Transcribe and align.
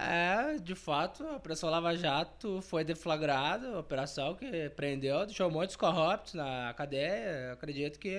É, 0.00 0.58
de 0.58 0.76
fato, 0.76 1.26
a 1.26 1.34
Operação 1.36 1.68
Lava 1.68 1.96
Jato 1.96 2.62
foi 2.62 2.84
deflagrada, 2.84 3.74
a 3.74 3.80
operação 3.80 4.36
que 4.36 4.70
prendeu, 4.70 5.26
deixou 5.26 5.50
muitos 5.50 5.74
corruptos 5.74 6.34
na 6.34 6.72
cadeia. 6.74 7.52
Acredito 7.52 7.98
que 7.98 8.16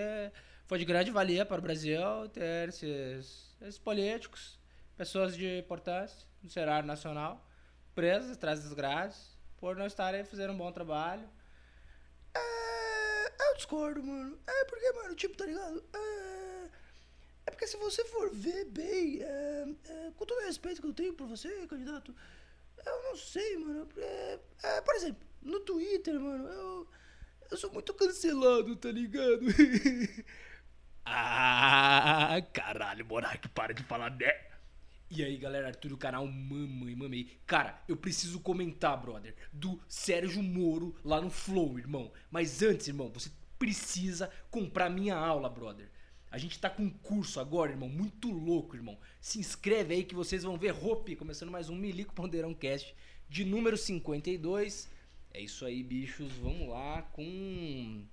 foi 0.67 0.77
de 0.77 0.83
grande 0.83 1.09
valia 1.09 1.45
para 1.45 1.57
o 1.57 1.61
Brasil 1.61 2.27
ter 2.33 2.67
esses, 2.67 3.55
esses 3.61 3.79
políticos, 3.79 4.59
pessoas 4.97 5.37
de 5.37 5.59
importância 5.59 6.27
no 6.43 6.49
cenário 6.49 6.85
nacional, 6.85 7.47
presas 7.95 8.31
atrás 8.31 8.61
das 8.61 8.73
grades, 8.73 9.37
por 9.57 9.77
não 9.77 9.85
estarem 9.85 10.25
fazendo 10.25 10.51
um 10.51 10.57
bom 10.57 10.73
trabalho. 10.73 11.29
É, 12.35 13.51
eu 13.51 13.55
discordo, 13.55 14.03
mano. 14.03 14.37
É 14.45 14.65
porque, 14.65 14.91
mano, 14.91 15.15
tipo, 15.15 15.37
tá 15.37 15.45
ligado? 15.45 15.81
É, 15.93 16.18
é 17.49 17.51
porque 17.51 17.65
se 17.65 17.77
você 17.77 18.05
for 18.05 18.29
ver 18.31 18.65
bem, 18.65 19.23
é, 19.23 19.67
é, 19.89 20.11
com 20.15 20.23
todo 20.23 20.37
o 20.37 20.45
respeito 20.45 20.81
que 20.81 20.87
eu 20.87 20.93
tenho 20.93 21.13
por 21.13 21.27
você, 21.27 21.49
candidato, 21.65 22.15
eu 22.85 23.03
não 23.03 23.15
sei, 23.17 23.57
mano. 23.57 23.87
É, 23.97 24.39
é, 24.63 24.81
por 24.81 24.93
exemplo, 24.93 25.27
no 25.41 25.59
Twitter, 25.61 26.19
mano, 26.19 26.47
eu, 26.47 26.87
eu 27.49 27.57
sou 27.57 27.73
muito 27.73 27.91
cancelado, 27.95 28.75
tá 28.75 28.91
ligado? 28.91 29.41
ah, 31.03 32.37
caralho, 32.53 33.03
Monark, 33.05 33.49
para 33.49 33.73
de 33.73 33.83
falar 33.83 34.11
né. 34.11 34.31
E 35.09 35.23
aí, 35.23 35.35
galera, 35.37 35.69
Arthur 35.69 35.89
do 35.89 35.97
canal 35.97 36.27
Mamãe 36.27 36.95
Mamei. 36.95 37.41
Cara, 37.47 37.81
eu 37.87 37.97
preciso 37.97 38.39
comentar, 38.41 38.95
brother, 39.01 39.35
do 39.51 39.81
Sérgio 39.87 40.43
Moro 40.43 40.95
lá 41.03 41.19
no 41.19 41.31
Flow, 41.31 41.79
irmão. 41.79 42.13
Mas 42.29 42.61
antes, 42.61 42.87
irmão, 42.87 43.09
você 43.09 43.31
precisa 43.57 44.29
comprar 44.51 44.87
minha 44.87 45.15
aula, 45.15 45.49
brother. 45.49 45.89
A 46.31 46.37
gente 46.37 46.59
tá 46.59 46.69
com 46.69 46.83
um 46.83 46.89
curso 46.89 47.39
agora, 47.39 47.71
irmão, 47.71 47.89
muito 47.89 48.29
louco, 48.29 48.75
irmão. 48.75 48.97
Se 49.19 49.39
inscreve 49.39 49.95
aí 49.95 50.03
que 50.03 50.13
vocês 50.13 50.43
vão 50.43 50.57
ver 50.57 50.71
Hope, 50.71 51.15
começando 51.15 51.49
mais 51.49 51.69
um 51.69 51.75
Milico 51.75 52.13
Ponderão 52.13 52.53
Cast 52.53 52.95
de 53.27 53.43
número 53.43 53.75
52. 53.75 54.89
É 55.31 55.41
isso 55.41 55.65
aí, 55.65 55.83
bichos. 55.83 56.33
Vamos 56.33 56.69
lá 56.69 57.01
com. 57.01 58.03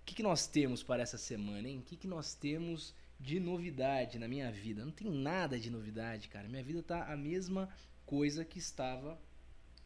O 0.00 0.04
que, 0.04 0.14
que 0.14 0.22
nós 0.22 0.46
temos 0.46 0.82
para 0.82 1.02
essa 1.02 1.18
semana, 1.18 1.68
hein? 1.68 1.78
O 1.78 1.82
que, 1.82 1.96
que 1.96 2.06
nós 2.06 2.34
temos 2.34 2.94
de 3.18 3.40
novidade 3.40 4.18
na 4.18 4.28
minha 4.28 4.50
vida. 4.50 4.84
Não 4.84 4.92
tem 4.92 5.10
nada 5.10 5.58
de 5.58 5.70
novidade, 5.70 6.28
cara. 6.28 6.48
Minha 6.48 6.62
vida 6.62 6.82
tá 6.82 7.12
a 7.12 7.16
mesma 7.16 7.68
coisa 8.04 8.44
que 8.44 8.58
estava 8.58 9.18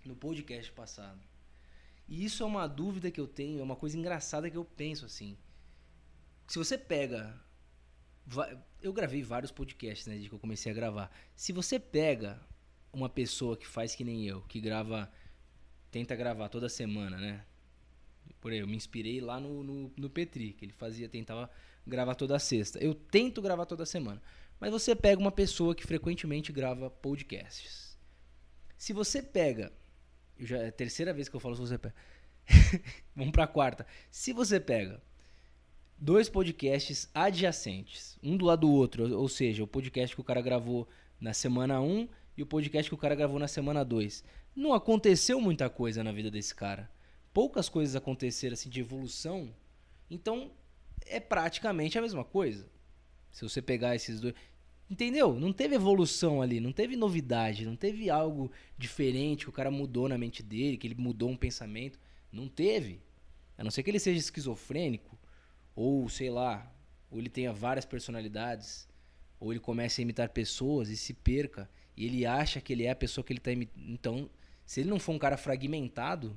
no 0.05 0.17
podcast 0.17 0.73
passado. 0.73 1.21
E 2.09 2.25
isso 2.25 2.43
é 2.43 2.47
uma 2.47 2.67
dúvida 2.67 3.11
que 3.11 3.21
eu 3.21 3.29
tenho, 3.29 3.61
é 3.61 3.63
uma 3.63 3.77
coisa 3.77 3.97
engraçada 3.97 4.51
que 4.51 4.57
eu 4.57 4.65
penso 4.65 5.05
assim. 5.05 5.37
Se 6.47 6.59
você 6.59 6.77
pega. 6.77 7.39
Eu 8.81 8.93
gravei 8.93 9.23
vários 9.23 9.51
podcasts, 9.51 10.07
né, 10.07 10.15
desde 10.15 10.29
que 10.29 10.35
eu 10.35 10.39
comecei 10.39 10.71
a 10.71 10.75
gravar. 10.75 11.11
Se 11.35 11.53
você 11.53 11.79
pega 11.79 12.41
uma 12.93 13.09
pessoa 13.09 13.57
que 13.57 13.67
faz 13.67 13.95
que 13.95 14.05
nem 14.05 14.27
eu, 14.27 14.43
que 14.43 14.61
grava. 14.61 15.11
Tenta 15.91 16.15
gravar 16.15 16.51
toda 16.51 16.69
semana, 16.69 17.17
né? 17.17 17.45
Por 18.41 18.53
aí, 18.53 18.59
eu 18.59 18.67
me 18.67 18.77
inspirei 18.77 19.21
lá 19.21 19.41
no, 19.41 19.63
no, 19.63 19.93
no 19.97 20.11
Petri, 20.11 20.53
que 20.53 20.67
ele 20.67 20.73
fazia, 20.73 21.09
tentava 21.09 21.51
gravar 21.87 22.15
toda 22.15 22.39
sexta. 22.39 22.79
Eu 22.79 22.95
tento 22.95 23.41
gravar 23.41 23.65
toda 23.65 23.87
semana. 23.87 24.23
Mas 24.61 24.71
você 24.71 24.95
pega 24.95 25.21
uma 25.21 25.33
pessoa 25.33 25.75
que 25.75 25.87
frequentemente 25.87 26.53
grava 26.53 26.91
podcasts. 26.91 27.97
Se 28.77 28.93
você 28.93 29.23
pega. 29.23 29.73
Já 30.39 30.59
é 30.59 30.69
a 30.69 30.73
terceira 30.73 31.13
vez 31.13 31.29
que 31.29 31.35
eu 31.35 31.41
falo 31.41 31.55
se 31.55 31.61
você 31.63 31.79
pega. 31.79 31.95
Vamos 33.17 33.33
pra 33.33 33.47
quarta. 33.47 33.87
Se 34.11 34.33
você 34.33 34.61
pega 34.61 35.03
dois 36.01 36.29
podcasts 36.29 37.09
adjacentes, 37.13 38.19
um 38.23 38.37
do 38.37 38.45
lado 38.45 38.61
do 38.61 38.73
outro, 38.73 39.19
ou 39.19 39.29
seja, 39.29 39.65
o 39.65 39.67
podcast 39.67 40.15
que 40.15 40.21
o 40.21 40.25
cara 40.25 40.41
gravou 40.41 40.89
na 41.21 41.35
semana 41.35 41.81
1 41.81 42.09
e 42.37 42.43
o 42.43 42.47
podcast 42.47 42.89
que 42.89 42.95
o 42.95 42.99
cara 42.99 43.15
gravou 43.15 43.39
na 43.39 43.49
semana 43.49 43.85
2. 43.85 44.23
Não 44.55 44.73
aconteceu 44.73 45.41
muita 45.41 45.69
coisa 45.69 46.05
na 46.05 46.13
vida 46.13 46.31
desse 46.31 46.55
cara. 46.55 46.89
Poucas 47.33 47.69
coisas 47.69 47.97
aconteceram 47.97 48.55
assim 48.55 48.71
de 48.71 48.81
evolução. 48.81 49.53
Então, 50.11 50.51
é 51.07 51.19
praticamente 51.19 51.99
a 51.99 52.03
mesma 52.03 52.25
coisa. 52.25 52.67
Se 53.31 53.43
você 53.43 53.61
pegar 53.61 53.95
esses 53.95 54.21
dois. 54.21 54.35
Entendeu? 54.91 55.39
Não 55.39 55.53
teve 55.53 55.75
evolução 55.75 56.41
ali, 56.41 56.61
não 56.61 56.73
teve 56.73 56.97
novidade, 56.97 57.67
não 57.67 57.77
teve 57.77 58.09
algo 58.09 58.51
diferente 58.79 59.45
que 59.45 59.51
o 59.51 59.53
cara 59.53 59.71
mudou 59.71 60.09
na 60.09 60.17
mente 60.17 60.43
dele, 60.43 60.79
que 60.79 60.87
ele 60.87 60.95
mudou 60.97 61.29
um 61.29 61.37
pensamento. 61.37 61.99
Não 62.33 62.49
teve. 62.49 63.01
A 63.57 63.65
não 63.65 63.71
ser 63.71 63.83
que 63.83 63.91
ele 63.91 63.99
seja 63.99 64.19
esquizofrênico, 64.19 65.18
ou 65.79 66.09
sei 66.09 66.29
lá, 66.29 66.69
ou 67.09 67.21
ele 67.21 67.29
tenha 67.29 67.53
várias 67.53 67.85
personalidades, 67.85 68.89
ou 69.39 69.53
ele 69.53 69.61
comece 69.61 70.01
a 70.01 70.03
imitar 70.03 70.29
pessoas 70.31 70.89
e 70.89 70.97
se 70.97 71.15
perca, 71.15 71.71
e 71.97 72.05
ele 72.05 72.27
acha 72.27 72.61
que 72.61 72.73
ele 72.73 72.85
é 72.85 72.91
a 72.91 72.97
pessoa 72.97 73.25
que 73.25 73.33
ele 73.33 73.39
está 73.39 73.53
imitando. 73.53 73.81
Então, 73.89 74.29
se 74.67 74.81
ele 74.81 74.91
não 74.91 74.99
for 74.99 75.13
um 75.13 75.19
cara 75.21 75.37
fragmentado, 75.37 76.37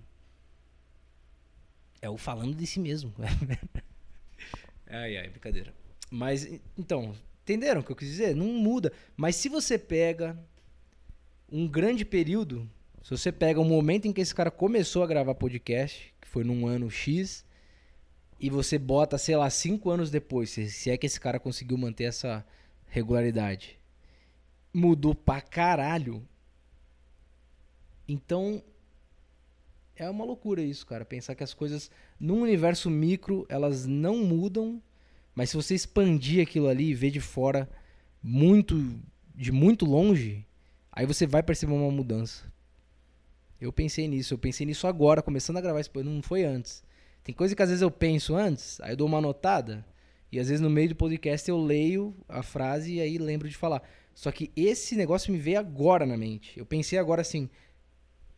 é 2.00 2.08
o 2.08 2.18
falando 2.18 2.54
de 2.54 2.68
si 2.68 2.80
mesmo. 2.80 3.12
Ai, 4.94 5.16
ai, 5.16 5.30
brincadeira. 5.30 5.74
Mas, 6.10 6.46
então, 6.78 7.16
entenderam 7.44 7.80
o 7.80 7.84
que 7.84 7.94
eu 7.94 7.96
quis 7.96 8.10
dizer? 8.10 8.36
Não 8.36 8.48
muda. 8.48 8.92
Mas 9.16 9.38
se 9.38 9.48
você 9.48 9.78
pega 9.78 10.38
um 11.50 11.66
grande 11.66 12.04
período, 12.04 12.70
se 13.02 13.10
você 13.10 13.32
pega 13.32 13.62
o 13.62 13.64
momento 13.64 14.06
em 14.06 14.12
que 14.12 14.20
esse 14.20 14.36
cara 14.36 14.52
começou 14.52 15.02
a 15.02 15.08
gravar 15.08 15.34
podcast, 15.34 16.14
que 16.20 16.28
foi 16.28 16.44
num 16.44 16.68
ano 16.68 16.92
X, 16.92 17.46
e 18.42 18.50
você 18.50 18.80
bota, 18.80 19.20
sei 19.20 19.36
lá, 19.36 19.48
cinco 19.52 19.92
anos 19.92 20.10
depois, 20.10 20.50
se 20.50 20.90
é 20.90 20.98
que 20.98 21.06
esse 21.06 21.20
cara 21.20 21.40
conseguiu 21.40 21.78
manter 21.78 22.06
essa 22.06 22.44
regularidade, 22.88 23.78
mudou 24.74 25.14
pra 25.14 25.40
caralho. 25.40 26.28
Então, 28.08 28.64
é 29.96 30.10
uma 30.10 30.26
loucura 30.26 30.60
isso, 30.64 30.88
cara. 30.88 31.06
Pensar 31.06 31.36
que 31.36 31.44
as 31.44 31.54
coisas 31.54 31.92
num 32.20 32.42
universo 32.42 32.90
micro 32.90 33.46
elas 33.48 33.86
não 33.86 34.18
mudam, 34.18 34.82
mas 35.36 35.52
se 35.52 35.56
você 35.56 35.76
expandir 35.76 36.42
aquilo 36.42 36.68
ali 36.68 36.90
e 36.90 36.96
ver 36.96 37.12
de 37.12 37.20
fora 37.20 37.70
muito 38.24 39.00
de 39.36 39.52
muito 39.52 39.86
longe, 39.86 40.44
aí 40.92 41.06
você 41.06 41.28
vai 41.28 41.44
perceber 41.44 41.74
uma 41.74 41.92
mudança. 41.92 42.52
Eu 43.60 43.72
pensei 43.72 44.08
nisso, 44.08 44.34
eu 44.34 44.40
pensei 44.40 44.66
nisso 44.66 44.88
agora, 44.88 45.22
começando 45.22 45.58
a 45.58 45.62
gravar 45.62 45.80
esse 45.80 45.92
não 46.04 46.24
foi 46.24 46.44
antes. 46.44 46.84
Tem 47.24 47.34
coisa 47.34 47.56
que 47.56 47.62
às 47.62 47.70
vezes 47.70 47.82
eu 47.82 47.92
penso 47.92 48.36
antes, 48.36 48.80
aí 48.82 48.94
eu 48.94 48.98
dou 48.98 49.08
uma 49.08 49.22
notada, 49.22 49.86
e 50.32 50.40
às 50.40 50.48
vezes 50.48 50.62
no 50.62 50.70
meio 50.70 50.90
do 50.90 50.96
podcast 50.96 51.50
eu 51.50 51.58
leio 51.58 52.16
a 52.28 52.42
frase 52.42 52.96
e 52.96 53.02
aí 53.02 53.18
lembro 53.18 53.48
de 53.48 53.56
falar. 53.56 53.84
Só 54.14 54.32
que 54.32 54.52
esse 54.56 54.96
negócio 54.96 55.32
me 55.32 55.40
veio 55.40 55.60
agora 55.60 56.06
na 56.06 56.18
mente. 56.18 56.58
Eu 56.58 56.66
pensei 56.66 56.98
agora 56.98 57.22
assim, 57.22 57.50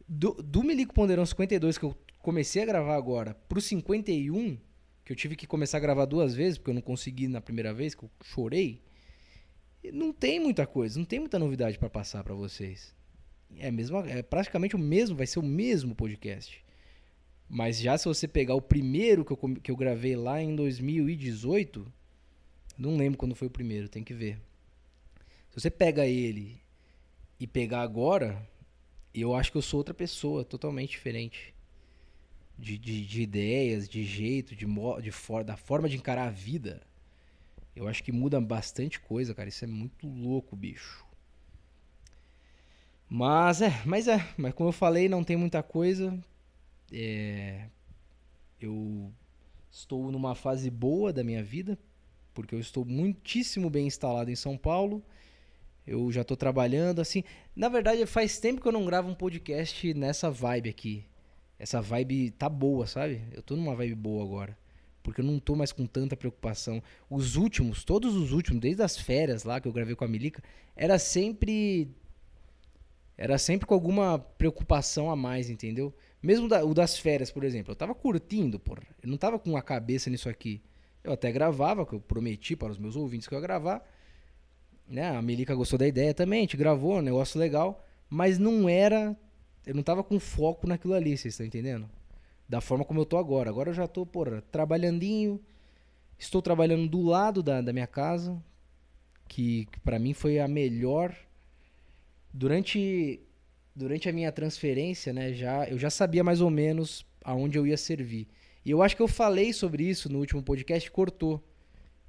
do, 0.08 0.34
do 0.34 0.64
Milico 0.64 0.94
Ponderão 0.94 1.26
52, 1.26 1.78
que 1.78 1.86
eu 1.86 1.96
comecei 2.20 2.64
a 2.64 2.66
gravar 2.66 2.96
agora, 2.96 3.36
pro 3.48 3.62
51, 3.62 4.58
que 5.04 5.12
eu 5.12 5.16
tive 5.16 5.36
que 5.36 5.46
começar 5.46 5.78
a 5.78 5.82
gravar 5.82 6.06
duas 6.06 6.34
vezes, 6.34 6.58
porque 6.58 6.72
eu 6.72 6.76
não 6.76 6.82
consegui 6.82 7.28
na 7.28 7.42
primeira 7.42 7.74
vez, 7.74 7.94
que 7.94 8.04
eu 8.04 8.12
chorei. 8.24 8.82
Não 9.92 10.14
tem 10.14 10.40
muita 10.40 10.66
coisa, 10.66 10.98
não 10.98 11.06
tem 11.06 11.20
muita 11.20 11.38
novidade 11.38 11.78
para 11.78 11.90
passar 11.90 12.24
para 12.24 12.34
vocês. 12.34 12.96
É, 13.58 13.70
mesmo, 13.70 13.98
é 14.00 14.24
praticamente 14.24 14.76
o 14.76 14.80
mesmo, 14.80 15.16
vai 15.16 15.28
ser 15.28 15.40
o 15.40 15.44
mesmo 15.44 15.94
podcast. 15.94 16.64
Mas 17.54 17.80
já 17.80 17.96
se 18.00 18.06
você 18.06 18.28
pegar 18.28 18.56
o 18.56 18.62
primeiro 18.62 19.24
que 19.24 19.32
eu, 19.32 19.38
que 19.38 19.70
eu 19.70 19.78
gravei 19.78 20.16
lá 20.16 20.42
em 20.42 20.56
2018, 20.56 21.86
não 22.76 22.98
lembro 22.98 23.16
quando 23.16 23.36
foi 23.36 23.48
o 23.48 23.52
primeiro, 23.52 23.88
tem 23.88 24.04
que 24.04 24.12
ver. 24.12 24.42
Se 25.52 25.62
você 25.62 25.70
pega 25.70 26.04
ele 26.04 26.60
e 27.40 27.46
pegar 27.46 27.84
agora, 27.84 28.44
eu 29.14 29.36
acho 29.36 29.52
que 29.52 29.58
eu 29.60 29.62
sou 29.62 29.78
outra 29.78 29.94
pessoa, 29.94 30.44
totalmente 30.44 30.90
diferente. 30.90 31.54
De, 32.58 32.76
de, 32.76 33.06
de 33.06 33.22
ideias, 33.22 33.88
de 33.88 34.04
jeito, 34.04 34.56
de, 34.56 34.66
de 35.04 35.12
for, 35.12 35.44
da 35.44 35.56
forma 35.56 35.88
de 35.88 35.96
encarar 35.96 36.30
a 36.30 36.32
vida. 36.32 36.82
Eu 37.76 37.88
acho 37.88 38.04
que 38.04 38.12
muda 38.12 38.42
bastante 38.42 39.00
coisa, 39.00 39.36
cara. 39.36 39.50
Isso 39.50 39.64
é 39.64 39.68
muito 39.68 40.08
louco, 40.08 40.56
bicho. 40.56 41.06
Mas 43.08 43.62
é, 43.62 43.80
mas 43.86 44.08
é, 44.08 44.28
mas 44.36 44.56
como 44.56 44.70
eu 44.70 44.74
falei, 44.74 45.08
não 45.08 45.24
tem 45.24 45.38
muita 45.38 45.62
coisa. 45.62 46.20
É, 46.94 47.66
eu 48.62 49.12
estou 49.72 50.12
numa 50.12 50.36
fase 50.36 50.70
boa 50.70 51.12
da 51.12 51.24
minha 51.24 51.44
vida, 51.44 51.78
porque 52.34 52.54
eu 52.54 52.60
estou 52.60 52.86
muitíssimo 52.86 53.68
bem 53.68 53.88
instalado 53.88 54.30
em 54.30 54.36
São 54.36 54.56
Paulo. 54.56 55.04
Eu 55.86 56.12
já 56.12 56.24
tô 56.24 56.38
trabalhando 56.38 57.02
assim. 57.02 57.24
Na 57.56 57.68
verdade, 57.68 58.06
faz 58.06 58.40
tempo 58.40 58.62
que 58.62 58.68
eu 58.68 58.72
não 58.72 58.86
gravo 58.86 59.10
um 59.10 59.16
podcast 59.16 59.94
nessa 59.96 60.30
vibe 60.30 60.70
aqui. 60.70 61.06
Essa 61.58 61.82
vibe 61.82 62.32
tá 62.32 62.48
boa, 62.48 62.86
sabe? 62.86 63.22
Eu 63.32 63.42
tô 63.42 63.56
numa 63.56 63.76
vibe 63.76 63.96
boa 63.96 64.24
agora. 64.24 64.58
Porque 65.02 65.20
eu 65.20 65.26
não 65.26 65.40
tô 65.40 65.56
mais 65.56 65.72
com 65.72 65.86
tanta 65.86 66.16
preocupação. 66.16 66.82
Os 67.10 67.36
últimos, 67.36 67.84
todos 67.84 68.16
os 68.16 68.32
últimos, 68.32 68.62
desde 68.62 68.84
as 68.84 68.98
férias 68.98 69.44
lá 69.44 69.60
que 69.60 69.68
eu 69.68 69.74
gravei 69.74 69.96
com 69.96 70.06
a 70.06 70.08
Milica, 70.08 70.42
era 70.76 70.98
sempre. 71.00 71.90
Era 73.18 73.38
sempre 73.38 73.68
com 73.68 73.74
alguma 73.74 74.18
preocupação 74.18 75.12
a 75.12 75.16
mais, 75.16 75.50
entendeu? 75.50 75.94
Mesmo 76.24 76.48
da, 76.48 76.64
o 76.64 76.74
das 76.74 76.98
férias, 76.98 77.30
por 77.30 77.44
exemplo. 77.44 77.74
Eu 77.74 77.76
tava 77.76 77.94
curtindo, 77.94 78.58
porra. 78.58 78.84
Eu 79.02 79.10
não 79.10 79.18
tava 79.18 79.38
com 79.38 79.58
a 79.58 79.62
cabeça 79.62 80.10
nisso 80.10 80.30
aqui. 80.30 80.62
Eu 81.04 81.12
até 81.12 81.30
gravava, 81.34 81.86
que 81.86 81.94
eu 81.94 82.00
prometi 82.00 82.56
para 82.56 82.72
os 82.72 82.78
meus 82.78 82.96
ouvintes 82.96 83.28
que 83.28 83.36
eu 83.36 83.40
ia 83.40 83.42
gravar. 83.42 83.86
Né? 84.88 85.10
A 85.10 85.22
Melica 85.22 85.54
gostou 85.54 85.78
da 85.78 85.86
ideia 85.86 86.14
também, 86.14 86.40
a 86.40 86.42
gente 86.44 86.56
gravou, 86.56 86.98
um 86.98 87.02
negócio 87.02 87.38
legal. 87.38 87.86
mas 88.10 88.40
não 88.40 88.70
era. 88.70 89.18
Eu 89.66 89.76
não 89.76 89.84
tava 89.84 90.02
com 90.02 90.18
foco 90.20 90.66
naquilo 90.66 90.94
ali, 90.94 91.18
vocês 91.18 91.34
estão 91.34 91.46
entendendo? 91.46 91.90
Da 92.48 92.62
forma 92.62 92.86
como 92.86 93.02
eu 93.02 93.06
tô 93.06 93.18
agora. 93.18 93.50
Agora 93.50 93.72
eu 93.72 93.74
já 93.74 93.88
tô, 93.88 94.06
porra, 94.06 94.42
trabalhandinho. 94.50 95.42
Estou 96.18 96.42
trabalhando 96.42 96.88
do 96.88 97.02
lado 97.02 97.44
da, 97.44 97.60
da 97.60 97.74
minha 97.74 97.88
casa, 97.88 98.42
que, 99.28 99.66
que 99.66 99.80
para 99.82 100.00
mim 100.00 100.14
foi 100.14 100.40
a 100.40 100.48
melhor. 100.48 101.14
Durante, 102.34 103.20
durante 103.76 104.08
a 104.08 104.14
minha 104.14 104.32
transferência, 104.32 105.12
né, 105.12 105.34
já, 105.34 105.66
eu 105.68 105.78
já 105.78 105.90
sabia 105.90 106.24
mais 106.24 106.42
ou 106.42 106.50
menos 106.50 107.06
aonde 107.24 107.58
eu 107.58 107.66
ia 107.66 107.78
servir. 107.78 108.28
E 108.66 108.72
eu 108.72 108.82
acho 108.82 108.96
que 108.96 109.02
eu 109.02 109.08
falei 109.08 109.52
sobre 109.52 109.84
isso 109.84 110.12
no 110.12 110.20
último 110.20 110.42
podcast, 110.42 110.90
cortou. 110.90 111.44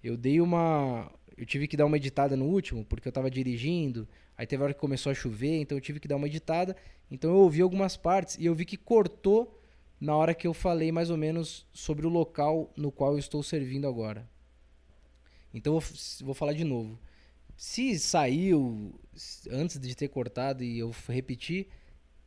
Eu 0.02 0.16
dei 0.16 0.40
uma. 0.40 1.10
Eu 1.36 1.44
tive 1.44 1.66
que 1.66 1.76
dar 1.76 1.86
uma 1.86 1.96
editada 1.96 2.36
no 2.36 2.44
último, 2.44 2.84
porque 2.84 3.08
eu 3.08 3.12
tava 3.12 3.30
dirigindo. 3.30 4.06
Aí 4.36 4.46
teve 4.46 4.62
hora 4.62 4.74
que 4.74 4.78
começou 4.78 5.10
a 5.10 5.14
chover, 5.14 5.60
então 5.60 5.76
eu 5.76 5.80
tive 5.80 5.98
que 5.98 6.06
dar 6.06 6.16
uma 6.16 6.26
editada. 6.26 6.76
Então 7.10 7.30
eu 7.30 7.36
ouvi 7.38 7.60
algumas 7.60 7.96
partes 7.96 8.36
e 8.38 8.46
eu 8.46 8.54
vi 8.54 8.64
que 8.64 8.76
cortou 8.76 9.60
na 10.00 10.14
hora 10.14 10.34
que 10.34 10.46
eu 10.46 10.54
falei 10.54 10.92
mais 10.92 11.10
ou 11.10 11.16
menos 11.16 11.66
sobre 11.72 12.06
o 12.06 12.10
local 12.10 12.72
no 12.76 12.92
qual 12.92 13.12
eu 13.12 13.18
estou 13.18 13.42
servindo 13.42 13.88
agora. 13.88 14.28
Então 15.52 15.74
eu 15.74 15.82
vou 16.24 16.34
falar 16.34 16.52
de 16.52 16.64
novo. 16.64 16.98
Se 17.56 17.98
saiu 17.98 18.98
antes 19.50 19.78
de 19.78 19.94
ter 19.94 20.08
cortado 20.08 20.64
e 20.64 20.78
eu 20.78 20.94
repetir, 21.08 21.68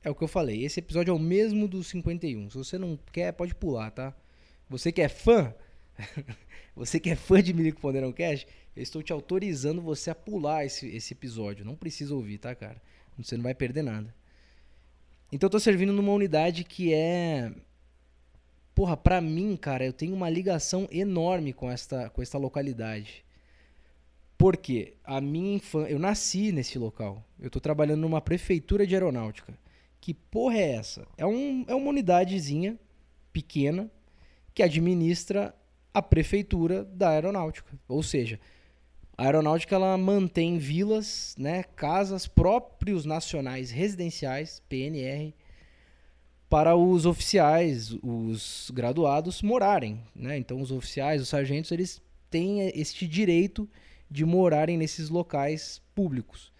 é 0.03 0.09
o 0.09 0.15
que 0.15 0.23
eu 0.23 0.27
falei. 0.27 0.63
Esse 0.63 0.79
episódio 0.79 1.11
é 1.11 1.13
o 1.13 1.19
mesmo 1.19 1.67
do 1.67 1.83
51. 1.83 2.49
Se 2.49 2.57
você 2.57 2.77
não 2.77 2.97
quer, 3.11 3.33
pode 3.33 3.53
pular, 3.53 3.91
tá? 3.91 4.15
Você 4.69 4.91
que 4.91 5.01
é 5.01 5.09
fã, 5.09 5.53
você 6.75 6.99
que 6.99 7.09
é 7.09 7.15
fã 7.15 7.41
de 7.41 7.53
Milico 7.53 7.81
Ponderão 7.81 8.11
Cash, 8.13 8.45
eu 8.75 8.83
estou 8.83 9.01
te 9.01 9.11
autorizando 9.11 9.81
você 9.81 10.09
a 10.09 10.15
pular 10.15 10.65
esse, 10.65 10.87
esse 10.87 11.13
episódio. 11.13 11.65
Não 11.65 11.75
precisa 11.75 12.13
ouvir, 12.13 12.37
tá, 12.37 12.55
cara? 12.55 12.81
Você 13.17 13.35
não 13.35 13.43
vai 13.43 13.53
perder 13.53 13.81
nada. 13.81 14.13
Então 15.31 15.47
eu 15.47 15.51
tô 15.51 15.59
servindo 15.59 15.91
numa 15.91 16.13
unidade 16.13 16.63
que 16.63 16.93
é. 16.93 17.51
Porra, 18.73 18.95
pra 18.95 19.19
mim, 19.19 19.57
cara, 19.57 19.85
eu 19.85 19.91
tenho 19.91 20.13
uma 20.13 20.29
ligação 20.29 20.87
enorme 20.91 21.51
com 21.51 21.69
esta, 21.69 22.09
com 22.09 22.21
esta 22.21 22.37
localidade. 22.37 23.25
Porque 24.37 24.93
a 25.03 25.19
minha 25.19 25.55
infância. 25.55 25.91
Eu 25.91 25.99
nasci 25.99 26.51
nesse 26.51 26.77
local. 26.77 27.23
Eu 27.39 27.49
tô 27.49 27.59
trabalhando 27.59 28.01
numa 28.01 28.21
prefeitura 28.21 28.85
de 28.85 28.93
aeronáutica. 28.93 29.57
Que 29.99 30.13
porra 30.13 30.57
é 30.57 30.71
essa? 30.75 31.07
É, 31.17 31.25
um, 31.25 31.65
é 31.67 31.73
uma 31.73 31.89
unidadezinha 31.89 32.79
pequena 33.33 33.91
que 34.53 34.61
administra 34.61 35.55
a 35.93 36.01
prefeitura 36.01 36.83
da 36.85 37.09
aeronáutica. 37.09 37.77
Ou 37.87 38.03
seja, 38.03 38.39
a 39.17 39.25
aeronáutica 39.25 39.75
ela 39.75 39.97
mantém 39.97 40.59
vilas, 40.59 41.35
né, 41.37 41.63
casas 41.63 42.27
próprios 42.27 43.03
nacionais 43.03 43.71
residenciais, 43.71 44.61
PNR, 44.69 45.33
para 46.47 46.75
os 46.75 47.05
oficiais, 47.05 47.97
os 48.03 48.71
graduados 48.73 49.41
morarem, 49.41 49.99
né? 50.15 50.37
Então 50.37 50.61
os 50.61 50.71
oficiais, 50.71 51.21
os 51.21 51.29
sargentos, 51.29 51.71
eles 51.71 52.01
têm 52.29 52.61
este 52.79 53.07
direito 53.07 53.67
de 54.09 54.25
morarem 54.25 54.77
nesses 54.77 55.09
locais 55.09 55.81
públicos. 55.93 56.51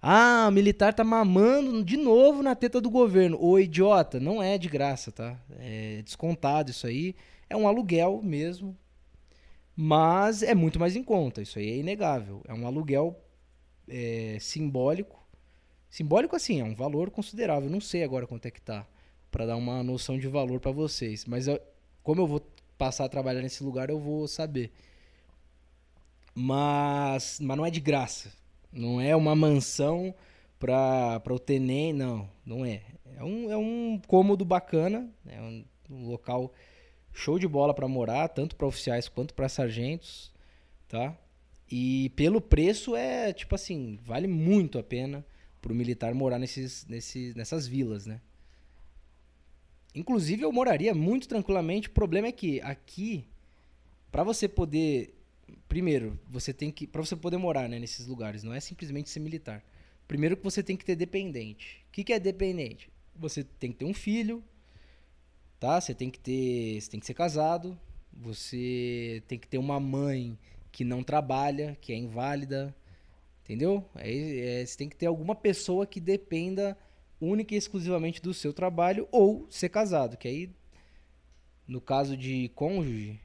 Ah, 0.00 0.46
o 0.48 0.52
militar 0.52 0.94
tá 0.94 1.02
mamando 1.02 1.82
de 1.84 1.96
novo 1.96 2.42
na 2.42 2.54
teta 2.54 2.80
do 2.80 2.90
governo. 2.90 3.38
Ô 3.40 3.58
idiota, 3.58 4.20
não 4.20 4.42
é 4.42 4.56
de 4.56 4.68
graça, 4.68 5.10
tá? 5.10 5.38
É 5.58 6.00
descontado 6.02 6.70
isso 6.70 6.86
aí. 6.86 7.14
É 7.48 7.56
um 7.56 7.66
aluguel 7.66 8.20
mesmo. 8.22 8.76
Mas 9.74 10.42
é 10.42 10.54
muito 10.54 10.80
mais 10.80 10.96
em 10.96 11.02
conta, 11.02 11.42
isso 11.42 11.58
aí 11.58 11.70
é 11.70 11.76
inegável. 11.76 12.40
É 12.48 12.54
um 12.54 12.66
aluguel 12.66 13.20
é, 13.86 14.38
simbólico. 14.40 15.22
Simbólico 15.90 16.34
assim, 16.34 16.60
é 16.60 16.64
um 16.64 16.74
valor 16.74 17.10
considerável. 17.10 17.68
Não 17.68 17.80
sei 17.80 18.02
agora 18.02 18.26
quanto 18.26 18.46
é 18.46 18.50
que 18.50 18.60
tá, 18.60 18.86
para 19.30 19.44
dar 19.44 19.56
uma 19.56 19.82
noção 19.82 20.18
de 20.18 20.28
valor 20.28 20.60
para 20.60 20.70
vocês. 20.70 21.26
Mas 21.26 21.46
eu, 21.46 21.60
como 22.02 22.22
eu 22.22 22.26
vou 22.26 22.40
passar 22.78 23.04
a 23.04 23.08
trabalhar 23.08 23.42
nesse 23.42 23.62
lugar, 23.62 23.90
eu 23.90 23.98
vou 23.98 24.26
saber. 24.26 24.72
Mas, 26.38 27.40
mas 27.40 27.56
não 27.56 27.64
é 27.64 27.70
de 27.70 27.80
graça. 27.80 28.30
Não 28.70 29.00
é 29.00 29.16
uma 29.16 29.34
mansão 29.34 30.14
para 30.58 31.22
o 31.30 31.38
tenente, 31.38 31.96
não, 31.96 32.28
não 32.44 32.62
é. 32.62 32.82
É 33.16 33.24
um, 33.24 33.50
é 33.50 33.56
um 33.56 33.98
cômodo 34.06 34.44
bacana, 34.44 35.10
é 35.26 35.40
um, 35.40 35.64
um 35.90 36.10
local 36.10 36.52
show 37.10 37.38
de 37.38 37.48
bola 37.48 37.72
para 37.72 37.88
morar, 37.88 38.28
tanto 38.28 38.54
para 38.54 38.66
oficiais 38.66 39.08
quanto 39.08 39.32
para 39.32 39.48
sargentos, 39.48 40.30
tá? 40.86 41.16
E 41.70 42.10
pelo 42.10 42.38
preço 42.38 42.94
é, 42.94 43.32
tipo 43.32 43.54
assim, 43.54 43.98
vale 44.04 44.28
muito 44.28 44.78
a 44.78 44.82
pena 44.82 45.24
pro 45.62 45.74
militar 45.74 46.12
morar 46.14 46.38
nesses, 46.38 46.86
nesses, 46.86 47.34
nessas 47.34 47.66
vilas, 47.66 48.04
né? 48.04 48.20
Inclusive 49.94 50.42
eu 50.42 50.52
moraria 50.52 50.94
muito 50.94 51.26
tranquilamente. 51.26 51.88
O 51.88 51.92
problema 51.92 52.26
é 52.26 52.32
que 52.32 52.60
aqui, 52.60 53.26
para 54.12 54.22
você 54.22 54.46
poder 54.46 55.14
primeiro, 55.68 56.18
você 56.28 56.52
tem 56.52 56.70
que. 56.70 56.86
para 56.86 57.04
você 57.04 57.16
poder 57.16 57.36
morar 57.36 57.68
né, 57.68 57.78
nesses 57.78 58.06
lugares, 58.06 58.42
não 58.42 58.54
é 58.54 58.60
simplesmente 58.60 59.10
ser 59.10 59.20
militar. 59.20 59.64
Primeiro 60.06 60.36
que 60.36 60.44
você 60.44 60.62
tem 60.62 60.76
que 60.76 60.84
ter 60.84 60.96
dependente. 60.96 61.84
O 61.88 61.92
que, 61.92 62.04
que 62.04 62.12
é 62.12 62.18
dependente? 62.18 62.90
Você 63.16 63.42
tem 63.44 63.72
que 63.72 63.78
ter 63.78 63.84
um 63.84 63.94
filho, 63.94 64.42
tá? 65.58 65.80
Você 65.80 65.94
tem 65.94 66.10
que 66.10 66.18
ter. 66.18 66.80
Você 66.80 66.90
tem 66.90 67.00
que 67.00 67.06
ser 67.06 67.14
casado. 67.14 67.78
Você 68.12 69.22
tem 69.28 69.38
que 69.38 69.48
ter 69.48 69.58
uma 69.58 69.78
mãe 69.78 70.38
que 70.72 70.84
não 70.84 71.02
trabalha, 71.02 71.76
que 71.80 71.92
é 71.92 71.96
inválida. 71.96 72.74
Entendeu? 73.44 73.84
É, 73.94 74.60
é, 74.60 74.66
você 74.66 74.76
tem 74.76 74.88
que 74.88 74.96
ter 74.96 75.06
alguma 75.06 75.34
pessoa 75.34 75.86
que 75.86 76.00
dependa 76.00 76.76
única 77.20 77.54
e 77.54 77.56
exclusivamente 77.56 78.20
do 78.20 78.34
seu 78.34 78.52
trabalho 78.52 79.08
ou 79.12 79.46
ser 79.50 79.68
casado, 79.68 80.16
que 80.16 80.28
aí 80.28 80.50
no 81.66 81.80
caso 81.80 82.16
de 82.16 82.48
cônjuge, 82.50 83.20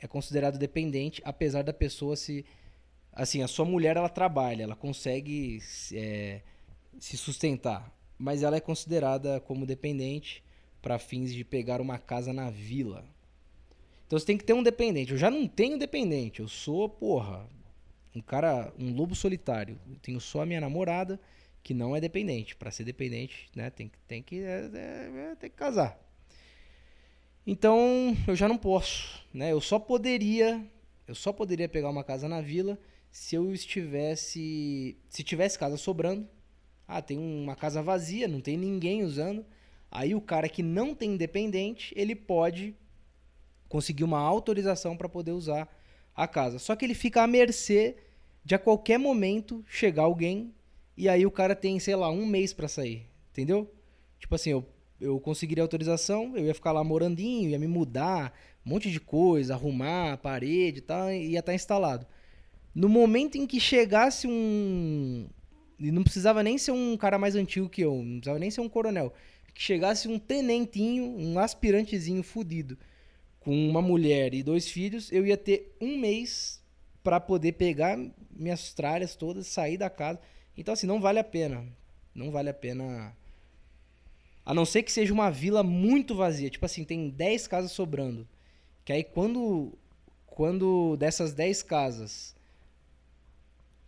é 0.00 0.06
considerado 0.06 0.58
dependente, 0.58 1.22
apesar 1.24 1.62
da 1.62 1.72
pessoa 1.72 2.16
se. 2.16 2.44
Assim, 3.12 3.42
a 3.42 3.48
sua 3.48 3.64
mulher 3.64 3.96
ela 3.96 4.10
trabalha, 4.10 4.62
ela 4.62 4.76
consegue 4.76 5.58
é, 5.92 6.42
se 6.98 7.16
sustentar, 7.16 7.90
mas 8.18 8.42
ela 8.42 8.56
é 8.56 8.60
considerada 8.60 9.40
como 9.40 9.64
dependente 9.64 10.44
para 10.82 10.98
fins 10.98 11.32
de 11.32 11.42
pegar 11.42 11.80
uma 11.80 11.98
casa 11.98 12.32
na 12.32 12.50
vila. 12.50 13.04
Então 14.06 14.18
você 14.18 14.26
tem 14.26 14.36
que 14.36 14.44
ter 14.44 14.52
um 14.52 14.62
dependente. 14.62 15.12
Eu 15.12 15.18
já 15.18 15.30
não 15.30 15.48
tenho 15.48 15.78
dependente, 15.78 16.40
eu 16.40 16.48
sou, 16.48 16.88
porra, 16.88 17.48
um 18.14 18.20
cara, 18.20 18.72
um 18.78 18.94
lobo 18.94 19.14
solitário. 19.14 19.78
Eu 19.88 19.96
tenho 19.96 20.20
só 20.20 20.42
a 20.42 20.46
minha 20.46 20.60
namorada 20.60 21.18
que 21.62 21.74
não 21.74 21.96
é 21.96 22.00
dependente. 22.00 22.54
Para 22.54 22.70
ser 22.70 22.84
dependente, 22.84 23.48
né, 23.54 23.70
tem, 23.70 23.90
tem 24.06 24.22
que 24.22 24.40
é, 24.40 24.70
é, 24.72 25.30
é, 25.32 25.34
tem 25.34 25.50
que 25.50 25.56
casar. 25.56 26.00
Então, 27.46 28.16
eu 28.26 28.34
já 28.34 28.48
não 28.48 28.58
posso, 28.58 29.24
né? 29.32 29.52
Eu 29.52 29.60
só 29.60 29.78
poderia, 29.78 30.66
eu 31.06 31.14
só 31.14 31.32
poderia 31.32 31.68
pegar 31.68 31.90
uma 31.90 32.02
casa 32.02 32.28
na 32.28 32.40
vila 32.40 32.76
se 33.08 33.36
eu 33.36 33.52
estivesse, 33.52 34.96
se 35.08 35.22
tivesse 35.22 35.56
casa 35.56 35.76
sobrando. 35.76 36.28
Ah, 36.88 37.00
tem 37.00 37.16
uma 37.18 37.54
casa 37.54 37.82
vazia, 37.82 38.26
não 38.26 38.40
tem 38.40 38.56
ninguém 38.56 39.04
usando. 39.04 39.46
Aí 39.90 40.14
o 40.14 40.20
cara 40.20 40.48
que 40.48 40.62
não 40.62 40.94
tem 40.94 41.12
independente, 41.12 41.94
ele 41.96 42.16
pode 42.16 42.74
conseguir 43.68 44.04
uma 44.04 44.18
autorização 44.18 44.96
para 44.96 45.08
poder 45.08 45.32
usar 45.32 45.68
a 46.14 46.26
casa. 46.26 46.58
Só 46.58 46.74
que 46.74 46.84
ele 46.84 46.94
fica 46.94 47.22
à 47.22 47.26
mercê 47.28 47.96
de 48.44 48.54
a 48.54 48.58
qualquer 48.58 48.98
momento 48.98 49.64
chegar 49.68 50.02
alguém 50.02 50.52
e 50.96 51.08
aí 51.08 51.24
o 51.26 51.30
cara 51.30 51.54
tem, 51.54 51.78
sei 51.78 51.94
lá, 51.94 52.10
um 52.10 52.26
mês 52.26 52.52
para 52.52 52.68
sair, 52.68 53.06
entendeu? 53.30 53.72
Tipo 54.18 54.34
assim, 54.34 54.50
eu 54.50 54.66
eu 55.00 55.20
conseguiria 55.20 55.62
autorização, 55.62 56.36
eu 56.36 56.46
ia 56.46 56.54
ficar 56.54 56.72
lá 56.72 56.82
morandinho, 56.82 57.50
ia 57.50 57.58
me 57.58 57.66
mudar, 57.66 58.32
um 58.64 58.70
monte 58.70 58.90
de 58.90 59.00
coisa, 59.00 59.54
arrumar 59.54 60.12
a 60.12 60.16
parede 60.16 60.78
e 60.78 60.82
tal, 60.82 61.10
ia 61.10 61.38
estar 61.38 61.52
tá 61.52 61.54
instalado. 61.54 62.06
No 62.74 62.88
momento 62.88 63.36
em 63.36 63.46
que 63.46 63.60
chegasse 63.60 64.26
um. 64.26 65.28
E 65.78 65.90
não 65.90 66.02
precisava 66.02 66.42
nem 66.42 66.56
ser 66.56 66.72
um 66.72 66.96
cara 66.96 67.18
mais 67.18 67.34
antigo 67.34 67.68
que 67.68 67.82
eu, 67.82 67.96
não 67.96 68.16
precisava 68.16 68.38
nem 68.38 68.50
ser 68.50 68.60
um 68.60 68.68
coronel. 68.68 69.12
Que 69.54 69.62
chegasse 69.62 70.08
um 70.08 70.18
tenentinho, 70.18 71.04
um 71.04 71.38
aspirantezinho 71.38 72.22
fudido, 72.22 72.78
com 73.40 73.54
uma 73.68 73.80
mulher 73.80 74.34
e 74.34 74.42
dois 74.42 74.68
filhos, 74.68 75.10
eu 75.12 75.26
ia 75.26 75.36
ter 75.36 75.76
um 75.80 75.96
mês 75.96 76.62
para 77.02 77.20
poder 77.20 77.52
pegar 77.52 77.96
minhas 78.30 78.74
tralhas 78.74 79.14
todas, 79.14 79.46
sair 79.46 79.76
da 79.76 79.88
casa. 79.88 80.20
Então, 80.56 80.74
assim, 80.74 80.86
não 80.86 81.00
vale 81.00 81.18
a 81.18 81.24
pena. 81.24 81.64
Não 82.14 82.30
vale 82.30 82.50
a 82.50 82.54
pena 82.54 83.16
a 84.46 84.54
não 84.54 84.64
ser 84.64 84.84
que 84.84 84.92
seja 84.92 85.12
uma 85.12 85.28
vila 85.28 85.64
muito 85.64 86.14
vazia. 86.14 86.48
Tipo 86.48 86.64
assim, 86.64 86.84
tem 86.84 87.10
10 87.10 87.48
casas 87.48 87.72
sobrando. 87.72 88.26
Que 88.84 88.92
aí 88.92 89.02
quando, 89.02 89.76
quando 90.24 90.96
dessas 90.96 91.34
10 91.34 91.64
casas, 91.64 92.36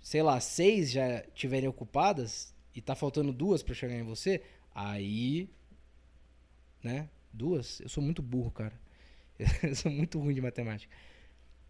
sei 0.01 0.21
lá, 0.21 0.41
6 0.41 0.91
já 0.91 1.23
tiverem 1.33 1.69
ocupadas 1.69 2.53
e 2.75 2.83
tá 2.83 2.97
faltando 2.97 3.33
duas 3.33 3.63
para 3.63 3.73
chegar 3.73 3.95
em 3.95 4.03
você, 4.03 4.43
aí. 4.75 5.49
Né? 6.83 7.09
Duas? 7.33 7.79
Eu 7.79 7.89
sou 7.89 8.03
muito 8.03 8.21
burro, 8.21 8.51
cara. 8.51 8.79
Eu 9.63 9.77
sou 9.77 9.93
muito 9.93 10.19
ruim 10.19 10.35
de 10.35 10.41
matemática. 10.41 10.93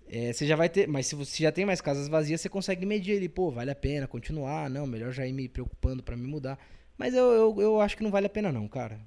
É, 0.07 0.33
você 0.33 0.47
já 0.47 0.57
vai 0.57 0.71
ter, 0.71 0.89
mas 0.89 1.07
se 1.07 1.15
você 1.15 1.43
já 1.43 1.53
tem 1.53 1.67
mais 1.67 1.83
casas 1.83 2.09
vazias, 2.09 2.41
você 2.41 2.49
consegue 2.49 2.87
medir 2.87 3.19
ali, 3.19 3.29
pô, 3.29 3.51
vale 3.51 3.71
a 3.71 3.75
pena 3.75 4.09
continuar, 4.09 4.71
não, 4.71 4.87
melhor 4.87 5.13
já 5.13 5.27
ir 5.27 5.35
me 5.35 5.47
preocupando 5.47 6.03
pra 6.03 6.17
me 6.17 6.27
mudar. 6.27 6.59
Mas 6.99 7.15
eu, 7.15 7.31
eu, 7.33 7.61
eu 7.63 7.81
acho 7.81 7.97
que 7.97 8.03
não 8.03 8.11
vale 8.11 8.27
a 8.27 8.31
pena 8.31 8.51
não, 8.51 8.67
cara. 8.69 9.01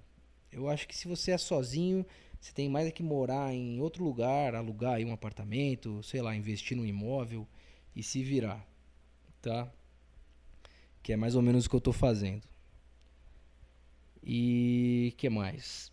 Eu 0.52 0.70
acho 0.70 0.88
que 0.88 0.96
se 0.96 1.08
você 1.08 1.32
é 1.32 1.38
sozinho, 1.38 2.06
você 2.40 2.54
tem 2.54 2.70
mais 2.70 2.88
é 2.88 2.92
que 2.92 3.04
morar 3.04 3.54
em 3.54 3.80
outro 3.80 4.04
lugar, 4.04 4.56
alugar 4.56 4.94
aí 4.94 5.06
um 5.06 5.14
apartamento, 5.14 6.02
sei 6.02 6.22
lá, 6.22 6.36
investir 6.36 6.76
num 6.76 6.86
imóvel 6.86 7.48
e 7.96 8.02
se 8.02 8.24
virar, 8.24 8.66
tá? 9.42 9.72
Que 11.04 11.14
é 11.14 11.18
mais 11.18 11.36
ou 11.36 11.42
menos 11.42 11.66
o 11.66 11.70
que 11.70 11.76
eu 11.76 11.82
tô 11.82 11.92
fazendo. 11.92 12.44
E 14.24 15.14
que 15.18 15.30
mais? 15.30 15.92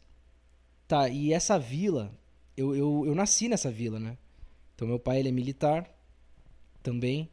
Tá, 0.86 1.08
e 1.08 1.32
essa 1.32 1.58
vila, 1.58 2.16
eu, 2.56 2.74
eu, 2.74 3.04
eu 3.06 3.14
nasci 3.14 3.48
nessa 3.48 3.70
vila, 3.70 3.98
né? 3.98 4.16
Então 4.74 4.86
meu 4.86 4.98
pai 4.98 5.18
ele 5.18 5.28
é 5.28 5.32
militar 5.32 5.90
também. 6.82 7.28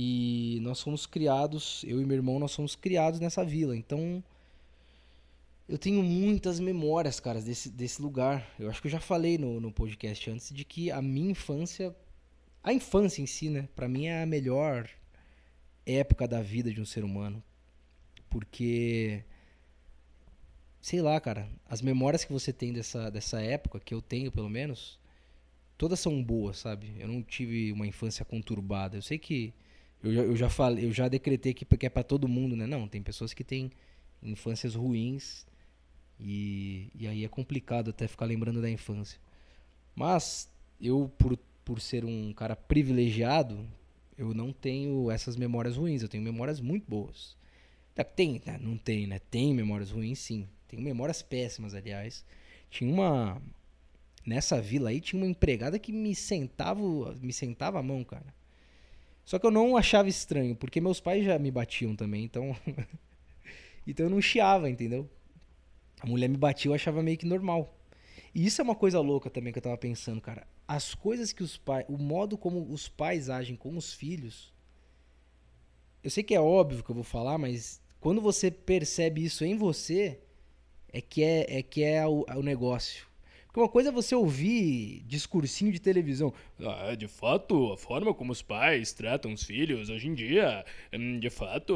E 0.00 0.60
nós 0.62 0.80
fomos 0.80 1.06
criados, 1.06 1.82
eu 1.84 2.00
e 2.00 2.06
meu 2.06 2.14
irmão, 2.14 2.38
nós 2.38 2.54
fomos 2.54 2.76
criados 2.76 3.18
nessa 3.18 3.44
vila. 3.44 3.76
Então 3.76 4.22
eu 5.68 5.76
tenho 5.76 6.04
muitas 6.04 6.60
memórias, 6.60 7.18
cara, 7.18 7.42
desse, 7.42 7.68
desse 7.68 8.00
lugar. 8.00 8.48
Eu 8.60 8.70
acho 8.70 8.80
que 8.80 8.86
eu 8.86 8.92
já 8.92 9.00
falei 9.00 9.36
no, 9.36 9.58
no 9.60 9.72
podcast 9.72 10.30
antes 10.30 10.54
de 10.54 10.64
que 10.64 10.92
a 10.92 11.02
minha 11.02 11.32
infância, 11.32 11.92
a 12.62 12.72
infância 12.72 13.20
em 13.20 13.26
si, 13.26 13.50
né, 13.50 13.68
pra 13.74 13.88
mim 13.88 14.06
é 14.06 14.22
a 14.22 14.26
melhor 14.26 14.88
época 15.84 16.28
da 16.28 16.40
vida 16.42 16.72
de 16.72 16.80
um 16.80 16.86
ser 16.86 17.02
humano. 17.02 17.42
Porque 18.30 19.24
sei 20.80 21.02
lá, 21.02 21.20
cara, 21.20 21.50
as 21.68 21.82
memórias 21.82 22.24
que 22.24 22.32
você 22.32 22.52
tem 22.52 22.72
dessa, 22.72 23.10
dessa 23.10 23.40
época, 23.40 23.80
que 23.80 23.94
eu 23.94 24.00
tenho 24.00 24.30
pelo 24.30 24.48
menos, 24.48 24.96
todas 25.76 25.98
são 25.98 26.22
boas, 26.22 26.58
sabe? 26.58 26.94
Eu 27.00 27.08
não 27.08 27.20
tive 27.20 27.72
uma 27.72 27.84
infância 27.84 28.24
conturbada. 28.24 28.96
Eu 28.96 29.02
sei 29.02 29.18
que 29.18 29.52
eu 30.02 30.12
já, 30.12 30.22
eu 30.22 30.36
já 30.36 30.50
falei, 30.50 30.84
eu 30.84 30.92
já 30.92 31.08
decretei 31.08 31.52
que, 31.54 31.64
que 31.64 31.86
é 31.86 31.90
para 31.90 32.02
todo 32.02 32.28
mundo, 32.28 32.56
né? 32.56 32.66
Não, 32.66 32.86
tem 32.86 33.02
pessoas 33.02 33.34
que 33.34 33.44
têm 33.44 33.70
infâncias 34.22 34.74
ruins 34.74 35.46
e, 36.20 36.88
e 36.94 37.06
aí 37.06 37.24
é 37.24 37.28
complicado 37.28 37.90
até 37.90 38.06
ficar 38.06 38.26
lembrando 38.26 38.60
da 38.60 38.70
infância. 38.70 39.18
Mas 39.94 40.50
eu, 40.80 41.10
por, 41.18 41.36
por 41.64 41.80
ser 41.80 42.04
um 42.04 42.32
cara 42.32 42.54
privilegiado, 42.56 43.66
eu 44.16 44.34
não 44.34 44.52
tenho 44.52 45.10
essas 45.10 45.36
memórias 45.36 45.76
ruins. 45.76 46.02
Eu 46.02 46.08
tenho 46.08 46.22
memórias 46.22 46.60
muito 46.60 46.88
boas. 46.88 47.36
Tá, 47.94 48.04
tem, 48.04 48.40
né? 48.46 48.58
não 48.60 48.76
tem, 48.76 49.06
né? 49.06 49.18
Tem 49.30 49.52
memórias 49.54 49.90
ruins, 49.90 50.18
sim. 50.18 50.46
Tenho 50.68 50.82
memórias 50.82 51.22
péssimas, 51.22 51.74
aliás. 51.74 52.24
Tinha 52.70 52.92
uma, 52.92 53.42
nessa 54.24 54.60
vila 54.60 54.90
aí 54.90 55.00
tinha 55.00 55.20
uma 55.20 55.28
empregada 55.28 55.78
que 55.78 55.90
me 55.92 56.14
sentava, 56.14 56.82
me 57.20 57.32
sentava 57.32 57.78
a 57.78 57.82
mão, 57.82 58.04
cara. 58.04 58.37
Só 59.28 59.38
que 59.38 59.44
eu 59.44 59.50
não 59.50 59.76
achava 59.76 60.08
estranho, 60.08 60.56
porque 60.56 60.80
meus 60.80 61.00
pais 61.00 61.22
já 61.22 61.38
me 61.38 61.50
batiam 61.50 61.94
também, 61.94 62.24
então 62.24 62.56
então 63.86 64.06
eu 64.06 64.10
não 64.10 64.22
chiava, 64.22 64.70
entendeu? 64.70 65.06
A 66.00 66.06
mulher 66.06 66.28
me 66.28 66.38
batia, 66.38 66.70
eu 66.70 66.74
achava 66.74 67.02
meio 67.02 67.18
que 67.18 67.26
normal. 67.26 67.78
E 68.34 68.46
isso 68.46 68.62
é 68.62 68.64
uma 68.64 68.74
coisa 68.74 68.98
louca 69.00 69.28
também 69.28 69.52
que 69.52 69.58
eu 69.58 69.62
tava 69.62 69.76
pensando, 69.76 70.18
cara. 70.18 70.46
As 70.66 70.94
coisas 70.94 71.30
que 71.30 71.42
os 71.42 71.58
pais, 71.58 71.84
o 71.90 71.98
modo 71.98 72.38
como 72.38 72.72
os 72.72 72.88
pais 72.88 73.28
agem 73.28 73.54
com 73.54 73.76
os 73.76 73.92
filhos. 73.92 74.50
Eu 76.02 76.08
sei 76.08 76.24
que 76.24 76.34
é 76.34 76.40
óbvio 76.40 76.82
que 76.82 76.88
eu 76.88 76.94
vou 76.94 77.04
falar, 77.04 77.36
mas 77.36 77.82
quando 78.00 78.22
você 78.22 78.50
percebe 78.50 79.22
isso 79.22 79.44
em 79.44 79.58
você, 79.58 80.18
é 80.90 81.02
que 81.02 81.22
é, 81.22 81.58
é 81.58 81.62
que 81.62 81.84
é 81.84 82.06
o, 82.06 82.24
o 82.34 82.42
negócio. 82.42 83.06
Porque 83.48 83.60
uma 83.60 83.68
coisa 83.68 83.88
é 83.88 83.92
você 83.92 84.14
ouvir 84.14 85.02
discursinho 85.06 85.72
de 85.72 85.80
televisão. 85.80 86.34
Ah, 86.60 86.94
de 86.94 87.08
fato, 87.08 87.72
a 87.72 87.78
forma 87.78 88.12
como 88.12 88.30
os 88.30 88.42
pais 88.42 88.92
tratam 88.92 89.32
os 89.32 89.42
filhos 89.42 89.88
hoje 89.88 90.06
em 90.06 90.14
dia, 90.14 90.64
hum, 90.92 91.18
de 91.18 91.30
fato, 91.30 91.74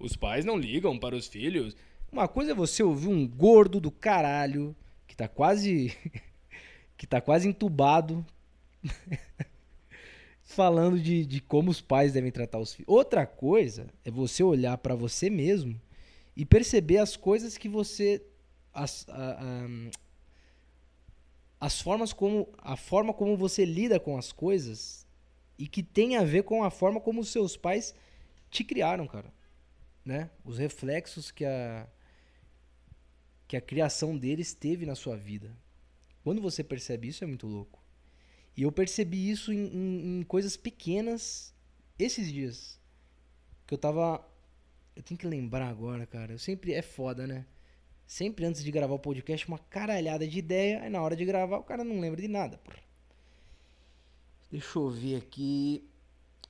os 0.00 0.16
pais 0.16 0.44
não 0.44 0.58
ligam 0.58 0.98
para 0.98 1.14
os 1.14 1.28
filhos. 1.28 1.76
Uma 2.10 2.26
coisa 2.26 2.50
é 2.50 2.54
você 2.54 2.82
ouvir 2.82 3.06
um 3.06 3.26
gordo 3.26 3.80
do 3.80 3.90
caralho 3.90 4.74
que 5.06 5.16
tá 5.16 5.28
quase 5.28 5.96
que 6.98 7.06
tá 7.06 7.20
quase 7.20 7.48
entubado 7.48 8.26
falando 10.42 10.98
de, 10.98 11.24
de 11.24 11.40
como 11.40 11.70
os 11.70 11.80
pais 11.80 12.12
devem 12.12 12.32
tratar 12.32 12.58
os 12.58 12.74
filhos. 12.74 12.92
Outra 12.92 13.24
coisa 13.24 13.86
é 14.04 14.10
você 14.10 14.42
olhar 14.42 14.76
para 14.78 14.96
você 14.96 15.30
mesmo 15.30 15.80
e 16.36 16.44
perceber 16.44 16.98
as 16.98 17.16
coisas 17.16 17.56
que 17.56 17.68
você 17.68 18.20
as, 18.74 19.06
a, 19.08 19.32
a, 19.32 19.66
as 21.62 21.80
formas 21.80 22.12
como 22.12 22.52
a 22.58 22.76
forma 22.76 23.14
como 23.14 23.36
você 23.36 23.64
lida 23.64 24.00
com 24.00 24.18
as 24.18 24.32
coisas 24.32 25.06
e 25.56 25.68
que 25.68 25.80
tem 25.80 26.16
a 26.16 26.24
ver 26.24 26.42
com 26.42 26.64
a 26.64 26.72
forma 26.72 27.00
como 27.00 27.20
os 27.20 27.28
seus 27.28 27.56
pais 27.56 27.94
te 28.50 28.64
criaram, 28.64 29.06
cara, 29.06 29.32
né? 30.04 30.28
Os 30.44 30.58
reflexos 30.58 31.30
que 31.30 31.44
a 31.44 31.88
que 33.46 33.56
a 33.56 33.60
criação 33.60 34.18
deles 34.18 34.52
teve 34.52 34.84
na 34.84 34.96
sua 34.96 35.16
vida. 35.16 35.56
Quando 36.24 36.42
você 36.42 36.64
percebe 36.64 37.06
isso 37.06 37.22
é 37.22 37.28
muito 37.28 37.46
louco. 37.46 37.80
E 38.56 38.62
eu 38.62 38.72
percebi 38.72 39.30
isso 39.30 39.52
em, 39.52 39.66
em, 39.66 40.18
em 40.18 40.22
coisas 40.24 40.56
pequenas 40.56 41.54
esses 41.96 42.26
dias 42.32 42.80
que 43.68 43.72
eu 43.72 43.78
tava 43.78 44.20
eu 44.96 45.02
tenho 45.04 45.16
que 45.16 45.28
lembrar 45.28 45.68
agora, 45.68 46.06
cara. 46.06 46.32
Eu 46.32 46.40
sempre 46.40 46.72
é 46.72 46.82
foda, 46.82 47.24
né? 47.24 47.46
Sempre 48.12 48.44
antes 48.44 48.62
de 48.62 48.70
gravar 48.70 48.92
o 48.92 48.98
podcast, 48.98 49.48
uma 49.48 49.58
caralhada 49.58 50.28
de 50.28 50.38
ideia. 50.38 50.82
Aí 50.82 50.90
na 50.90 51.00
hora 51.00 51.16
de 51.16 51.24
gravar, 51.24 51.56
o 51.56 51.62
cara 51.62 51.82
não 51.82 51.98
lembra 51.98 52.20
de 52.20 52.28
nada. 52.28 52.60
Deixa 54.50 54.78
eu 54.78 54.90
ver 54.90 55.16
aqui. 55.16 55.82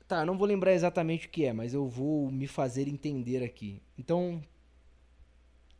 Tá, 0.08 0.22
eu 0.22 0.26
não 0.26 0.36
vou 0.36 0.48
lembrar 0.48 0.72
exatamente 0.72 1.28
o 1.28 1.30
que 1.30 1.44
é, 1.44 1.52
mas 1.52 1.72
eu 1.72 1.86
vou 1.86 2.32
me 2.32 2.48
fazer 2.48 2.88
entender 2.88 3.44
aqui. 3.44 3.80
Então. 3.96 4.42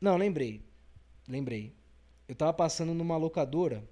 Não, 0.00 0.16
lembrei. 0.16 0.62
Lembrei. 1.26 1.74
Eu 2.28 2.36
tava 2.36 2.52
passando 2.52 2.94
numa 2.94 3.16
locadora. 3.16 3.82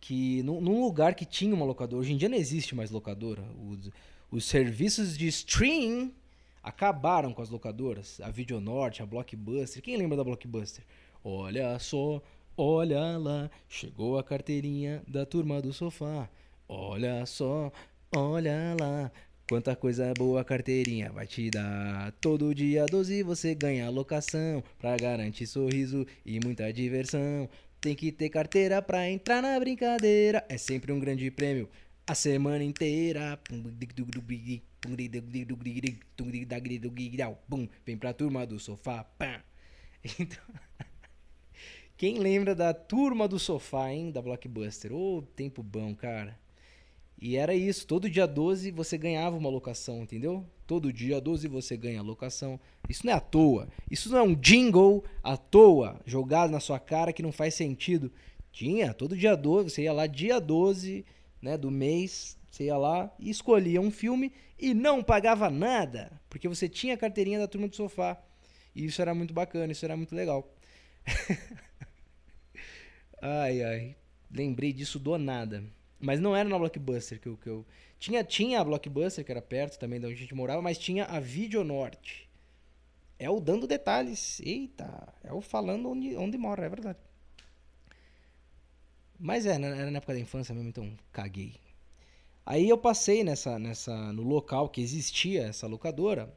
Que. 0.00 0.42
Num, 0.42 0.60
num 0.60 0.80
lugar 0.80 1.14
que 1.14 1.24
tinha 1.24 1.54
uma 1.54 1.64
locadora. 1.64 2.00
Hoje 2.00 2.12
em 2.12 2.16
dia 2.16 2.28
não 2.28 2.36
existe 2.36 2.74
mais 2.74 2.90
locadora. 2.90 3.44
Os, 3.56 3.88
os 4.32 4.44
serviços 4.44 5.16
de 5.16 5.28
stream 5.28 6.12
acabaram 6.62 7.32
com 7.32 7.42
as 7.42 7.50
locadoras. 7.50 8.20
A 8.20 8.30
Videonorte, 8.30 9.02
a 9.02 9.06
Blockbuster. 9.06 9.82
Quem 9.82 9.96
lembra 9.96 10.16
da 10.16 10.24
Blockbuster? 10.24 10.84
Olha 11.22 11.78
só, 11.78 12.22
olha 12.56 13.18
lá, 13.18 13.50
chegou 13.68 14.18
a 14.18 14.24
carteirinha 14.24 15.02
da 15.06 15.26
turma 15.26 15.60
do 15.60 15.72
sofá. 15.72 16.28
Olha 16.68 17.24
só, 17.26 17.72
olha 18.14 18.76
lá, 18.78 19.10
quanta 19.48 19.74
coisa 19.74 20.12
boa 20.16 20.42
a 20.42 20.44
carteirinha 20.44 21.10
vai 21.10 21.26
te 21.26 21.50
dar. 21.50 22.12
Todo 22.20 22.54
dia 22.54 22.86
12 22.86 23.22
você 23.22 23.54
ganha 23.54 23.90
locação 23.90 24.62
pra 24.78 24.96
garantir 24.96 25.46
sorriso 25.46 26.06
e 26.24 26.38
muita 26.44 26.72
diversão. 26.72 27.48
Tem 27.80 27.94
que 27.94 28.10
ter 28.12 28.28
carteira 28.28 28.82
pra 28.82 29.08
entrar 29.08 29.40
na 29.40 29.58
brincadeira. 29.58 30.44
É 30.48 30.58
sempre 30.58 30.92
um 30.92 30.98
grande 30.98 31.30
prêmio 31.30 31.68
a 32.08 32.14
semana 32.14 32.64
inteira. 32.64 33.38
Vem 37.84 37.98
pra 37.98 38.14
turma 38.14 38.46
do 38.46 38.58
sofá. 38.58 39.06
Então, 40.18 40.42
quem 41.96 42.18
lembra 42.18 42.54
da 42.54 42.72
turma 42.72 43.26
do 43.26 43.38
sofá, 43.38 43.92
hein? 43.92 44.10
Da 44.10 44.22
Blockbuster. 44.22 44.92
Ô, 44.92 45.18
oh, 45.18 45.22
tempo 45.22 45.62
bom, 45.62 45.94
cara. 45.94 46.38
E 47.20 47.36
era 47.36 47.52
isso. 47.52 47.86
Todo 47.86 48.08
dia 48.08 48.26
12 48.26 48.70
você 48.70 48.96
ganhava 48.96 49.36
uma 49.36 49.50
locação, 49.50 50.02
entendeu? 50.02 50.46
Todo 50.66 50.92
dia 50.92 51.20
12 51.20 51.48
você 51.48 51.76
ganha 51.76 52.00
locação. 52.00 52.60
Isso 52.88 53.04
não 53.04 53.12
é 53.12 53.16
à 53.16 53.20
toa. 53.20 53.68
Isso 53.90 54.08
não 54.08 54.18
é 54.18 54.22
um 54.22 54.34
jingle 54.34 55.04
à 55.22 55.36
toa, 55.36 56.00
jogado 56.06 56.50
na 56.50 56.60
sua 56.60 56.78
cara 56.78 57.12
que 57.12 57.22
não 57.22 57.32
faz 57.32 57.54
sentido. 57.54 58.10
Tinha, 58.52 58.94
todo 58.94 59.16
dia 59.16 59.36
12, 59.36 59.68
você 59.68 59.82
ia 59.82 59.92
lá 59.92 60.06
dia 60.06 60.40
12 60.40 61.04
né, 61.40 61.56
do 61.56 61.70
mês, 61.70 62.36
você 62.50 62.64
ia 62.64 62.76
lá 62.76 63.12
e 63.18 63.30
escolhia 63.30 63.80
um 63.80 63.90
filme 63.90 64.32
e 64.58 64.74
não 64.74 65.02
pagava 65.02 65.50
nada, 65.50 66.20
porque 66.28 66.48
você 66.48 66.68
tinha 66.68 66.94
a 66.94 66.98
carteirinha 66.98 67.38
da 67.38 67.48
turma 67.48 67.68
do 67.68 67.76
sofá. 67.76 68.20
E 68.74 68.84
isso 68.84 69.00
era 69.00 69.14
muito 69.14 69.34
bacana, 69.34 69.72
isso 69.72 69.84
era 69.84 69.96
muito 69.96 70.14
legal. 70.14 70.48
ai, 73.20 73.62
ai. 73.62 73.96
Lembrei 74.30 74.72
disso 74.72 74.98
do 74.98 75.16
nada. 75.18 75.64
Mas 75.98 76.20
não 76.20 76.36
era 76.36 76.48
na 76.48 76.58
Blockbuster 76.58 77.20
que 77.20 77.28
eu, 77.28 77.36
que 77.36 77.48
eu. 77.48 77.66
Tinha, 77.98 78.22
tinha 78.22 78.60
a 78.60 78.64
Blockbuster, 78.64 79.24
que 79.24 79.32
era 79.32 79.42
perto 79.42 79.78
também 79.78 79.98
de 79.98 80.06
onde 80.06 80.14
a 80.14 80.18
gente 80.18 80.34
morava, 80.34 80.62
mas 80.62 80.78
tinha 80.78 81.04
a 81.06 81.18
Videonorte. 81.18 82.28
É 83.18 83.28
o 83.28 83.40
dando 83.40 83.66
detalhes. 83.66 84.40
Eita, 84.40 85.12
é 85.24 85.32
o 85.32 85.40
falando 85.40 85.90
onde, 85.90 86.16
onde 86.16 86.38
mora, 86.38 86.64
é 86.64 86.68
verdade. 86.68 86.98
Mas 89.18 89.46
é, 89.46 89.50
era 89.54 89.90
na 89.90 89.98
época 89.98 90.14
da 90.14 90.20
infância 90.20 90.54
mesmo, 90.54 90.68
então 90.68 90.92
caguei. 91.12 91.54
Aí 92.46 92.68
eu 92.68 92.78
passei 92.78 93.22
nessa, 93.24 93.58
nessa, 93.58 94.12
no 94.12 94.22
local 94.22 94.68
que 94.68 94.80
existia 94.80 95.42
essa 95.42 95.66
locadora. 95.66 96.32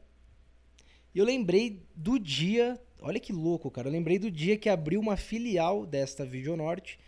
E 1.13 1.19
eu 1.19 1.25
lembrei 1.25 1.81
do 1.95 2.19
dia. 2.19 2.79
Olha 2.99 3.19
que 3.19 3.31
louco, 3.31 3.71
cara. 3.71 3.87
Eu 3.87 3.91
lembrei 3.91 4.19
do 4.19 4.29
dia 4.29 4.57
que 4.57 4.69
abriu 4.69 4.99
uma 4.99 5.15
filial 5.15 5.85
desta 5.85 6.25
Videonorte 6.25 6.99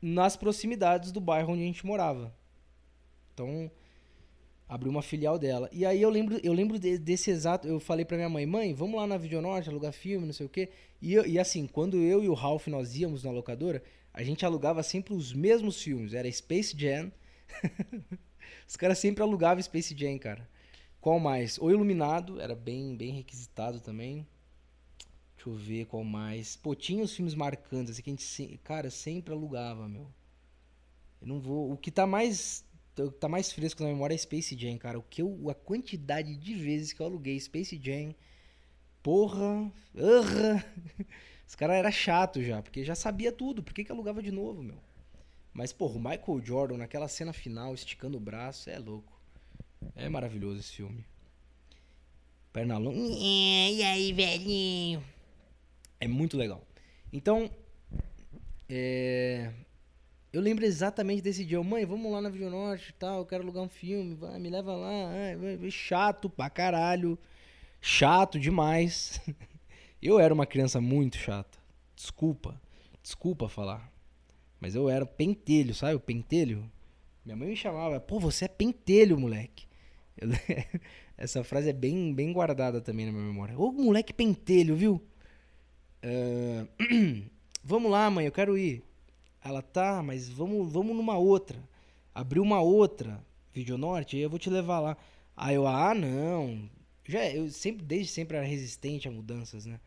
nas 0.00 0.36
proximidades 0.36 1.12
do 1.12 1.20
bairro 1.20 1.52
onde 1.52 1.62
a 1.62 1.66
gente 1.66 1.84
morava. 1.84 2.34
Então, 3.34 3.70
abriu 4.68 4.90
uma 4.90 5.02
filial 5.02 5.38
dela. 5.38 5.68
E 5.72 5.84
aí 5.84 6.00
eu 6.00 6.10
lembro, 6.10 6.38
eu 6.42 6.52
lembro 6.52 6.78
de- 6.78 6.98
desse 6.98 7.30
exato. 7.30 7.68
Eu 7.68 7.78
falei 7.78 8.04
pra 8.04 8.16
minha 8.16 8.28
mãe, 8.28 8.46
mãe, 8.46 8.74
vamos 8.74 8.96
lá 8.96 9.06
na 9.06 9.16
Videonorte 9.16 9.68
alugar 9.68 9.92
filme, 9.92 10.26
não 10.26 10.32
sei 10.32 10.46
o 10.46 10.48
quê. 10.48 10.70
E, 11.00 11.12
eu- 11.14 11.26
e 11.26 11.38
assim, 11.38 11.66
quando 11.66 11.98
eu 11.98 12.22
e 12.22 12.28
o 12.28 12.34
Ralph 12.34 12.66
nós 12.68 12.96
íamos 12.96 13.24
na 13.24 13.30
locadora, 13.30 13.82
a 14.16 14.24
gente 14.24 14.44
alugava 14.46 14.82
sempre 14.82 15.14
os 15.14 15.32
mesmos 15.32 15.80
filmes. 15.82 16.14
Era 16.14 16.30
Space 16.32 16.76
Jam. 16.78 17.12
Os 18.68 18.76
caras 18.76 18.98
sempre 18.98 19.22
alugavam 19.22 19.62
Space 19.62 19.96
Jam, 19.96 20.18
cara. 20.18 20.48
Qual 21.00 21.20
mais? 21.20 21.58
O 21.58 21.70
Iluminado, 21.70 22.40
era 22.40 22.54
bem, 22.54 22.96
bem 22.96 23.12
requisitado 23.12 23.80
também. 23.80 24.26
Deixa 25.36 25.48
eu 25.50 25.54
ver 25.54 25.86
qual 25.86 26.04
mais. 26.04 26.56
Pô, 26.56 26.74
tinha 26.74 27.02
os 27.04 27.14
filmes 27.14 27.34
marcantes, 27.34 27.92
assim, 27.92 28.02
que 28.02 28.10
a 28.10 28.12
gente, 28.12 28.22
se- 28.22 28.58
cara, 28.64 28.90
sempre 28.90 29.32
alugava, 29.32 29.88
meu. 29.88 30.10
Eu 31.20 31.26
não 31.26 31.40
vou. 31.40 31.72
O 31.72 31.76
que 31.76 31.90
tá 31.90 32.06
mais. 32.06 32.64
Tá 33.20 33.28
mais 33.28 33.52
fresco 33.52 33.82
na 33.82 33.90
memória 33.90 34.14
é 34.14 34.18
Space 34.18 34.56
Jam, 34.58 34.78
cara. 34.78 34.98
O 34.98 35.02
que 35.02 35.20
eu, 35.20 35.50
a 35.50 35.54
quantidade 35.54 36.34
de 36.34 36.54
vezes 36.54 36.92
que 36.94 37.00
eu 37.00 37.06
aluguei 37.06 37.38
Space 37.38 37.78
Jam. 37.82 38.14
Porra. 39.02 39.72
Urra. 39.94 40.64
Os 41.46 41.54
caras 41.54 41.76
eram 41.76 41.92
chato 41.92 42.42
já, 42.42 42.60
porque 42.60 42.84
já 42.84 42.94
sabia 42.94 43.30
tudo. 43.30 43.62
Por 43.62 43.72
que, 43.72 43.84
que 43.84 43.92
alugava 43.92 44.22
de 44.22 44.32
novo, 44.32 44.62
meu? 44.62 44.76
Mas, 45.52 45.72
porra, 45.72 45.94
o 45.94 45.98
Michael 45.98 46.40
Jordan 46.44 46.76
naquela 46.76 47.08
cena 47.08 47.32
final, 47.32 47.72
esticando 47.72 48.16
o 48.16 48.20
braço, 48.20 48.68
é 48.68 48.78
louco. 48.78 49.12
É 49.94 50.08
maravilhoso 50.08 50.60
esse 50.60 50.72
filme. 50.72 51.04
Pernalonga. 52.52 52.98
E 52.98 53.82
aí, 53.82 54.12
velhinho? 54.12 55.02
É 56.00 56.08
muito 56.08 56.36
legal. 56.36 56.62
Então, 57.12 57.50
é, 58.68 59.50
eu 60.32 60.40
lembro 60.40 60.64
exatamente 60.64 61.22
desse 61.22 61.44
dia. 61.44 61.62
Mãe, 61.62 61.86
vamos 61.86 62.10
lá 62.12 62.20
na 62.20 62.28
Videonorte 62.28 62.90
e 62.90 62.92
tal, 62.94 63.20
eu 63.20 63.26
quero 63.26 63.42
alugar 63.42 63.62
um 63.62 63.68
filme, 63.68 64.14
vai, 64.14 64.38
me 64.38 64.50
leva 64.50 64.74
lá. 64.74 65.10
Ai, 65.10 65.70
chato 65.70 66.28
pra 66.28 66.50
caralho. 66.50 67.18
Chato 67.80 68.38
demais. 68.38 69.20
Eu 70.02 70.18
era 70.18 70.32
uma 70.32 70.46
criança 70.46 70.80
muito 70.80 71.16
chata. 71.16 71.58
Desculpa. 71.94 72.60
Desculpa 73.02 73.48
falar. 73.48 73.92
Mas 74.60 74.74
eu 74.74 74.88
era 74.88 75.06
pentelho, 75.06 75.74
sabe? 75.74 75.94
O 75.94 76.00
pentelho. 76.00 76.70
Minha 77.24 77.36
mãe 77.36 77.48
me 77.48 77.56
chamava, 77.56 78.00
pô, 78.00 78.18
você 78.20 78.44
é 78.46 78.48
pentelho, 78.48 79.18
moleque. 79.18 79.66
Eu- 80.16 80.28
Essa 81.18 81.42
frase 81.42 81.70
é 81.70 81.72
bem, 81.72 82.12
bem 82.14 82.32
guardada 82.32 82.80
também 82.80 83.06
na 83.06 83.12
minha 83.12 83.24
memória. 83.24 83.58
Ô, 83.58 83.72
moleque 83.72 84.12
pentelho, 84.12 84.76
viu? 84.76 85.02
Ah, 86.02 86.66
vamos 87.64 87.90
lá, 87.90 88.10
mãe, 88.10 88.26
eu 88.26 88.32
quero 88.32 88.56
ir. 88.56 88.82
Ela 89.44 89.62
tá, 89.62 90.02
mas 90.02 90.28
vamos, 90.28 90.72
vamos 90.72 90.96
numa 90.96 91.16
outra. 91.18 91.58
Abriu 92.14 92.42
uma 92.42 92.60
outra, 92.60 93.24
Videonorte, 93.52 94.16
aí 94.16 94.22
eu 94.22 94.30
vou 94.30 94.38
te 94.38 94.50
levar 94.50 94.80
lá. 94.80 94.96
Aí 95.36 95.54
eu, 95.54 95.66
ah, 95.66 95.94
não. 95.94 96.68
Já, 97.08 97.28
eu 97.30 97.48
sempre, 97.50 97.84
desde 97.84 98.10
sempre 98.12 98.36
era 98.36 98.46
resistente 98.46 99.06
a 99.08 99.10
mudanças, 99.10 99.64
né? 99.64 99.80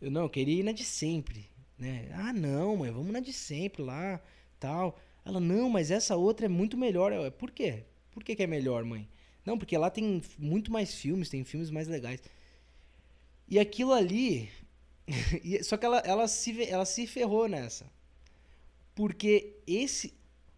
Eu 0.00 0.10
não, 0.10 0.22
eu 0.22 0.30
queria 0.30 0.60
ir 0.60 0.62
na 0.62 0.72
de 0.72 0.84
sempre, 0.84 1.48
né? 1.78 2.08
Ah, 2.12 2.32
não, 2.32 2.76
mãe, 2.76 2.90
vamos 2.90 3.12
na 3.12 3.20
de 3.20 3.32
sempre 3.32 3.82
lá, 3.82 4.20
tal. 4.58 4.98
Ela, 5.24 5.40
não, 5.40 5.68
mas 5.68 5.90
essa 5.90 6.16
outra 6.16 6.46
é 6.46 6.48
muito 6.48 6.76
melhor. 6.76 7.12
Eu, 7.12 7.30
por 7.32 7.50
quê? 7.50 7.84
Por 8.10 8.24
que, 8.24 8.36
que 8.36 8.42
é 8.42 8.46
melhor, 8.46 8.84
mãe? 8.84 9.08
Não, 9.44 9.58
porque 9.58 9.76
lá 9.76 9.90
tem 9.90 10.22
muito 10.38 10.72
mais 10.72 10.94
filmes, 10.94 11.28
tem 11.28 11.44
filmes 11.44 11.70
mais 11.70 11.88
legais. 11.88 12.20
E 13.48 13.58
aquilo 13.58 13.92
ali. 13.92 14.48
só 15.62 15.76
que 15.76 15.84
ela, 15.84 15.98
ela, 15.98 16.26
se, 16.28 16.62
ela 16.64 16.84
se 16.84 17.06
ferrou 17.06 17.48
nessa. 17.48 17.86
Porque 18.94 19.56
esse. 19.66 20.14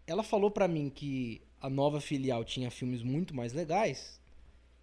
Ela 0.07 0.23
falou 0.23 0.49
pra 0.49 0.67
mim 0.67 0.89
que 0.89 1.41
a 1.61 1.69
nova 1.69 2.01
filial 2.01 2.43
tinha 2.43 2.71
filmes 2.71 3.03
muito 3.03 3.35
mais 3.35 3.53
legais. 3.53 4.18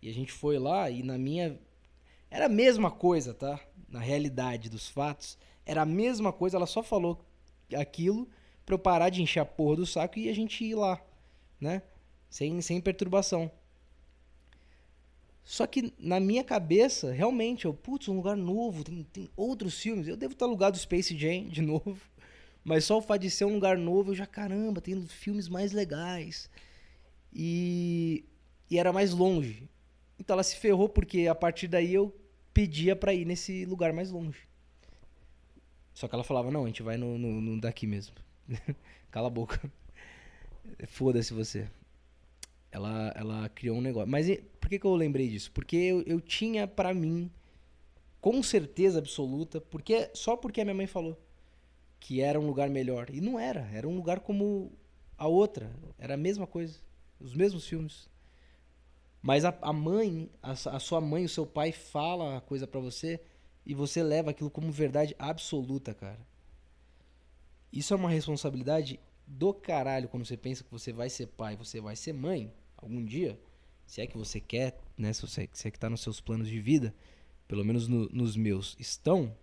E 0.01 0.09
a 0.09 0.15
gente 0.15 0.33
foi 0.33 0.59
lá 0.59 0.91
e 0.91 1.03
na 1.03 1.19
minha. 1.19 1.59
Era 2.31 2.47
a 2.47 2.49
mesma 2.49 2.91
coisa, 2.91 3.33
tá? 3.33 3.61
Na 3.89 4.01
realidade 4.01 4.69
dos 4.69 4.89
fatos. 4.89 5.39
Era 5.65 5.83
a 5.83 5.87
mesma 5.87 6.33
coisa, 6.33 6.57
ela 6.57 6.67
só 6.67 6.83
falou 6.83 7.25
aquilo 7.75 8.29
pra 8.65 8.75
eu 8.75 8.79
parar 8.79 9.11
de 9.11 9.23
encher 9.23 9.41
a 9.41 9.45
porra 9.45 9.77
do 9.77 9.87
saco 9.87 10.19
e 10.19 10.29
a 10.29 10.35
gente 10.35 10.65
ir 10.65 10.75
lá, 10.75 11.01
né? 11.61 11.83
Sem, 12.29 12.61
sem 12.61 12.81
perturbação. 12.81 13.51
Só 15.47 15.65
que 15.65 15.95
na 15.97 16.19
minha 16.19 16.43
cabeça, 16.43 17.13
realmente, 17.13 17.67
eu, 17.67 17.73
putz, 17.73 18.09
um 18.09 18.17
lugar 18.17 18.37
novo, 18.37 18.83
tem, 18.83 19.05
tem 19.05 19.31
outros 19.37 19.79
filmes. 19.79 20.09
Eu 20.09 20.17
devo 20.17 20.33
estar 20.33 20.45
alugado 20.45 20.77
Space 20.77 21.17
Jam 21.17 21.47
de 21.49 21.63
novo. 21.63 21.97
Mas 22.65 22.85
só 22.85 22.99
o 22.99 23.01
fato 23.01 23.23
de 23.23 23.31
ser 23.31 23.45
um 23.45 23.55
lugar 23.55 23.79
novo, 23.79 24.11
eu 24.11 24.17
já, 24.17 24.27
caramba, 24.27 24.81
tem 24.81 25.01
filmes 25.07 25.49
mais 25.49 25.71
legais. 25.71 26.51
E, 27.33 28.25
e 28.69 28.77
era 28.77 28.93
mais 28.93 29.13
longe. 29.13 29.69
Então 30.19 30.35
ela 30.35 30.43
se 30.43 30.57
ferrou 30.57 30.89
porque 30.89 31.27
a 31.27 31.35
partir 31.35 31.69
daí 31.69 31.93
eu 31.93 32.15
pedia 32.53 32.97
pra 32.97 33.13
ir 33.13 33.25
nesse 33.25 33.65
lugar 33.65 33.93
mais 33.93 34.11
longe. 34.11 34.39
Só 35.93 36.09
que 36.09 36.15
ela 36.15 36.25
falava, 36.25 36.51
não, 36.51 36.65
a 36.65 36.67
gente 36.67 36.83
vai 36.83 36.97
no, 36.97 37.19
no, 37.19 37.41
no 37.41 37.61
daqui 37.61 37.87
mesmo. 37.87 38.15
Cala 39.11 39.29
a 39.29 39.31
boca. 39.31 39.61
Foda-se 40.89 41.33
você. 41.33 41.69
Ela, 42.71 43.13
ela 43.17 43.49
criou 43.49 43.79
um 43.79 43.81
negócio. 43.81 44.09
Mas 44.09 44.27
por 44.61 44.69
que, 44.69 44.79
que 44.79 44.87
eu 44.87 44.95
lembrei 44.95 45.29
disso? 45.29 45.51
Porque 45.53 45.77
eu, 45.77 46.03
eu 46.03 46.21
tinha 46.21 46.67
pra 46.67 46.93
mim, 46.93 47.31
com 48.21 48.43
certeza 48.43 48.99
absoluta, 48.99 49.61
porque 49.61 50.11
só 50.13 50.37
porque 50.37 50.61
a 50.61 50.65
minha 50.65 50.75
mãe 50.75 50.87
falou 50.87 51.19
que 51.99 52.21
era 52.21 52.39
um 52.39 52.47
lugar 52.47 52.69
melhor. 52.69 53.09
E 53.11 53.21
não 53.21 53.39
era. 53.39 53.69
Era 53.73 53.89
um 53.89 53.97
lugar 53.97 54.21
como 54.21 54.73
a 55.17 55.27
outra. 55.27 55.71
Era 55.99 56.15
a 56.15 56.17
mesma 56.17 56.47
coisa. 56.47 56.79
Os 57.19 57.35
mesmos 57.35 57.67
filmes. 57.67 58.09
Mas 59.27 59.45
a, 59.45 59.53
a 59.61 59.73
mãe, 59.73 60.31
a, 60.41 60.53
a 60.53 60.79
sua 60.79 61.01
mãe, 61.01 61.25
o 61.25 61.29
seu 61.29 61.45
pai 61.45 61.73
fala 61.73 62.37
a 62.37 62.41
coisa 62.41 62.65
pra 62.65 62.79
você 62.79 63.21
e 63.67 63.75
você 63.75 64.01
leva 64.01 64.31
aquilo 64.31 64.49
como 64.49 64.71
verdade 64.71 65.17
absoluta, 65.19 65.93
cara. 65.93 66.25
Isso 67.73 67.93
é 67.93 67.97
uma 67.97 68.09
responsabilidade 68.09 69.01
do 69.27 69.53
caralho 69.53 70.09
quando 70.09 70.25
você 70.25 70.37
pensa 70.37 70.63
que 70.63 70.71
você 70.71 70.93
vai 70.93 71.11
ser 71.11 71.27
pai, 71.27 71.57
você 71.57 71.81
vai 71.81 71.97
ser 71.97 72.13
mãe 72.13 72.53
algum 72.77 73.05
dia. 73.05 73.37
Se 73.85 74.01
é 74.01 74.07
que 74.07 74.17
você 74.17 74.39
quer, 74.39 74.79
né? 74.97 75.13
Se, 75.13 75.23
você, 75.23 75.51
se 75.53 75.67
é 75.67 75.73
que 75.73 75.79
tá 75.81 75.91
nos 75.91 76.03
seus 76.03 76.21
planos 76.21 76.49
de 76.49 76.61
vida, 76.61 76.95
pelo 77.49 77.65
menos 77.65 77.89
no- 77.89 78.09
nos 78.11 78.37
meus 78.37 78.77
estão. 78.79 79.37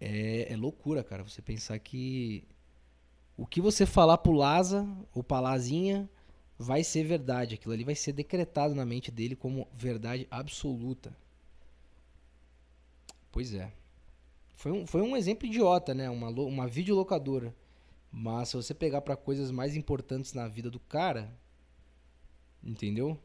É, 0.00 0.50
é 0.50 0.56
loucura, 0.56 1.04
cara. 1.04 1.22
Você 1.24 1.42
pensar 1.42 1.78
que 1.78 2.42
o 3.36 3.44
que 3.44 3.60
você 3.60 3.84
falar 3.84 4.16
pro 4.16 4.32
Laza 4.32 4.88
ou 5.12 5.22
pra 5.22 5.40
Lazinha 5.40 6.08
vai 6.60 6.84
ser 6.84 7.04
verdade. 7.04 7.54
Aquilo 7.54 7.72
ali 7.72 7.84
vai 7.84 7.94
ser 7.94 8.12
decretado 8.12 8.74
na 8.74 8.84
mente 8.84 9.10
dele 9.10 9.34
como 9.34 9.66
verdade 9.72 10.28
absoluta. 10.30 11.16
Pois 13.32 13.54
é. 13.54 13.72
Foi 14.56 14.70
um, 14.70 14.86
foi 14.86 15.00
um 15.00 15.16
exemplo 15.16 15.46
idiota, 15.46 15.94
né? 15.94 16.10
Uma, 16.10 16.28
uma 16.28 16.68
videolocadora. 16.68 17.56
Mas 18.12 18.50
se 18.50 18.56
você 18.56 18.74
pegar 18.74 19.00
pra 19.00 19.16
coisas 19.16 19.50
mais 19.50 19.74
importantes 19.74 20.34
na 20.34 20.46
vida 20.48 20.70
do 20.70 20.78
cara, 20.78 21.34
entendeu? 22.62 23.18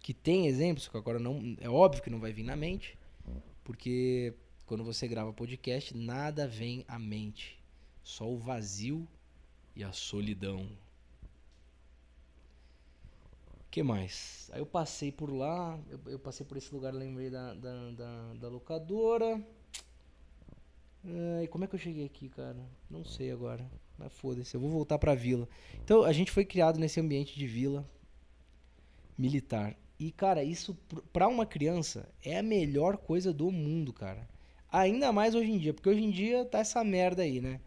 Que 0.00 0.12
tem 0.12 0.48
exemplos, 0.48 0.88
que 0.88 0.96
agora 0.96 1.20
não. 1.20 1.56
É 1.60 1.70
óbvio 1.70 2.02
que 2.02 2.10
não 2.10 2.18
vai 2.18 2.32
vir 2.32 2.42
na 2.42 2.56
mente. 2.56 2.98
Porque 3.62 4.34
quando 4.66 4.82
você 4.82 5.06
grava 5.06 5.32
podcast, 5.32 5.96
nada 5.96 6.48
vem 6.48 6.84
à 6.88 6.98
mente. 6.98 7.62
Só 8.02 8.28
o 8.28 8.38
vazio 8.38 9.06
e 9.76 9.84
a 9.84 9.92
solidão. 9.92 10.68
Que 13.72 13.82
mais? 13.82 14.48
Aí 14.52 14.60
eu 14.60 14.66
passei 14.66 15.10
por 15.10 15.32
lá, 15.32 15.78
eu, 15.90 15.98
eu 16.06 16.18
passei 16.18 16.44
por 16.46 16.56
esse 16.56 16.72
lugar, 16.74 16.92
lembrei 16.94 17.28
da, 17.30 17.54
da, 17.54 17.90
da, 17.90 18.34
da 18.34 18.48
locadora. 18.48 19.42
Ai, 21.04 21.46
como 21.48 21.64
é 21.64 21.66
que 21.66 21.74
eu 21.74 21.78
cheguei 21.78 22.04
aqui, 22.06 22.28
cara? 22.28 22.56
Não 22.90 23.04
sei 23.04 23.30
agora. 23.32 23.68
Mas 23.98 24.12
foda-se, 24.12 24.54
eu 24.54 24.60
vou 24.60 24.70
voltar 24.70 24.98
pra 24.98 25.14
vila. 25.14 25.48
Então, 25.82 26.04
a 26.04 26.12
gente 26.12 26.30
foi 26.30 26.44
criado 26.44 26.78
nesse 26.78 27.00
ambiente 27.00 27.36
de 27.38 27.46
vila 27.46 27.84
militar. 29.16 29.76
E, 29.98 30.10
cara, 30.10 30.42
isso 30.42 30.74
pr- 30.88 31.00
pra 31.12 31.28
uma 31.28 31.46
criança 31.46 32.08
é 32.24 32.38
a 32.38 32.42
melhor 32.42 32.96
coisa 32.96 33.32
do 33.32 33.50
mundo, 33.50 33.92
cara. 33.92 34.28
Ainda 34.70 35.12
mais 35.12 35.34
hoje 35.34 35.50
em 35.50 35.58
dia, 35.58 35.72
porque 35.74 35.88
hoje 35.88 36.02
em 36.02 36.10
dia 36.10 36.44
tá 36.44 36.58
essa 36.58 36.82
merda 36.82 37.22
aí, 37.22 37.40
né? 37.40 37.60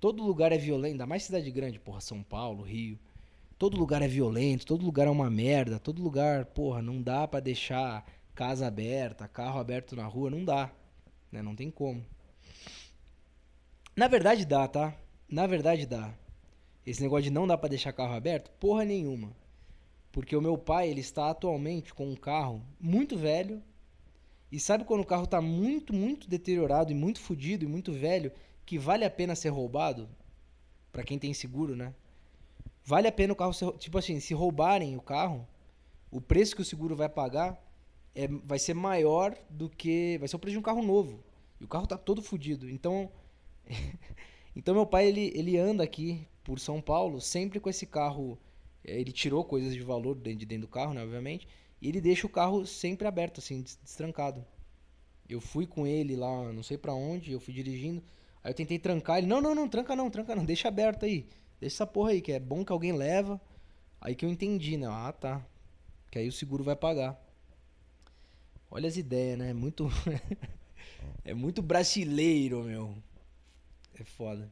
Todo 0.00 0.22
lugar 0.24 0.52
é 0.52 0.58
violento, 0.58 0.92
ainda 0.92 1.06
mais 1.06 1.24
cidade 1.24 1.50
grande, 1.50 1.78
porra, 1.78 2.00
São 2.00 2.22
Paulo, 2.22 2.62
Rio. 2.62 2.98
Todo 3.58 3.76
lugar 3.76 4.02
é 4.02 4.08
violento, 4.08 4.64
todo 4.64 4.86
lugar 4.86 5.08
é 5.08 5.10
uma 5.10 5.28
merda, 5.28 5.80
todo 5.80 6.00
lugar, 6.00 6.46
porra, 6.46 6.80
não 6.80 7.02
dá 7.02 7.26
pra 7.26 7.40
deixar 7.40 8.06
casa 8.32 8.68
aberta, 8.68 9.26
carro 9.26 9.58
aberto 9.58 9.96
na 9.96 10.06
rua, 10.06 10.30
não 10.30 10.44
dá, 10.44 10.70
né? 11.32 11.42
Não 11.42 11.56
tem 11.56 11.68
como. 11.68 12.06
Na 13.96 14.06
verdade 14.06 14.44
dá, 14.44 14.68
tá? 14.68 14.94
Na 15.28 15.44
verdade 15.48 15.86
dá. 15.86 16.14
Esse 16.86 17.02
negócio 17.02 17.24
de 17.24 17.30
não 17.30 17.48
dá 17.48 17.58
pra 17.58 17.68
deixar 17.68 17.92
carro 17.92 18.14
aberto, 18.14 18.48
porra 18.60 18.84
nenhuma. 18.84 19.36
Porque 20.12 20.36
o 20.36 20.40
meu 20.40 20.56
pai, 20.56 20.88
ele 20.88 21.00
está 21.00 21.28
atualmente 21.28 21.92
com 21.92 22.08
um 22.08 22.14
carro 22.14 22.62
muito 22.80 23.18
velho. 23.18 23.60
E 24.52 24.60
sabe 24.60 24.84
quando 24.84 25.00
o 25.00 25.06
carro 25.06 25.26
tá 25.26 25.42
muito, 25.42 25.92
muito 25.92 26.28
deteriorado 26.28 26.92
e 26.92 26.94
muito 26.94 27.18
fodido 27.20 27.64
e 27.64 27.68
muito 27.68 27.92
velho, 27.92 28.30
que 28.64 28.78
vale 28.78 29.04
a 29.04 29.10
pena 29.10 29.34
ser 29.34 29.48
roubado? 29.48 30.08
Pra 30.92 31.02
quem 31.02 31.18
tem 31.18 31.34
seguro, 31.34 31.74
né? 31.74 31.92
Vale 32.90 33.08
a 33.08 33.12
pena 33.12 33.32
o 33.32 33.36
carro 33.36 33.52
ser. 33.52 33.70
Tipo 33.78 33.98
assim, 33.98 34.20
se 34.20 34.34
roubarem 34.34 34.96
o 34.96 35.00
carro, 35.00 35.46
o 36.10 36.20
preço 36.20 36.56
que 36.56 36.62
o 36.62 36.64
seguro 36.64 36.96
vai 36.96 37.08
pagar 37.08 37.50
é, 38.14 38.28
vai 38.28 38.58
ser 38.58 38.74
maior 38.74 39.36
do 39.50 39.68
que. 39.70 40.18
Vai 40.18 40.28
ser 40.28 40.36
o 40.36 40.38
preço 40.38 40.54
de 40.54 40.58
um 40.60 40.62
carro 40.70 40.82
novo. 40.82 41.24
E 41.60 41.64
o 41.64 41.68
carro 41.68 41.86
tá 41.86 41.98
todo 41.98 42.22
fodido. 42.22 42.68
Então. 42.70 43.10
então 44.56 44.74
meu 44.74 44.86
pai, 44.86 45.06
ele, 45.08 45.32
ele 45.34 45.56
anda 45.58 45.84
aqui 45.84 46.26
por 46.44 46.58
São 46.60 46.80
Paulo 46.80 47.20
sempre 47.20 47.60
com 47.60 47.70
esse 47.70 47.86
carro. 47.86 48.38
eh, 48.84 49.00
Ele 49.00 49.12
tirou 49.12 49.44
coisas 49.44 49.72
de 49.74 49.82
valor 49.82 50.14
dentro 50.16 50.40
de 50.40 50.46
dentro 50.46 50.66
do 50.68 50.70
carro, 50.72 50.94
né, 50.94 51.02
obviamente. 51.02 51.46
E 51.80 51.88
ele 51.88 52.00
deixa 52.00 52.26
o 52.26 52.30
carro 52.30 52.66
sempre 52.66 53.06
aberto, 53.06 53.38
assim, 53.40 53.62
des- 53.62 53.76
destrancado. 53.82 54.44
Eu 55.28 55.40
fui 55.40 55.66
com 55.66 55.86
ele 55.86 56.16
lá, 56.16 56.52
não 56.52 56.62
sei 56.62 56.78
pra 56.78 56.94
onde, 56.94 57.32
eu 57.32 57.40
fui 57.40 57.52
dirigindo. 57.54 58.02
Aí 58.42 58.50
eu 58.50 58.54
tentei 58.54 58.78
trancar 58.78 59.18
ele. 59.18 59.26
Não, 59.26 59.40
não, 59.40 59.54
não, 59.54 59.68
tranca 59.68 59.94
não, 59.94 60.10
tranca 60.10 60.34
não, 60.34 60.44
deixa 60.44 60.68
aberto 60.68 61.04
aí. 61.04 61.26
Deixa 61.60 61.76
essa 61.76 61.86
porra 61.86 62.10
aí, 62.10 62.20
que 62.20 62.32
é 62.32 62.38
bom 62.38 62.64
que 62.64 62.72
alguém 62.72 62.92
leva. 62.92 63.40
Aí 64.00 64.14
que 64.14 64.24
eu 64.24 64.30
entendi, 64.30 64.76
né? 64.76 64.86
Ah, 64.88 65.12
tá. 65.12 65.44
Que 66.10 66.18
aí 66.18 66.28
o 66.28 66.32
seguro 66.32 66.62
vai 66.62 66.76
pagar. 66.76 67.20
Olha 68.70 68.88
as 68.88 68.96
ideias, 68.96 69.38
né? 69.38 69.50
É 69.50 69.54
muito. 69.54 69.88
é 71.24 71.34
muito 71.34 71.62
brasileiro, 71.62 72.62
meu. 72.62 72.94
É 73.98 74.04
foda. 74.04 74.50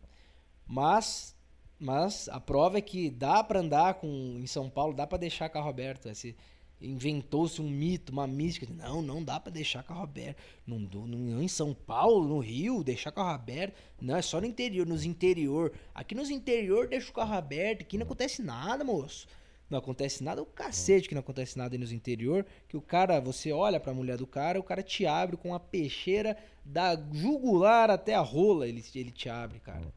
Mas. 0.67 1.35
Mas 1.79 2.27
a 2.31 2.41
prova 2.41 2.79
é 2.79 2.81
que 2.81 3.11
dá 3.11 3.45
pra 3.45 3.61
andar 3.61 3.95
com. 3.95 4.09
Em 4.09 4.47
São 4.47 4.69
Paulo, 4.71 4.95
dá 4.95 5.07
pra 5.07 5.19
deixar 5.19 5.49
carro 5.49 5.69
aberto. 5.69 6.09
Esse, 6.09 6.37
Inventou-se 6.81 7.61
um 7.63 7.69
mito, 7.71 8.13
uma 8.13 8.27
mística. 8.27 8.67
Não, 8.73 9.01
não 9.01 9.23
dá 9.25 9.41
pra 9.41 9.51
deixar 9.51 9.83
carro 9.83 10.03
aberto. 10.03 10.37
Não, 10.67 10.79
não, 10.79 11.41
em 11.43 11.49
São 11.49 11.73
Paulo, 11.73 12.29
no 12.29 12.39
Rio, 12.39 12.85
deixar 12.85 13.11
carro 13.13 13.31
aberto. 13.31 13.75
Não, 14.01 14.17
é 14.17 14.23
só 14.23 14.41
no 14.41 14.47
interior, 14.47 14.87
nos 14.87 15.05
interior. 15.05 15.73
Aqui 15.95 16.15
nos 16.15 16.31
interior 16.31 16.87
deixa 16.89 17.11
o 17.11 17.15
carro 17.15 17.35
aberto. 17.35 17.81
Aqui 17.83 17.97
não 17.97 18.05
acontece 18.05 18.43
nada, 18.43 18.85
moço. 18.85 19.27
Não 19.69 19.79
acontece 19.79 20.23
nada, 20.23 20.41
o 20.41 20.47
cacete 20.47 21.09
que 21.09 21.15
não 21.15 21.21
acontece 21.21 21.59
nada 21.59 21.75
aí 21.75 21.79
nos 21.79 21.91
interior. 21.93 22.45
Que 22.69 22.77
o 22.77 22.81
cara, 22.81 23.19
você 23.21 23.51
olha 23.51 23.81
pra 23.81 23.95
mulher 23.95 24.17
do 24.19 24.27
cara, 24.27 24.61
o 24.61 24.63
cara 24.63 24.83
te 24.83 25.07
abre 25.07 25.37
com 25.37 25.49
uma 25.49 25.59
peixeira 25.61 26.37
da 26.65 26.95
jugular 27.13 27.91
até 27.91 28.15
a 28.15 28.21
rola, 28.21 28.69
ele, 28.69 28.85
ele 28.95 29.11
te 29.11 29.29
abre, 29.29 29.59
cara. 29.61 29.93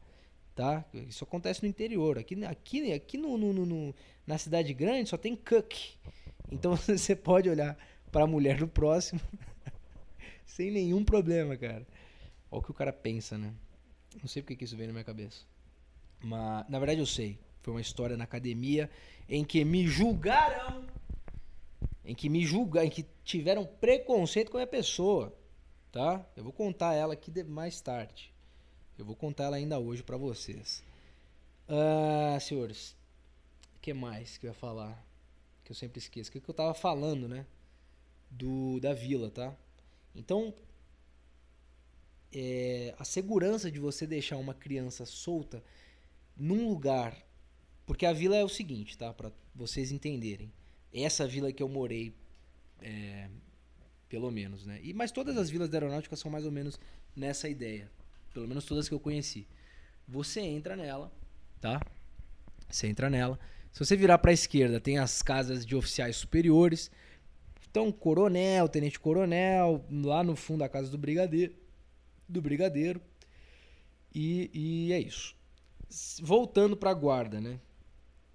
Tá? 0.56 0.84
Isso 0.92 1.22
acontece 1.24 1.62
no 1.62 1.68
interior. 1.68 2.18
Aqui, 2.18 2.42
aqui, 2.44 2.92
aqui 2.92 3.16
no, 3.16 3.38
no- 3.38 3.52
no- 3.52 3.94
na 4.26 4.36
cidade 4.38 4.74
grande 4.74 5.08
só 5.08 5.16
tem 5.16 5.36
cook. 5.36 5.74
Então 6.50 6.76
você 6.76 7.16
pode 7.16 7.48
olhar 7.48 7.76
pra 8.12 8.26
mulher 8.26 8.58
do 8.58 8.68
próximo 8.68 9.20
sem 10.46 10.70
nenhum 10.70 11.04
problema, 11.04 11.56
cara. 11.56 11.86
Olha 12.50 12.60
o 12.60 12.62
que 12.62 12.70
o 12.70 12.74
cara 12.74 12.92
pensa, 12.92 13.38
né? 13.38 13.52
Não 14.20 14.28
sei 14.28 14.42
porque 14.42 14.56
que 14.56 14.64
isso 14.64 14.76
veio 14.76 14.88
na 14.88 14.92
minha 14.92 15.04
cabeça. 15.04 15.44
Mas, 16.22 16.68
na 16.68 16.78
verdade, 16.78 17.00
eu 17.00 17.06
sei. 17.06 17.38
Foi 17.62 17.74
uma 17.74 17.80
história 17.80 18.16
na 18.16 18.24
academia 18.24 18.90
em 19.28 19.44
que 19.44 19.64
me 19.64 19.86
julgaram. 19.86 20.84
Em 22.04 22.14
que 22.14 22.28
me 22.28 22.44
julgaram, 22.44 22.86
em 22.86 22.90
que 22.90 23.06
tiveram 23.24 23.64
preconceito 23.64 24.50
com 24.50 24.56
a 24.56 24.60
minha 24.60 24.66
pessoa. 24.66 25.36
Tá? 25.92 26.24
Eu 26.36 26.44
vou 26.44 26.52
contar 26.52 26.94
ela 26.94 27.14
aqui 27.14 27.42
mais 27.44 27.80
tarde. 27.80 28.32
Eu 28.98 29.04
vou 29.04 29.16
contar 29.16 29.44
ela 29.44 29.56
ainda 29.56 29.78
hoje 29.78 30.02
pra 30.02 30.16
vocês. 30.16 30.82
Ah, 31.68 32.38
senhores, 32.40 32.96
o 33.76 33.80
que 33.80 33.94
mais 33.94 34.36
que 34.36 34.46
eu 34.46 34.50
ia 34.50 34.54
falar? 34.54 35.06
Que 35.70 35.72
eu 35.72 35.76
sempre 35.76 36.00
esqueço. 36.00 36.30
O 36.30 36.32
que, 36.32 36.40
que 36.40 36.50
eu 36.50 36.54
tava 36.54 36.74
falando, 36.74 37.28
né? 37.28 37.46
Do, 38.28 38.80
da 38.80 38.92
vila, 38.92 39.30
tá? 39.30 39.56
Então, 40.12 40.52
é, 42.32 42.92
a 42.98 43.04
segurança 43.04 43.70
de 43.70 43.78
você 43.78 44.04
deixar 44.04 44.36
uma 44.36 44.52
criança 44.52 45.06
solta 45.06 45.62
num 46.36 46.68
lugar. 46.68 47.16
Porque 47.86 48.04
a 48.04 48.12
vila 48.12 48.36
é 48.36 48.42
o 48.42 48.48
seguinte, 48.48 48.98
tá? 48.98 49.14
Pra 49.14 49.30
vocês 49.54 49.92
entenderem. 49.92 50.52
Essa 50.92 51.24
vila 51.24 51.52
que 51.52 51.62
eu 51.62 51.68
morei, 51.68 52.16
é, 52.82 53.30
pelo 54.08 54.28
menos, 54.32 54.66
né? 54.66 54.80
E, 54.82 54.92
mas 54.92 55.12
todas 55.12 55.36
as 55.36 55.50
vilas 55.50 55.68
da 55.68 55.76
aeronáutica 55.76 56.16
são 56.16 56.32
mais 56.32 56.44
ou 56.44 56.50
menos 56.50 56.80
nessa 57.14 57.48
ideia. 57.48 57.88
Pelo 58.34 58.48
menos 58.48 58.64
todas 58.64 58.88
que 58.88 58.94
eu 58.94 58.98
conheci. 58.98 59.46
Você 60.08 60.40
entra 60.40 60.74
nela, 60.74 61.12
tá? 61.60 61.80
Você 62.68 62.88
entra 62.88 63.08
nela. 63.08 63.38
Se 63.72 63.78
você 63.78 63.96
virar 63.96 64.18
pra 64.18 64.32
esquerda, 64.32 64.80
tem 64.80 64.98
as 64.98 65.22
casas 65.22 65.64
de 65.64 65.76
oficiais 65.76 66.16
superiores. 66.16 66.90
Então, 67.70 67.92
coronel, 67.92 68.68
tenente 68.68 68.98
coronel, 68.98 69.84
lá 69.90 70.24
no 70.24 70.34
fundo 70.34 70.64
a 70.64 70.68
casa 70.68 70.90
do 70.90 70.98
brigadeiro, 70.98 71.54
do 72.28 72.42
brigadeiro. 72.42 73.00
E, 74.14 74.50
e 74.52 74.92
é 74.92 74.98
isso. 74.98 75.36
Voltando 76.20 76.76
pra 76.76 76.92
guarda, 76.92 77.40
né? 77.40 77.60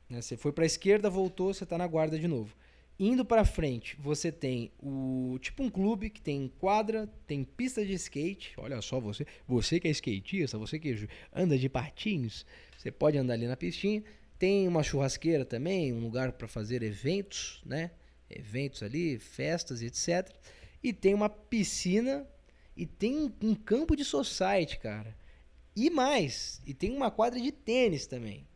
Né, 0.09 0.21
Você 0.21 0.37
foi 0.37 0.51
pra 0.51 0.65
esquerda, 0.65 1.09
voltou, 1.09 1.53
você 1.53 1.65
tá 1.65 1.77
na 1.77 1.87
guarda 1.87 2.17
de 2.17 2.27
novo. 2.27 2.55
Indo 2.97 3.25
pra 3.25 3.43
frente, 3.43 3.97
você 3.99 4.31
tem 4.31 4.71
o 4.79 5.37
tipo 5.41 5.61
um 5.61 5.69
clube 5.69 6.09
que 6.09 6.21
tem 6.21 6.49
quadra, 6.59 7.09
tem 7.27 7.43
pista 7.43 7.85
de 7.85 7.91
skate. 7.93 8.53
Olha 8.57 8.81
só 8.81 9.01
você, 9.01 9.27
você 9.45 9.81
que 9.81 9.87
é 9.89 9.91
skatista, 9.91 10.57
você 10.57 10.79
que 10.79 11.07
anda 11.33 11.57
de 11.57 11.67
patins, 11.67 12.45
você 12.77 12.91
pode 12.91 13.17
andar 13.17 13.33
ali 13.33 13.47
na 13.47 13.57
pistinha. 13.57 14.01
Tem 14.37 14.67
uma 14.67 14.83
churrasqueira 14.83 15.45
também, 15.45 15.93
um 15.93 15.99
lugar 15.99 16.33
para 16.33 16.47
fazer 16.47 16.83
eventos, 16.83 17.61
né? 17.65 17.91
Eventos 18.29 18.83
ali, 18.83 19.17
festas 19.17 19.81
etc. 19.81 20.29
E 20.83 20.91
tem 20.91 21.13
uma 21.13 21.29
piscina 21.29 22.27
e 22.75 22.85
tem 22.85 23.33
um 23.41 23.55
campo 23.55 23.95
de 23.95 24.03
society, 24.03 24.77
cara. 24.77 25.15
E 25.75 25.89
mais, 25.89 26.61
e 26.65 26.73
tem 26.73 26.95
uma 26.95 27.11
quadra 27.11 27.39
de 27.39 27.51
tênis 27.51 28.05
também. 28.05 28.47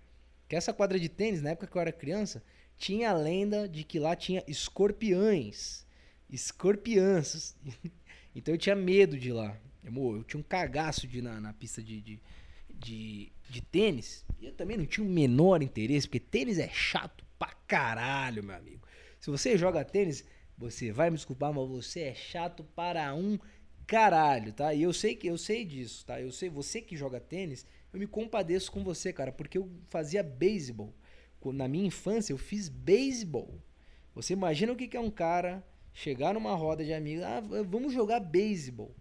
Que 0.48 0.56
essa 0.56 0.74
quadra 0.74 1.00
de 1.00 1.10
tênis, 1.10 1.42
na 1.42 1.52
época 1.52 1.68
que 1.68 1.78
eu 1.78 1.82
era 1.82 1.92
criança, 1.92 2.44
tinha 2.78 3.12
a 3.12 3.14
lenda 3.14 3.68
de 3.68 3.84
que 3.84 4.00
lá 4.00 4.16
tinha 4.16 4.44
escorpiões. 4.48 5.86
Escorpiãs. 6.30 7.56
então 8.34 8.54
eu 8.54 8.58
tinha 8.58 8.76
medo 8.76 9.18
de 9.18 9.30
ir 9.30 9.34
lá. 9.34 9.58
Eu, 9.84 10.18
eu 10.18 10.24
tinha 10.24 10.40
um 10.40 10.44
cagaço 10.44 11.08
de 11.08 11.20
ir 11.20 11.22
na, 11.22 11.40
na 11.40 11.54
pista 11.54 11.84
de, 11.84 12.02
de, 12.02 12.20
de, 12.80 13.32
de 13.50 13.62
tênis. 13.62 14.26
E 14.40 14.46
eu 14.46 14.54
também 14.54 14.78
não 14.78 14.86
tinha 14.86 15.06
o 15.06 15.10
menor 15.10 15.62
interesse, 15.62 16.08
porque 16.08 16.20
tênis 16.20 16.58
é 16.58 16.70
chato 16.70 17.26
pra 17.38 17.54
caralho, 17.68 18.44
meu 18.44 18.56
amigo. 18.56 18.88
Se 19.20 19.30
você 19.30 19.58
joga 19.58 19.84
tênis, 19.84 20.26
você 20.58 20.92
vai 20.92 21.10
me 21.10 21.16
desculpar, 21.16 21.54
mas 21.54 21.68
você 21.68 22.02
é 22.02 22.16
chato 22.16 22.64
para 22.76 23.14
um 23.14 23.38
caralho, 23.86 24.54
tá? 24.54 24.74
E 24.74 24.84
eu 24.84 24.94
sei 24.94 25.16
que 25.16 25.28
eu 25.28 25.38
sei 25.38 25.66
disso, 25.66 26.06
tá? 26.06 26.22
Eu 26.22 26.32
sei, 26.32 26.50
você 26.50 26.82
que 26.82 26.96
joga 26.96 27.20
tênis, 27.20 27.66
eu 27.92 28.00
me 28.00 28.08
compadeço 28.08 28.72
com 28.72 28.84
você, 28.84 29.12
cara, 29.12 29.32
porque 29.32 29.58
eu 29.58 29.70
fazia 29.90 30.24
beisebol. 30.24 30.94
Na 31.46 31.68
minha 31.68 31.88
infância 31.88 32.34
eu 32.34 32.38
fiz 32.38 32.70
beisebol. 32.70 33.62
Você 34.14 34.34
imagina 34.34 34.74
o 34.74 34.76
que 34.76 34.96
é 34.96 35.00
um 35.00 35.10
cara 35.10 35.66
chegar 35.94 36.34
numa 36.34 36.54
roda 36.56 36.84
de 36.84 36.94
amigos, 36.94 37.24
ah, 37.24 37.42
vamos 37.68 37.94
jogar 37.94 38.20
beisebol. 38.20 38.96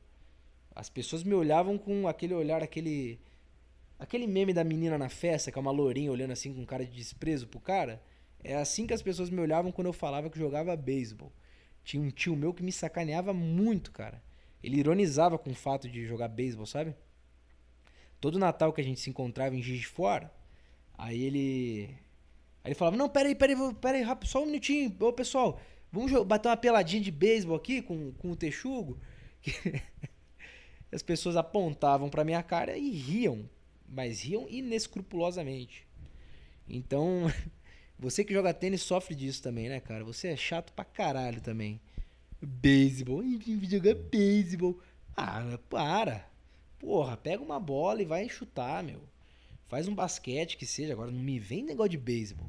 As 0.75 0.89
pessoas 0.89 1.23
me 1.23 1.35
olhavam 1.35 1.77
com 1.77 2.07
aquele 2.07 2.35
olhar, 2.35 2.63
aquele 2.63 3.21
aquele 3.99 4.27
meme 4.27 4.53
da 4.53 4.63
menina 4.63 4.97
na 4.97 5.09
festa, 5.09 5.51
que 5.51 5.59
é 5.59 5.61
uma 5.61 5.71
lourinha 5.71 6.13
olhando 6.13 6.33
assim 6.33 6.55
com 6.55 6.65
cara 6.65 6.85
de 6.85 6.93
desprezo 6.93 7.47
pro 7.47 7.61
cara. 7.61 8.03
É 8.43 8.55
assim 8.55 8.87
que 8.87 8.95
as 8.95 9.03
pessoas 9.03 9.31
me 9.31 9.41
olhavam 9.41 9.73
quando 9.73 9.89
eu 9.89 9.93
falava 9.93 10.31
que 10.31 10.39
jogava 10.39 10.77
beisebol. 10.77 11.33
Tinha 11.83 12.03
um 12.03 12.11
tio 12.11 12.37
meu 12.37 12.55
que 12.55 12.63
me 12.63 12.71
sacaneava 12.71 13.33
muito, 13.33 13.91
cara. 13.91 14.23
Ele 14.63 14.79
ironizava 14.79 15.39
com 15.39 15.51
o 15.51 15.55
fato 15.55 15.89
de 15.89 16.07
jogar 16.07 16.29
beisebol, 16.29 16.67
sabe? 16.67 16.95
Todo 18.21 18.39
Natal 18.39 18.73
que 18.73 18.81
a 18.81 18.85
gente 18.85 19.01
se 19.01 19.11
encontrava 19.11 19.55
em 19.55 19.63
Juiz 19.63 19.81
de 19.81 19.87
Fora, 19.87 20.33
aí 20.97 21.23
ele. 21.23 21.89
Aí 22.65 22.71
ele 22.71 22.75
falava: 22.75 22.97
Não, 22.97 23.09
peraí, 23.09 23.35
peraí, 23.35 23.57
peraí, 23.81 24.03
rápido, 24.03 24.29
só 24.29 24.43
um 24.43 24.47
minutinho. 24.47 24.95
Ô 25.01 25.13
pessoal, 25.13 25.61
vamos 25.91 26.13
bater 26.27 26.49
uma 26.49 26.57
peladinha 26.57 27.03
de 27.03 27.11
beisebol 27.11 27.57
aqui 27.57 27.81
com, 27.81 28.13
com 28.13 28.33
o 28.33 28.37
Texugo. 28.37 28.99
As 30.91 31.03
pessoas 31.03 31.37
apontavam 31.37 32.09
pra 32.09 32.25
minha 32.25 32.43
cara 32.43 32.77
e 32.77 32.91
riam, 32.91 33.49
mas 33.89 34.23
riam 34.23 34.47
inescrupulosamente. 34.49 35.87
Então, 36.69 37.33
você 37.99 38.25
que 38.25 38.33
joga 38.33 38.53
tênis 38.53 38.83
sofre 38.83 39.15
disso 39.15 39.43
também, 39.43 39.69
né, 39.69 39.81
cara? 39.81 40.05
Você 40.05 40.29
é 40.29 40.37
chato 40.37 40.73
pra 40.73 40.85
caralho 40.85 41.41
também. 41.41 41.81
Beisebol, 42.41 43.23
jogar 43.63 43.95
beisebol. 43.95 44.79
Ah, 45.17 45.59
para. 45.69 46.29
Porra, 46.79 47.17
pega 47.17 47.43
uma 47.43 47.59
bola 47.59 48.03
e 48.03 48.05
vai 48.05 48.29
chutar, 48.29 48.83
meu. 48.85 49.01
Faz 49.67 49.89
um 49.89 49.95
basquete 49.95 50.57
que 50.57 50.65
seja, 50.65 50.93
agora 50.93 51.11
não 51.11 51.19
me 51.19 51.39
vem 51.39 51.65
negócio 51.65 51.91
de 51.91 51.99
beisebol. 51.99 52.49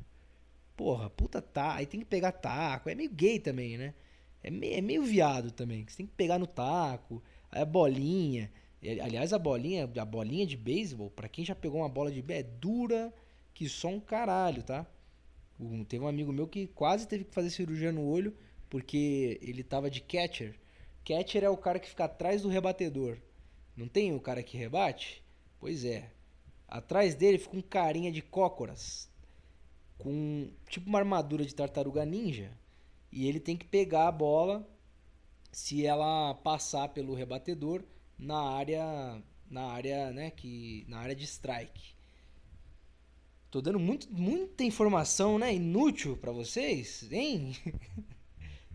Porra, 0.78 1.10
puta 1.10 1.42
tá, 1.42 1.76
aí 1.76 1.86
tem 1.86 2.00
que 2.00 2.06
pegar 2.06 2.32
taco. 2.32 2.90
É 2.90 2.96
meio 2.96 3.10
gay 3.10 3.40
também, 3.40 3.78
né? 3.78 3.94
É 4.42 4.50
meio, 4.50 4.76
é 4.76 4.82
meio 4.82 5.04
viado 5.04 5.52
também, 5.52 5.86
você 5.86 5.98
tem 5.98 6.06
que 6.06 6.14
pegar 6.14 6.38
no 6.38 6.48
taco. 6.48 7.22
Aí 7.52 7.62
a 7.62 7.66
bolinha. 7.66 8.52
Aliás, 8.82 9.34
a 9.34 9.40
bolinha, 9.40 9.90
a 9.98 10.06
bolinha 10.06 10.46
de 10.46 10.56
beisebol, 10.56 11.10
pra 11.12 11.28
quem 11.28 11.44
já 11.46 11.54
pegou 11.56 11.82
uma 11.82 11.90
bola 11.90 12.12
de 12.12 12.22
beisebol, 12.22 12.50
é 12.54 12.58
dura 12.60 13.14
que 13.54 13.68
só 13.68 13.90
um 13.90 14.00
caralho, 14.00 14.64
tá? 14.64 14.86
Um- 15.60 15.84
teve 15.84 16.04
um 16.04 16.08
amigo 16.08 16.32
meu 16.32 16.48
que 16.48 16.68
quase 16.68 17.08
teve 17.08 17.26
que 17.26 17.34
fazer 17.34 17.50
cirurgia 17.50 17.92
no 17.92 18.06
olho 18.08 18.36
porque 18.70 19.40
ele 19.42 19.64
tava 19.64 19.90
de 19.90 20.02
catcher. 20.02 20.56
Catcher 21.06 21.44
é 21.44 21.50
o 21.50 21.58
cara 21.58 21.80
que 21.80 21.90
fica 21.90 22.06
atrás 22.06 22.42
do 22.42 22.50
rebatedor. 22.50 23.18
Não 23.76 23.88
tem 23.88 24.14
o 24.14 24.20
cara 24.22 24.44
que 24.44 24.58
rebate? 24.58 25.24
Pois 25.60 25.84
é. 25.86 26.12
Atrás 26.68 27.16
dele 27.16 27.38
fica 27.38 27.58
um 27.58 27.62
carinha 27.62 28.12
de 28.12 28.22
cócoras. 28.22 29.10
Com 29.98 30.50
tipo 30.70 30.88
uma 30.90 31.00
armadura 31.00 31.46
de 31.46 31.54
tartaruga 31.56 32.06
ninja. 32.06 32.52
E 33.12 33.28
ele 33.28 33.40
tem 33.40 33.58
que 33.58 33.66
pegar 33.66 34.08
a 34.08 34.12
bola 34.12 34.68
se 35.52 35.86
ela 35.86 36.34
passar 36.36 36.90
pelo 36.90 37.14
rebatedor 37.14 37.84
na 38.20 38.40
área 38.40 39.24
na 39.50 39.64
área, 39.72 40.12
né, 40.12 40.30
que 40.30 40.86
na 40.88 41.00
área 41.00 41.16
de 41.16 41.24
strike. 41.24 41.96
Tô 43.50 43.62
dando 43.62 43.80
muito, 43.80 44.12
muita 44.14 44.64
informação, 44.64 45.40
né, 45.40 45.54
inútil 45.54 46.16
para 46.16 46.32
vocês, 46.32 47.12
hein? 47.12 47.56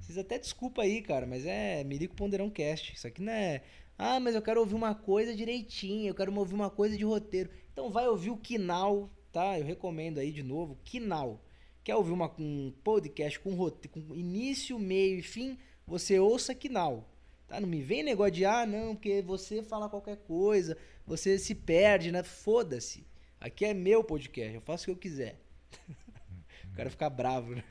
Vocês 0.01 0.19
até 0.19 0.39
desculpa 0.39 0.83
aí, 0.83 1.01
cara, 1.01 1.27
mas 1.27 1.47
é 1.47 1.83
Mirico 1.83 2.15
Ponderão 2.15 2.51
Cast. 2.51 2.93
Isso 2.93 3.07
aqui 3.07 3.23
não 3.23 3.33
é. 3.33 3.63
Ah, 3.97 4.21
mas 4.21 4.35
eu 4.35 4.43
quero 4.43 4.61
ouvir 4.61 4.75
uma 4.75 4.95
coisa 4.95 5.35
direitinho, 5.35 6.09
eu 6.09 6.15
quero 6.15 6.35
ouvir 6.37 6.53
uma 6.53 6.69
coisa 6.69 6.95
de 6.95 7.05
roteiro. 7.05 7.49
Então 7.73 7.91
vai 7.91 8.07
ouvir 8.07 8.29
o 8.29 8.37
Kinal, 8.37 9.09
tá? 9.33 9.59
Eu 9.59 9.65
recomendo 9.65 10.19
aí 10.19 10.31
de 10.31 10.43
novo, 10.43 10.79
Kinal. 10.85 11.43
Quer 11.83 11.97
ouvir 11.97 12.13
uma, 12.13 12.31
um 12.39 12.71
podcast 12.85 13.41
com, 13.41 13.55
roteiro, 13.55 13.89
com 13.89 14.15
início, 14.15 14.79
meio 14.79 15.21
e 15.21 15.23
fim? 15.23 15.57
Você 15.87 16.19
ouça 16.19 16.55
Kinal. 16.55 17.09
Tá? 17.55 17.61
Não 17.61 17.69
me 17.69 17.81
vem 17.81 18.03
negócio 18.03 18.33
de, 18.33 18.45
ah, 18.45 18.67
não, 18.67 18.97
porque 18.97 19.23
você 19.23 19.63
fala 19.63 19.89
qualquer 19.89 20.17
coisa, 20.17 20.77
você 21.07 21.39
se 21.39 21.55
perde, 21.55 22.11
né? 22.11 22.23
Foda-se. 22.23 23.07
Aqui 23.41 23.65
é 23.65 23.73
meu 23.73 24.03
podcast, 24.03 24.55
eu 24.55 24.61
faço 24.61 24.83
o 24.83 24.87
que 24.87 24.91
eu 24.91 24.97
quiser. 24.97 25.39
o 26.73 26.75
cara 26.75 26.91
fica 26.91 27.09
bravo, 27.09 27.55
né? 27.55 27.65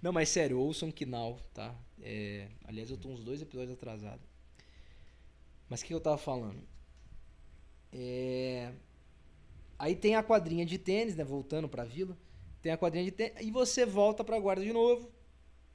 Não, 0.00 0.12
mas 0.12 0.30
sério, 0.30 0.58
ouçam 0.58 0.90
Kinal, 0.90 1.38
tá? 1.52 1.74
É, 2.00 2.48
aliás, 2.64 2.90
eu 2.90 2.96
tô 2.96 3.10
uns 3.10 3.22
dois 3.22 3.42
episódios 3.42 3.74
atrasado. 3.74 4.22
Mas 5.68 5.82
o 5.82 5.84
que 5.84 5.92
eu 5.92 6.00
tava 6.00 6.16
falando? 6.16 6.62
É... 7.92 8.72
Aí 9.78 9.94
tem 9.94 10.16
a 10.16 10.22
quadrinha 10.22 10.64
de 10.64 10.78
tênis, 10.78 11.14
né? 11.14 11.24
Voltando 11.24 11.68
pra 11.68 11.84
vila. 11.84 12.16
Tem 12.62 12.72
a 12.72 12.78
quadrinha 12.78 13.04
de 13.04 13.10
tênis. 13.10 13.34
E 13.40 13.50
você 13.50 13.84
volta 13.84 14.24
pra 14.24 14.38
guarda 14.38 14.64
de 14.64 14.72
novo, 14.72 15.10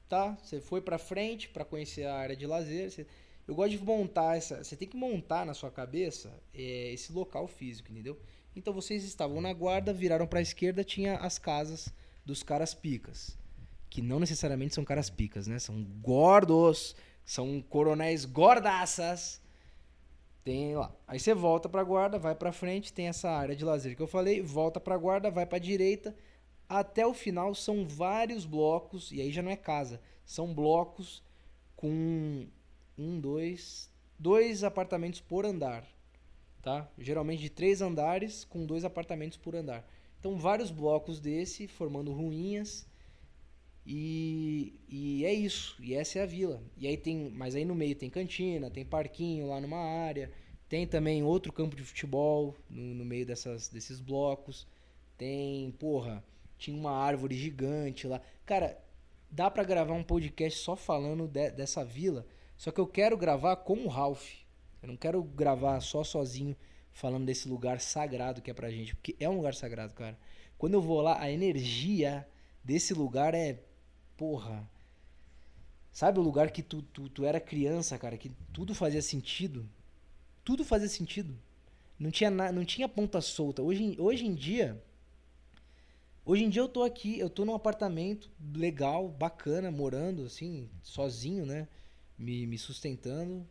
tá? 0.08 0.36
Você 0.42 0.60
foi 0.60 0.80
pra 0.80 0.98
frente 0.98 1.48
pra 1.48 1.64
conhecer 1.64 2.04
a 2.04 2.16
área 2.16 2.36
de 2.36 2.46
lazer. 2.46 2.90
Você... 2.90 3.06
Eu 3.46 3.54
gosto 3.54 3.70
de 3.70 3.78
montar 3.78 4.36
essa. 4.36 4.62
Você 4.62 4.76
tem 4.76 4.88
que 4.88 4.96
montar 4.96 5.46
na 5.46 5.54
sua 5.54 5.70
cabeça 5.70 6.32
é, 6.52 6.92
esse 6.92 7.12
local 7.12 7.46
físico, 7.46 7.90
entendeu? 7.90 8.18
Então 8.54 8.72
vocês 8.72 9.04
estavam 9.04 9.40
na 9.40 9.52
guarda, 9.52 9.92
viraram 9.92 10.26
pra 10.26 10.40
esquerda, 10.40 10.82
tinha 10.82 11.16
as 11.16 11.38
casas 11.38 11.92
dos 12.24 12.42
caras 12.42 12.74
picas 12.74 13.36
que 13.96 14.02
não 14.02 14.20
necessariamente 14.20 14.74
são 14.74 14.84
caras 14.84 15.08
picas, 15.08 15.46
né? 15.46 15.58
São 15.58 15.82
gordos, 16.02 16.94
são 17.24 17.62
coronéis 17.62 18.26
gordaças. 18.26 19.40
Tem 20.44 20.76
lá. 20.76 20.94
Aí 21.06 21.18
você 21.18 21.32
volta 21.32 21.66
pra 21.66 21.82
guarda, 21.82 22.18
vai 22.18 22.34
pra 22.34 22.52
frente, 22.52 22.92
tem 22.92 23.08
essa 23.08 23.30
área 23.30 23.56
de 23.56 23.64
lazer 23.64 23.96
que 23.96 24.02
eu 24.02 24.06
falei, 24.06 24.42
volta 24.42 24.78
pra 24.78 24.98
guarda, 24.98 25.30
vai 25.30 25.46
pra 25.46 25.58
direita. 25.58 26.14
Até 26.68 27.06
o 27.06 27.14
final 27.14 27.54
são 27.54 27.88
vários 27.88 28.44
blocos, 28.44 29.10
e 29.12 29.20
aí 29.20 29.32
já 29.32 29.40
não 29.40 29.50
é 29.50 29.56
casa, 29.56 29.98
são 30.26 30.52
blocos 30.52 31.22
com 31.74 32.46
um, 32.98 33.20
dois, 33.20 33.90
dois 34.18 34.64
apartamentos 34.64 35.20
por 35.20 35.44
andar, 35.44 35.84
tá? 36.62 36.88
Geralmente 36.98 37.42
de 37.42 37.50
três 37.50 37.80
andares 37.80 38.44
com 38.44 38.64
dois 38.66 38.84
apartamentos 38.84 39.36
por 39.36 39.54
andar. 39.54 39.86
Então 40.18 40.38
vários 40.38 40.70
blocos 40.70 41.20
desse 41.20 41.68
formando 41.68 42.12
ruínas 42.12 42.86
e, 43.86 44.74
e 44.88 45.24
é 45.24 45.32
isso, 45.32 45.76
e 45.80 45.94
essa 45.94 46.18
é 46.18 46.22
a 46.22 46.26
vila. 46.26 46.60
E 46.76 46.88
aí 46.88 46.96
tem, 46.96 47.30
mas 47.30 47.54
aí 47.54 47.64
no 47.64 47.74
meio 47.74 47.94
tem 47.94 48.10
cantina, 48.10 48.68
tem 48.68 48.84
parquinho 48.84 49.46
lá 49.46 49.60
numa 49.60 49.78
área, 49.78 50.32
tem 50.68 50.86
também 50.86 51.22
outro 51.22 51.52
campo 51.52 51.76
de 51.76 51.84
futebol 51.84 52.56
no, 52.68 52.94
no 52.94 53.04
meio 53.04 53.24
dessas, 53.24 53.68
desses 53.68 54.00
blocos. 54.00 54.66
Tem, 55.16 55.70
porra, 55.78 56.24
tinha 56.58 56.76
uma 56.76 56.90
árvore 56.90 57.36
gigante 57.36 58.06
lá. 58.08 58.20
Cara, 58.44 58.76
dá 59.30 59.50
para 59.50 59.62
gravar 59.62 59.94
um 59.94 60.02
podcast 60.02 60.58
só 60.58 60.74
falando 60.74 61.28
de, 61.28 61.50
dessa 61.52 61.84
vila, 61.84 62.26
só 62.56 62.70
que 62.70 62.80
eu 62.80 62.86
quero 62.86 63.16
gravar 63.16 63.56
com 63.56 63.84
o 63.84 63.88
Ralph. 63.88 64.32
Eu 64.82 64.88
não 64.88 64.96
quero 64.96 65.22
gravar 65.22 65.80
só 65.80 66.02
sozinho 66.02 66.56
falando 66.92 67.26
desse 67.26 67.48
lugar 67.48 67.80
sagrado 67.80 68.40
que 68.40 68.50
é 68.50 68.54
pra 68.54 68.70
gente, 68.70 68.94
porque 68.94 69.16
é 69.20 69.28
um 69.28 69.36
lugar 69.36 69.54
sagrado, 69.54 69.94
cara. 69.94 70.18
Quando 70.56 70.74
eu 70.74 70.80
vou 70.80 71.00
lá, 71.02 71.20
a 71.20 71.30
energia 71.30 72.26
desse 72.64 72.94
lugar 72.94 73.34
é 73.34 73.62
porra. 74.16 74.68
Sabe 75.92 76.18
o 76.18 76.22
lugar 76.22 76.50
que 76.50 76.62
tu, 76.62 76.82
tu, 76.82 77.08
tu 77.08 77.24
era 77.24 77.40
criança, 77.40 77.98
cara, 77.98 78.16
que 78.16 78.30
tudo 78.52 78.74
fazia 78.74 79.02
sentido? 79.02 79.68
Tudo 80.44 80.64
fazia 80.64 80.88
sentido. 80.88 81.36
Não 81.98 82.10
tinha, 82.10 82.30
na, 82.30 82.52
não 82.52 82.64
tinha 82.64 82.88
ponta 82.88 83.20
solta. 83.20 83.62
Hoje, 83.62 83.96
hoje 83.98 84.26
em 84.26 84.34
dia. 84.34 84.82
Hoje 86.24 86.44
em 86.44 86.48
dia 86.50 86.62
eu 86.62 86.68
tô 86.68 86.82
aqui, 86.82 87.18
eu 87.18 87.30
tô 87.30 87.44
num 87.44 87.54
apartamento 87.54 88.30
legal, 88.54 89.08
bacana, 89.08 89.70
morando, 89.70 90.24
assim, 90.24 90.68
sozinho, 90.82 91.46
né? 91.46 91.68
Me, 92.18 92.46
me 92.46 92.58
sustentando. 92.58 93.46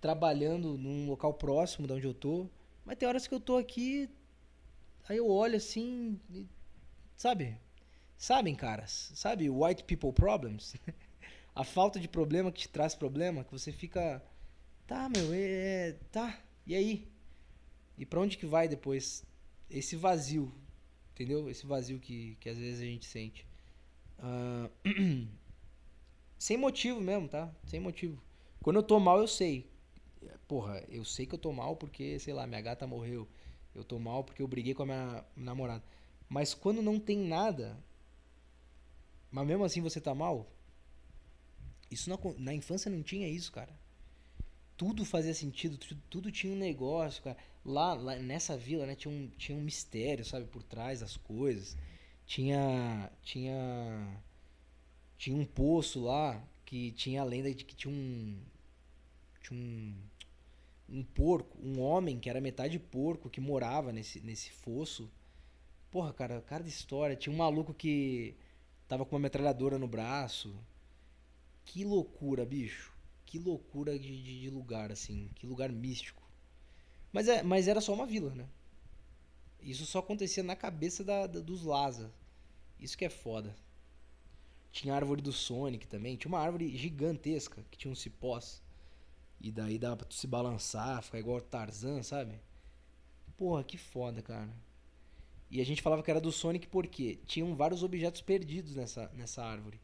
Trabalhando 0.00 0.76
num 0.76 1.08
local 1.08 1.34
próximo 1.34 1.86
de 1.86 1.92
onde 1.92 2.06
eu 2.06 2.14
tô. 2.14 2.48
Mas 2.84 2.98
tem 2.98 3.08
horas 3.08 3.26
que 3.26 3.34
eu 3.34 3.40
tô 3.40 3.56
aqui. 3.56 4.08
Aí 5.08 5.16
eu 5.16 5.28
olho 5.28 5.56
assim. 5.56 6.20
E, 6.30 6.46
sabe? 7.16 7.58
Sabem, 8.16 8.54
caras? 8.54 9.12
Sabe 9.14 9.50
white 9.50 9.84
people 9.84 10.12
problems? 10.12 10.76
a 11.54 11.64
falta 11.64 12.00
de 12.00 12.08
problema 12.08 12.50
que 12.50 12.62
te 12.62 12.68
traz 12.68 12.94
problema, 12.94 13.44
que 13.44 13.52
você 13.52 13.72
fica. 13.72 14.22
Tá, 14.86 15.08
meu, 15.08 15.32
é. 15.32 15.88
é 15.88 15.92
tá, 16.10 16.42
e 16.66 16.74
aí? 16.74 17.08
E 17.96 18.04
pra 18.04 18.20
onde 18.20 18.36
que 18.36 18.46
vai 18.46 18.68
depois? 18.68 19.24
Esse 19.70 19.96
vazio, 19.96 20.52
entendeu? 21.12 21.48
Esse 21.48 21.66
vazio 21.66 21.98
que, 21.98 22.36
que 22.40 22.48
às 22.48 22.58
vezes 22.58 22.80
a 22.80 22.84
gente 22.84 23.06
sente. 23.06 23.46
Uh... 24.18 25.28
Sem 26.44 26.58
motivo 26.58 27.00
mesmo, 27.00 27.26
tá? 27.26 27.50
Sem 27.64 27.80
motivo. 27.80 28.22
Quando 28.60 28.76
eu 28.76 28.82
tô 28.82 29.00
mal, 29.00 29.18
eu 29.18 29.26
sei. 29.26 29.66
Porra, 30.46 30.84
eu 30.90 31.02
sei 31.02 31.24
que 31.24 31.34
eu 31.34 31.38
tô 31.38 31.50
mal 31.50 31.74
porque, 31.74 32.18
sei 32.18 32.34
lá, 32.34 32.46
minha 32.46 32.60
gata 32.60 32.86
morreu. 32.86 33.26
Eu 33.74 33.82
tô 33.82 33.98
mal 33.98 34.22
porque 34.22 34.42
eu 34.42 34.46
briguei 34.46 34.74
com 34.74 34.82
a 34.82 34.84
minha 34.84 35.24
namorada. 35.34 35.82
Mas 36.28 36.52
quando 36.52 36.82
não 36.82 37.00
tem 37.00 37.16
nada, 37.16 37.82
mas 39.30 39.46
mesmo 39.46 39.64
assim 39.64 39.80
você 39.80 40.02
tá 40.02 40.14
mal? 40.14 40.52
Isso 41.90 42.10
na, 42.38 42.52
infância 42.52 42.90
não 42.90 43.02
tinha 43.02 43.26
isso, 43.26 43.50
cara. 43.50 43.74
Tudo 44.76 45.02
fazia 45.02 45.32
sentido, 45.32 45.78
tudo, 45.78 46.02
tudo 46.10 46.30
tinha 46.30 46.52
um 46.52 46.58
negócio, 46.58 47.22
cara. 47.22 47.38
Lá, 47.64 47.94
lá, 47.94 48.16
nessa 48.16 48.54
vila, 48.54 48.84
né, 48.84 48.94
tinha 48.94 49.14
um, 49.14 49.28
tinha 49.38 49.56
um 49.56 49.62
mistério, 49.62 50.26
sabe, 50.26 50.44
por 50.44 50.62
trás 50.62 51.00
das 51.00 51.16
coisas. 51.16 51.74
Tinha. 52.26 53.10
Tinha. 53.22 54.22
Tinha 55.18 55.36
um 55.36 55.44
poço 55.44 56.04
lá 56.04 56.42
que 56.64 56.92
tinha 56.92 57.22
a 57.22 57.24
lenda 57.24 57.52
de 57.54 57.64
que 57.64 57.74
tinha 57.74 57.92
um. 57.92 58.38
Tinha 59.42 59.58
um. 59.58 59.94
Um 60.86 61.02
porco, 61.02 61.58
um 61.62 61.80
homem 61.80 62.20
que 62.20 62.28
era 62.28 62.42
metade 62.42 62.78
porco 62.78 63.30
que 63.30 63.40
morava 63.40 63.90
nesse, 63.90 64.20
nesse 64.20 64.50
fosso. 64.50 65.10
Porra, 65.90 66.12
cara, 66.12 66.42
cara 66.42 66.62
de 66.62 66.68
história. 66.68 67.16
Tinha 67.16 67.32
um 67.32 67.38
maluco 67.38 67.72
que 67.72 68.36
Tava 68.86 69.04
com 69.04 69.16
uma 69.16 69.22
metralhadora 69.22 69.78
no 69.78 69.88
braço. 69.88 70.54
Que 71.64 71.84
loucura, 71.84 72.44
bicho. 72.44 72.92
Que 73.24 73.38
loucura 73.38 73.98
de, 73.98 74.22
de, 74.22 74.40
de 74.42 74.50
lugar, 74.50 74.92
assim. 74.92 75.30
Que 75.34 75.46
lugar 75.46 75.72
místico. 75.72 76.22
Mas, 77.12 77.28
é, 77.28 77.42
mas 77.42 77.66
era 77.66 77.80
só 77.80 77.94
uma 77.94 78.06
vila, 78.06 78.34
né? 78.34 78.46
Isso 79.60 79.86
só 79.86 80.00
acontecia 80.00 80.42
na 80.42 80.54
cabeça 80.54 81.02
da, 81.02 81.26
da, 81.26 81.40
dos 81.40 81.62
Laza. 81.62 82.12
Isso 82.78 82.98
que 82.98 83.04
é 83.04 83.10
foda. 83.10 83.56
Tinha 84.74 84.92
a 84.92 84.96
árvore 84.96 85.22
do 85.22 85.32
Sonic 85.32 85.86
também. 85.86 86.16
Tinha 86.16 86.28
uma 86.28 86.40
árvore 86.40 86.76
gigantesca 86.76 87.64
que 87.70 87.78
tinha 87.78 87.92
uns 87.92 88.00
cipós. 88.00 88.60
E 89.40 89.52
daí 89.52 89.78
dava 89.78 89.98
pra 89.98 90.06
tu 90.06 90.14
se 90.14 90.26
balançar, 90.26 91.00
ficar 91.00 91.20
igual 91.20 91.40
Tarzan, 91.40 92.02
sabe? 92.02 92.40
Porra, 93.36 93.62
que 93.62 93.78
foda, 93.78 94.20
cara. 94.20 94.52
E 95.48 95.60
a 95.60 95.64
gente 95.64 95.80
falava 95.80 96.02
que 96.02 96.10
era 96.10 96.20
do 96.20 96.32
Sonic 96.32 96.66
porque 96.66 97.20
tinham 97.24 97.54
vários 97.54 97.84
objetos 97.84 98.20
perdidos 98.20 98.74
nessa, 98.74 99.08
nessa 99.14 99.44
árvore. 99.44 99.80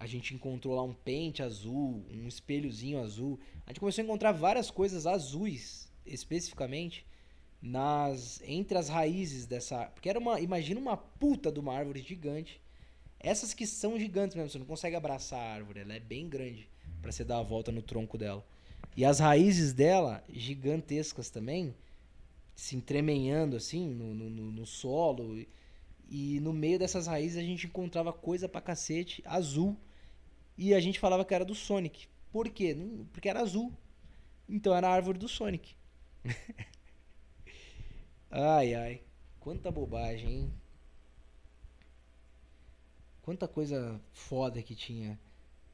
A 0.00 0.06
gente 0.06 0.34
encontrou 0.34 0.74
lá 0.74 0.82
um 0.82 0.94
pente 0.94 1.42
azul, 1.42 2.02
um 2.10 2.26
espelhozinho 2.26 3.02
azul. 3.02 3.38
A 3.66 3.70
gente 3.70 3.80
começou 3.80 4.00
a 4.00 4.04
encontrar 4.06 4.32
várias 4.32 4.70
coisas 4.70 5.06
azuis, 5.06 5.92
especificamente, 6.06 7.06
nas 7.60 8.40
entre 8.46 8.78
as 8.78 8.88
raízes 8.88 9.44
dessa, 9.44 9.84
porque 9.88 10.08
era 10.08 10.18
uma, 10.18 10.40
imagina 10.40 10.80
uma 10.80 10.96
puta 10.96 11.52
de 11.52 11.60
uma 11.60 11.74
árvore 11.74 12.00
gigante. 12.00 12.61
Essas 13.22 13.54
que 13.54 13.66
são 13.66 13.98
gigantes 13.98 14.36
mesmo, 14.36 14.50
você 14.50 14.58
não 14.58 14.66
consegue 14.66 14.96
abraçar 14.96 15.38
a 15.38 15.52
árvore, 15.54 15.80
ela 15.80 15.94
é 15.94 16.00
bem 16.00 16.28
grande 16.28 16.68
para 17.00 17.12
você 17.12 17.24
dar 17.24 17.38
a 17.38 17.42
volta 17.42 17.70
no 17.70 17.82
tronco 17.82 18.18
dela. 18.18 18.44
E 18.96 19.04
as 19.04 19.18
raízes 19.20 19.72
dela, 19.72 20.22
gigantescas 20.28 21.30
também, 21.30 21.74
se 22.54 22.76
entremenhando 22.76 23.56
assim 23.56 23.88
no, 23.88 24.14
no, 24.14 24.30
no 24.52 24.66
solo. 24.66 25.38
E, 25.38 25.48
e 26.10 26.40
no 26.40 26.52
meio 26.52 26.78
dessas 26.78 27.06
raízes 27.06 27.38
a 27.38 27.42
gente 27.42 27.66
encontrava 27.66 28.12
coisa 28.12 28.48
pra 28.48 28.60
cacete, 28.60 29.22
azul. 29.24 29.76
E 30.56 30.74
a 30.74 30.80
gente 30.80 30.98
falava 31.00 31.24
que 31.24 31.34
era 31.34 31.44
do 31.44 31.54
Sonic. 31.54 32.06
Por 32.30 32.48
quê? 32.50 32.76
Porque 33.12 33.28
era 33.28 33.40
azul. 33.40 33.72
Então 34.48 34.74
era 34.74 34.88
a 34.88 34.92
árvore 34.92 35.18
do 35.18 35.28
Sonic. 35.28 35.74
Ai, 38.30 38.74
ai. 38.74 39.02
Quanta 39.38 39.70
bobagem, 39.70 40.30
hein? 40.30 40.52
Quanta 43.22 43.46
coisa 43.46 44.00
foda 44.12 44.60
que 44.60 44.74
tinha. 44.74 45.18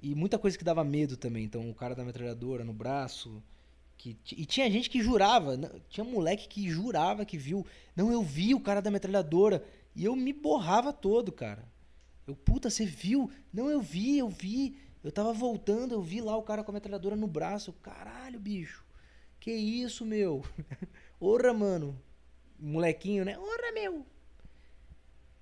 E 0.01 0.15
muita 0.15 0.39
coisa 0.39 0.57
que 0.57 0.63
dava 0.63 0.85
medo 0.85 1.17
também. 1.17 1.45
Então, 1.45 1.69
o 1.69 1.75
cara 1.75 1.95
da 1.95 2.05
metralhadora 2.05 2.63
no 2.63 2.73
braço. 2.73 3.43
Que, 3.97 4.17
e 4.37 4.47
tinha 4.47 4.71
gente 4.71 4.89
que 4.89 5.03
jurava. 5.03 5.59
Tinha 5.89 6.05
moleque 6.05 6.47
que 6.47 6.69
jurava 6.71 7.25
que 7.25 7.37
viu. 7.39 7.67
Não, 7.97 8.13
eu 8.13 8.23
vi 8.23 8.55
o 8.55 8.61
cara 8.61 8.81
da 8.81 8.91
metralhadora. 8.91 9.65
E 9.97 10.05
eu 10.05 10.15
me 10.15 10.33
borrava 10.33 10.93
todo, 10.93 11.33
cara. 11.33 11.65
Eu, 12.27 12.37
puta, 12.37 12.69
você 12.69 12.85
viu? 12.85 13.31
Não, 13.53 13.71
eu 13.71 13.81
vi, 13.81 14.19
eu 14.19 14.29
vi. 14.29 14.79
Eu 15.03 15.11
tava 15.11 15.33
voltando, 15.33 15.95
eu 15.95 16.03
vi 16.03 16.21
lá 16.21 16.37
o 16.37 16.43
cara 16.43 16.63
com 16.63 16.71
a 16.71 16.75
metralhadora 16.75 17.17
no 17.17 17.27
braço. 17.27 17.73
Caralho, 17.83 18.39
bicho. 18.39 18.85
Que 19.41 19.53
isso, 19.53 20.05
meu? 20.05 20.45
Ora, 21.19 21.55
mano. 21.55 21.99
Molequinho, 22.59 23.25
né? 23.25 23.39
Ora, 23.39 23.73
meu. 23.73 24.05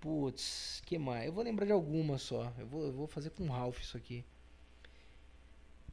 Putz, 0.01 0.83
que 0.85 0.99
mais? 0.99 1.27
Eu 1.27 1.33
vou 1.33 1.43
lembrar 1.43 1.67
de 1.67 1.73
algumas 1.73 2.23
só. 2.23 2.53
Eu 2.59 2.67
vou, 2.67 2.85
eu 2.85 2.93
vou 2.93 3.07
fazer 3.07 3.31
com 3.31 3.45
o 3.45 3.51
Ralph 3.51 3.81
isso 3.81 3.97
aqui. 3.97 4.25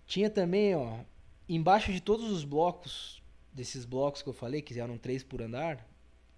Tinha 0.05 0.29
também, 0.29 0.75
ó, 0.75 0.99
embaixo 1.47 1.91
de 1.91 2.01
todos 2.01 2.29
os 2.29 2.43
blocos, 2.43 3.21
desses 3.51 3.85
blocos 3.85 4.21
que 4.21 4.29
eu 4.29 4.33
falei, 4.33 4.61
que 4.61 4.77
eram 4.79 4.97
três 4.97 5.23
por 5.23 5.41
andar, 5.41 5.87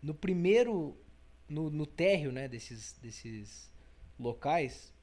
no 0.01 0.13
primeiro, 0.13 0.95
no, 1.49 1.69
no 1.69 1.86
térreo, 1.86 2.32
né, 2.32 2.47
desses, 2.47 2.93
desses 3.01 3.71
locais, 4.19 4.93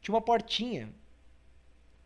tinha 0.00 0.14
uma 0.14 0.20
portinha. 0.20 0.92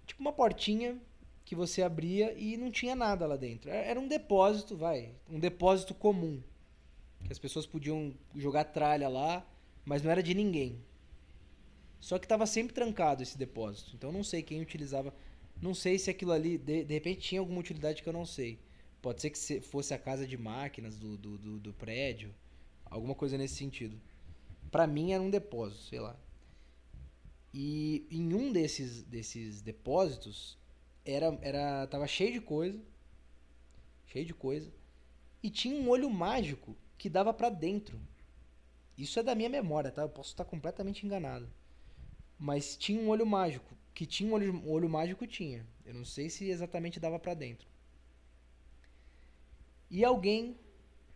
Tipo 0.06 0.20
uma 0.20 0.32
portinha 0.32 1.00
que 1.44 1.54
você 1.54 1.82
abria 1.82 2.32
e 2.36 2.56
não 2.56 2.70
tinha 2.70 2.94
nada 2.94 3.26
lá 3.26 3.36
dentro. 3.36 3.70
Era 3.70 3.98
um 3.98 4.08
depósito, 4.08 4.76
vai, 4.76 5.14
um 5.28 5.38
depósito 5.38 5.94
comum. 5.94 6.42
Que 7.24 7.32
as 7.32 7.38
pessoas 7.38 7.66
podiam 7.66 8.14
jogar 8.34 8.64
tralha 8.64 9.08
lá, 9.08 9.46
mas 9.84 10.02
não 10.02 10.10
era 10.10 10.22
de 10.22 10.34
ninguém. 10.34 10.80
Só 12.00 12.18
que 12.18 12.24
estava 12.24 12.46
sempre 12.46 12.74
trancado 12.74 13.22
esse 13.22 13.38
depósito. 13.38 13.92
Então 13.94 14.10
não 14.10 14.24
sei 14.24 14.42
quem 14.42 14.60
utilizava. 14.60 15.14
Não 15.60 15.72
sei 15.72 15.98
se 15.98 16.10
aquilo 16.10 16.32
ali, 16.32 16.58
de, 16.58 16.84
de 16.84 16.94
repente, 16.94 17.20
tinha 17.20 17.40
alguma 17.40 17.60
utilidade 17.60 18.02
que 18.02 18.08
eu 18.08 18.12
não 18.12 18.26
sei. 18.26 18.58
Pode 19.00 19.20
ser 19.20 19.30
que 19.30 19.60
fosse 19.60 19.94
a 19.94 19.98
casa 19.98 20.26
de 20.26 20.36
máquinas 20.36 20.96
do, 20.98 21.16
do, 21.16 21.38
do, 21.38 21.60
do 21.60 21.72
prédio. 21.72 22.34
Alguma 22.86 23.14
coisa 23.14 23.38
nesse 23.38 23.54
sentido. 23.54 24.00
Para 24.70 24.86
mim 24.86 25.12
era 25.12 25.22
um 25.22 25.30
depósito, 25.30 25.82
sei 25.82 26.00
lá. 26.00 26.16
E 27.54 28.06
em 28.10 28.34
um 28.34 28.52
desses, 28.52 29.02
desses 29.04 29.62
depósitos 29.62 30.58
era, 31.04 31.38
era 31.40 31.86
tava 31.86 32.06
cheio 32.08 32.32
de 32.32 32.40
coisa. 32.40 32.80
Cheio 34.06 34.26
de 34.26 34.34
coisa. 34.34 34.72
E 35.40 35.50
tinha 35.50 35.76
um 35.76 35.88
olho 35.88 36.10
mágico 36.10 36.76
que 37.02 37.10
dava 37.10 37.34
para 37.34 37.50
dentro. 37.50 37.98
Isso 38.96 39.18
é 39.18 39.24
da 39.24 39.34
minha 39.34 39.48
memória, 39.48 39.90
tá? 39.90 40.02
Eu 40.02 40.08
posso 40.08 40.30
estar 40.30 40.44
completamente 40.44 41.04
enganado. 41.04 41.48
Mas 42.38 42.76
tinha 42.76 43.00
um 43.00 43.08
olho 43.08 43.26
mágico. 43.26 43.74
Que 43.92 44.06
tinha 44.06 44.30
um 44.30 44.34
olho, 44.34 44.54
um 44.54 44.70
olho 44.70 44.88
mágico, 44.88 45.26
tinha. 45.26 45.66
Eu 45.84 45.94
não 45.94 46.04
sei 46.04 46.30
se 46.30 46.48
exatamente 46.48 47.00
dava 47.00 47.18
para 47.18 47.34
dentro. 47.34 47.66
E 49.90 50.04
alguém, 50.04 50.56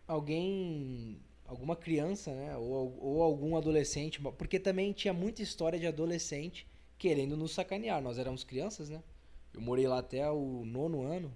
alguém, 0.05 1.21
alguma 1.45 1.73
criança, 1.73 2.35
né? 2.35 2.57
Ou, 2.57 2.99
ou 2.99 3.23
algum 3.23 3.55
adolescente, 3.55 4.21
porque 4.37 4.59
também 4.59 4.91
tinha 4.91 5.13
muita 5.13 5.41
história 5.41 5.79
de 5.79 5.87
adolescente 5.87 6.67
querendo 6.97 7.37
nos 7.37 7.53
sacanear. 7.53 8.01
Nós 8.01 8.19
éramos 8.19 8.43
crianças, 8.43 8.89
né? 8.89 9.01
Eu 9.53 9.61
morei 9.61 9.87
lá 9.87 9.99
até 9.99 10.29
o 10.29 10.65
nono 10.65 11.03
ano. 11.03 11.31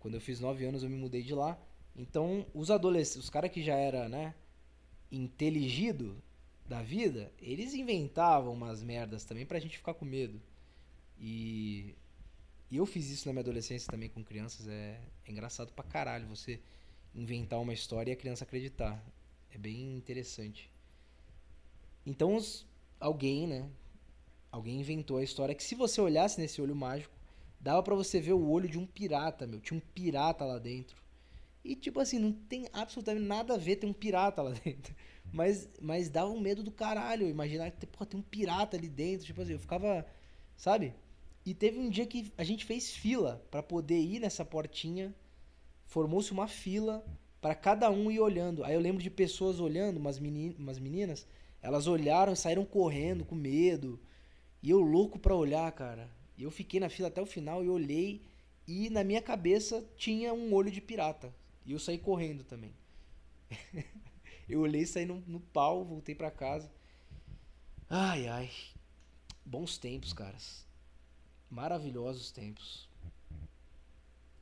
Quando 0.00 0.14
eu 0.14 0.22
fiz 0.22 0.40
nove 0.40 0.64
anos, 0.64 0.82
eu 0.82 0.88
me 0.88 0.96
mudei 0.96 1.22
de 1.22 1.34
lá. 1.34 1.60
Então, 1.94 2.46
os 2.54 2.70
adolescentes, 2.70 3.24
os 3.24 3.30
caras 3.30 3.50
que 3.50 3.62
já 3.62 3.74
era, 3.74 4.08
né, 4.08 4.34
inteligido 5.10 6.22
da 6.66 6.82
vida, 6.82 7.30
eles 7.38 7.74
inventavam 7.74 8.52
umas 8.52 8.82
merdas 8.82 9.24
também 9.24 9.44
pra 9.44 9.58
gente 9.58 9.76
ficar 9.76 9.94
com 9.94 10.04
medo. 10.04 10.40
E, 11.18 11.94
e 12.70 12.76
eu 12.76 12.86
fiz 12.86 13.10
isso 13.10 13.28
na 13.28 13.32
minha 13.32 13.42
adolescência 13.42 13.90
também 13.90 14.08
com 14.08 14.24
crianças. 14.24 14.66
É, 14.66 14.98
é 15.26 15.30
engraçado 15.30 15.72
pra 15.72 15.84
caralho 15.84 16.26
você 16.26 16.60
inventar 17.14 17.60
uma 17.60 17.74
história 17.74 18.10
e 18.10 18.14
a 18.14 18.16
criança 18.16 18.44
acreditar. 18.44 19.04
É 19.50 19.58
bem 19.58 19.94
interessante. 19.96 20.70
Então, 22.06 22.36
os, 22.36 22.66
alguém, 22.98 23.46
né, 23.46 23.68
alguém 24.50 24.80
inventou 24.80 25.18
a 25.18 25.22
história 25.22 25.54
que 25.54 25.62
se 25.62 25.74
você 25.74 26.00
olhasse 26.00 26.40
nesse 26.40 26.60
olho 26.62 26.74
mágico, 26.74 27.14
dava 27.60 27.82
para 27.82 27.94
você 27.94 28.18
ver 28.18 28.32
o 28.32 28.48
olho 28.48 28.68
de 28.68 28.78
um 28.78 28.86
pirata, 28.86 29.46
meu. 29.46 29.60
Tinha 29.60 29.76
um 29.76 29.82
pirata 29.94 30.44
lá 30.44 30.58
dentro. 30.58 31.01
E 31.64 31.76
tipo 31.76 32.00
assim, 32.00 32.18
não 32.18 32.32
tem 32.32 32.68
absolutamente 32.72 33.24
nada 33.24 33.54
a 33.54 33.58
ver 33.58 33.76
ter 33.76 33.86
um 33.86 33.92
pirata 33.92 34.42
lá 34.42 34.50
dentro. 34.64 34.94
Mas, 35.32 35.68
mas 35.80 36.08
dava 36.08 36.30
um 36.30 36.40
medo 36.40 36.62
do 36.62 36.72
caralho. 36.72 37.28
Imaginar 37.28 37.70
que 37.70 37.86
porra, 37.86 38.06
tem 38.06 38.18
um 38.18 38.22
pirata 38.22 38.76
ali 38.76 38.88
dentro. 38.88 39.26
Tipo 39.26 39.42
assim, 39.42 39.52
eu 39.52 39.58
ficava. 39.58 40.06
Sabe? 40.56 40.94
E 41.44 41.54
teve 41.54 41.78
um 41.78 41.88
dia 41.88 42.06
que 42.06 42.32
a 42.36 42.44
gente 42.44 42.64
fez 42.64 42.90
fila 42.90 43.44
para 43.50 43.62
poder 43.62 44.00
ir 44.00 44.20
nessa 44.20 44.44
portinha. 44.44 45.14
Formou-se 45.86 46.32
uma 46.32 46.48
fila 46.48 47.04
para 47.40 47.54
cada 47.54 47.90
um 47.90 48.10
ir 48.10 48.20
olhando. 48.20 48.64
Aí 48.64 48.74
eu 48.74 48.80
lembro 48.80 49.02
de 49.02 49.10
pessoas 49.10 49.60
olhando, 49.60 49.96
umas, 49.98 50.18
meni 50.18 50.54
umas 50.58 50.78
meninas. 50.78 51.26
Elas 51.60 51.86
olharam 51.86 52.32
e 52.32 52.36
saíram 52.36 52.64
correndo 52.64 53.24
com 53.24 53.34
medo. 53.34 54.00
E 54.62 54.70
eu 54.70 54.80
louco 54.80 55.18
pra 55.18 55.34
olhar, 55.34 55.70
cara. 55.72 56.10
E 56.36 56.42
eu 56.42 56.50
fiquei 56.50 56.80
na 56.80 56.88
fila 56.88 57.08
até 57.08 57.20
o 57.20 57.26
final 57.26 57.64
e 57.64 57.68
olhei. 57.68 58.22
E 58.66 58.90
na 58.90 59.02
minha 59.02 59.20
cabeça 59.22 59.84
tinha 59.96 60.32
um 60.32 60.52
olho 60.54 60.70
de 60.70 60.80
pirata. 60.80 61.34
E 61.64 61.72
eu 61.72 61.78
saí 61.78 61.98
correndo 61.98 62.44
também. 62.44 62.74
eu 64.48 64.60
olhei, 64.60 64.86
saí 64.86 65.04
no, 65.04 65.22
no 65.26 65.40
pau, 65.40 65.84
voltei 65.84 66.14
para 66.14 66.30
casa. 66.30 66.70
Ai, 67.88 68.26
ai. 68.26 68.50
Bons 69.44 69.76
tempos, 69.78 70.12
caras. 70.12 70.66
Maravilhosos 71.50 72.30
tempos. 72.30 72.88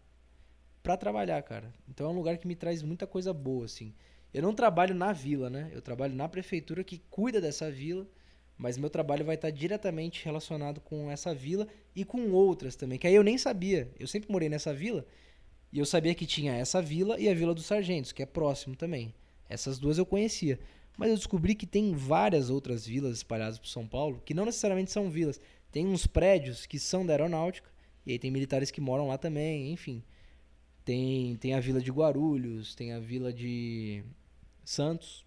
pra 0.82 0.96
trabalhar, 0.96 1.42
cara. 1.42 1.72
Então 1.88 2.06
é 2.06 2.10
um 2.10 2.16
lugar 2.16 2.36
que 2.38 2.46
me 2.46 2.56
traz 2.56 2.82
muita 2.82 3.06
coisa 3.06 3.32
boa, 3.32 3.64
assim. 3.64 3.94
Eu 4.32 4.42
não 4.42 4.54
trabalho 4.54 4.94
na 4.94 5.12
vila, 5.12 5.48
né? 5.48 5.70
Eu 5.72 5.80
trabalho 5.80 6.14
na 6.14 6.28
prefeitura 6.28 6.82
que 6.82 6.98
cuida 7.10 7.40
dessa 7.40 7.70
vila, 7.70 8.06
mas 8.58 8.76
meu 8.76 8.90
trabalho 8.90 9.24
vai 9.24 9.36
estar 9.36 9.50
diretamente 9.50 10.24
relacionado 10.24 10.80
com 10.80 11.10
essa 11.10 11.34
vila 11.34 11.66
e 11.94 12.04
com 12.04 12.30
outras 12.32 12.76
também, 12.76 12.98
que 12.98 13.06
aí 13.06 13.14
eu 13.14 13.22
nem 13.22 13.38
sabia. 13.38 13.90
Eu 13.98 14.06
sempre 14.06 14.30
morei 14.30 14.48
nessa 14.48 14.74
vila 14.74 15.06
e 15.72 15.78
eu 15.78 15.86
sabia 15.86 16.14
que 16.14 16.26
tinha 16.26 16.54
essa 16.54 16.80
vila 16.80 17.18
e 17.18 17.28
a 17.28 17.34
Vila 17.34 17.54
dos 17.54 17.66
Sargentos, 17.66 18.12
que 18.12 18.22
é 18.22 18.26
próximo 18.26 18.76
também. 18.76 19.12
Essas 19.48 19.78
duas 19.78 19.98
eu 19.98 20.06
conhecia. 20.06 20.58
Mas 20.96 21.10
eu 21.10 21.16
descobri 21.16 21.54
que 21.54 21.66
tem 21.66 21.92
várias 21.94 22.50
outras 22.50 22.86
vilas 22.86 23.16
espalhadas 23.16 23.58
por 23.58 23.66
São 23.66 23.86
Paulo, 23.86 24.22
que 24.24 24.34
não 24.34 24.44
necessariamente 24.44 24.92
são 24.92 25.10
vilas. 25.10 25.40
Tem 25.72 25.86
uns 25.86 26.06
prédios 26.06 26.66
que 26.66 26.78
são 26.78 27.04
da 27.04 27.12
aeronáutica, 27.12 27.68
e 28.06 28.12
aí 28.12 28.18
tem 28.18 28.30
militares 28.30 28.70
que 28.70 28.80
moram 28.80 29.08
lá 29.08 29.18
também, 29.18 29.72
enfim. 29.72 30.02
Tem, 30.84 31.36
tem 31.36 31.54
a 31.54 31.60
vila 31.60 31.80
de 31.80 31.90
Guarulhos, 31.90 32.74
tem 32.74 32.92
a 32.92 33.00
vila 33.00 33.32
de 33.32 34.04
Santos. 34.64 35.24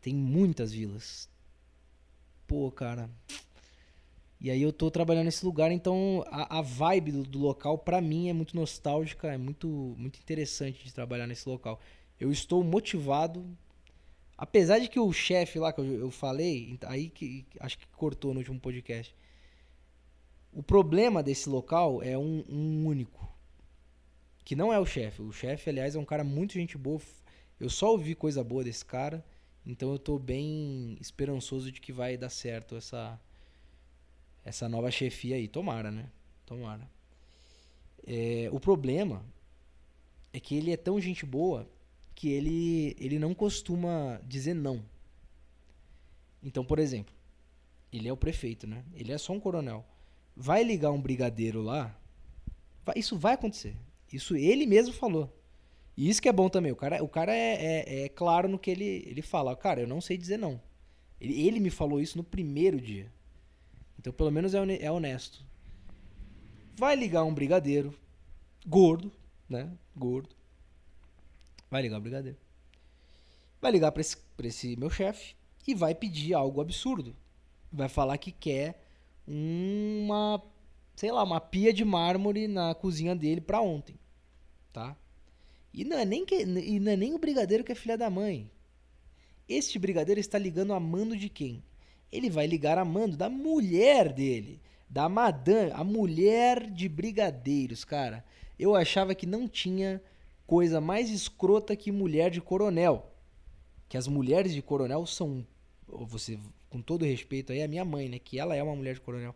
Tem 0.00 0.14
muitas 0.14 0.72
vilas. 0.72 1.28
Pô, 2.46 2.70
cara. 2.70 3.10
E 4.40 4.50
aí 4.50 4.62
eu 4.62 4.72
tô 4.72 4.90
trabalhando 4.90 5.26
nesse 5.26 5.44
lugar, 5.44 5.70
então 5.70 6.24
a, 6.26 6.58
a 6.58 6.62
vibe 6.62 7.12
do, 7.12 7.22
do 7.22 7.38
local, 7.38 7.78
para 7.78 8.00
mim, 8.00 8.28
é 8.28 8.32
muito 8.32 8.56
nostálgica, 8.56 9.32
é 9.32 9.38
muito, 9.38 9.68
muito 9.96 10.18
interessante 10.18 10.84
de 10.84 10.92
trabalhar 10.92 11.26
nesse 11.26 11.48
local. 11.48 11.80
Eu 12.18 12.32
estou 12.32 12.62
motivado 12.64 13.46
Apesar 14.42 14.80
de 14.80 14.88
que 14.88 14.98
o 14.98 15.12
chefe 15.12 15.60
lá 15.60 15.72
que 15.72 15.80
eu, 15.80 15.84
eu 15.84 16.10
falei, 16.10 16.76
aí 16.86 17.08
que 17.08 17.46
acho 17.60 17.78
que 17.78 17.86
cortou 17.86 18.34
no 18.34 18.40
último 18.40 18.58
podcast. 18.58 19.14
O 20.52 20.64
problema 20.64 21.22
desse 21.22 21.48
local 21.48 22.02
é 22.02 22.18
um, 22.18 22.44
um 22.48 22.84
único. 22.84 23.32
Que 24.44 24.56
não 24.56 24.72
é 24.72 24.80
o 24.80 24.84
chefe. 24.84 25.22
O 25.22 25.30
chefe, 25.30 25.70
aliás, 25.70 25.94
é 25.94 25.98
um 26.00 26.04
cara 26.04 26.24
muito 26.24 26.54
gente 26.54 26.76
boa. 26.76 27.00
Eu 27.60 27.70
só 27.70 27.92
ouvi 27.92 28.16
coisa 28.16 28.42
boa 28.42 28.64
desse 28.64 28.84
cara. 28.84 29.24
Então 29.64 29.92
eu 29.92 29.98
tô 29.98 30.18
bem 30.18 30.98
esperançoso 31.00 31.70
de 31.70 31.80
que 31.80 31.92
vai 31.92 32.16
dar 32.16 32.28
certo 32.28 32.74
essa 32.74 33.20
essa 34.44 34.68
nova 34.68 34.90
chefia 34.90 35.36
aí. 35.36 35.46
Tomara, 35.46 35.92
né? 35.92 36.10
Tomara. 36.44 36.90
É, 38.04 38.48
o 38.50 38.58
problema 38.58 39.24
é 40.32 40.40
que 40.40 40.56
ele 40.56 40.72
é 40.72 40.76
tão 40.76 41.00
gente 41.00 41.24
boa 41.24 41.70
que 42.14 42.28
ele, 42.30 42.96
ele 42.98 43.18
não 43.18 43.34
costuma 43.34 44.20
dizer 44.26 44.54
não. 44.54 44.82
Então, 46.42 46.64
por 46.64 46.78
exemplo, 46.78 47.14
Ele 47.92 48.08
é 48.08 48.12
o 48.12 48.16
prefeito, 48.16 48.66
né? 48.66 48.84
Ele 48.94 49.12
é 49.12 49.18
só 49.18 49.32
um 49.34 49.40
coronel. 49.40 49.84
Vai 50.36 50.64
ligar 50.64 50.90
um 50.92 51.00
brigadeiro 51.00 51.62
lá. 51.62 51.94
vai- 52.84 52.98
isso 52.98 53.18
vai 53.18 53.34
acontecer. 53.34 53.76
Isso 54.12 54.34
ele 54.36 54.66
mesmo 54.66 54.94
falou. 54.94 55.30
E 55.96 56.08
isso 56.08 56.22
que 56.22 56.28
é 56.28 56.32
bom 56.32 56.48
também. 56.48 56.72
O 56.72 56.76
cara, 56.76 57.02
o 57.04 57.08
cara 57.08 57.34
é, 57.34 57.54
é- 57.84 58.04
é 58.04 58.08
claro 58.08 58.48
no 58.48 58.58
que 58.58 58.70
ele, 58.70 58.84
ele 59.06 59.22
fala. 59.22 59.54
Cara, 59.56 59.80
eu 59.82 59.86
não 59.86 60.00
sei 60.00 60.16
dizer 60.16 60.38
não. 60.38 60.60
Ele, 61.20 61.46
ele 61.46 61.60
me 61.60 61.70
falou 61.70 62.00
isso 62.00 62.16
no 62.18 62.24
primeiro 62.24 62.80
dia. 62.80 63.12
Então, 63.98 64.12
pelo 64.12 64.30
menos 64.32 64.54
é, 64.54 64.58
é 64.80 64.90
honesto. 64.90 65.44
Vai 66.76 66.96
ligar 66.96 67.24
um 67.24 67.34
brigadeiro 67.34 67.94
gordo, 68.66 69.12
né? 69.48 69.70
Gordo. 69.96 70.34
Vai 71.72 71.80
ligar 71.80 71.96
o 71.96 72.02
brigadeiro. 72.02 72.36
Vai 73.58 73.72
ligar 73.72 73.90
pra 73.92 74.02
esse, 74.02 74.14
pra 74.36 74.46
esse 74.46 74.76
meu 74.76 74.90
chefe 74.90 75.34
e 75.66 75.74
vai 75.74 75.94
pedir 75.94 76.34
algo 76.34 76.60
absurdo. 76.60 77.16
Vai 77.72 77.88
falar 77.88 78.18
que 78.18 78.30
quer 78.30 78.86
uma, 79.26 80.42
sei 80.94 81.10
lá, 81.10 81.22
uma 81.22 81.40
pia 81.40 81.72
de 81.72 81.82
mármore 81.82 82.46
na 82.46 82.74
cozinha 82.74 83.16
dele 83.16 83.40
pra 83.40 83.62
ontem, 83.62 83.98
tá? 84.70 84.94
E 85.72 85.82
não 85.82 85.96
é 85.96 86.04
nem 86.04 86.26
que, 86.26 86.42
e 86.42 86.78
não 86.78 86.92
é 86.92 86.96
nem 86.96 87.14
o 87.14 87.18
brigadeiro 87.18 87.64
que 87.64 87.72
é 87.72 87.74
filha 87.74 87.96
da 87.96 88.10
mãe. 88.10 88.50
Este 89.48 89.78
brigadeiro 89.78 90.20
está 90.20 90.38
ligando 90.38 90.74
a 90.74 90.80
mando 90.80 91.16
de 91.16 91.30
quem? 91.30 91.64
Ele 92.12 92.28
vai 92.28 92.46
ligar 92.46 92.76
a 92.76 92.84
mando 92.84 93.16
da 93.16 93.30
mulher 93.30 94.12
dele, 94.12 94.60
da 94.90 95.08
madame, 95.08 95.70
a 95.72 95.82
mulher 95.82 96.70
de 96.70 96.86
brigadeiros, 96.86 97.82
cara. 97.82 98.22
Eu 98.58 98.76
achava 98.76 99.14
que 99.14 99.24
não 99.24 99.48
tinha 99.48 100.02
coisa 100.46 100.80
mais 100.80 101.10
escrota 101.10 101.76
que 101.76 101.92
mulher 101.92 102.30
de 102.30 102.40
coronel. 102.40 103.10
Que 103.88 103.96
as 103.96 104.08
mulheres 104.08 104.52
de 104.54 104.62
coronel 104.62 105.06
são, 105.06 105.46
você, 105.86 106.38
com 106.70 106.80
todo 106.80 107.04
respeito 107.04 107.52
aí, 107.52 107.62
a 107.62 107.68
minha 107.68 107.84
mãe, 107.84 108.08
né? 108.08 108.18
Que 108.18 108.38
ela 108.38 108.56
é 108.56 108.62
uma 108.62 108.74
mulher 108.76 108.94
de 108.94 109.00
coronel. 109.00 109.34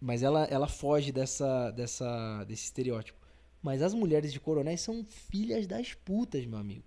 Mas 0.00 0.22
ela, 0.22 0.44
ela 0.44 0.66
foge 0.66 1.12
dessa, 1.12 1.70
dessa, 1.70 2.44
desse 2.44 2.64
estereótipo. 2.64 3.18
Mas 3.62 3.80
as 3.80 3.94
mulheres 3.94 4.32
de 4.32 4.40
coronéis 4.40 4.80
são 4.82 5.04
filhas 5.04 5.66
das 5.66 5.94
putas, 5.94 6.44
meu 6.44 6.58
amigo. 6.58 6.84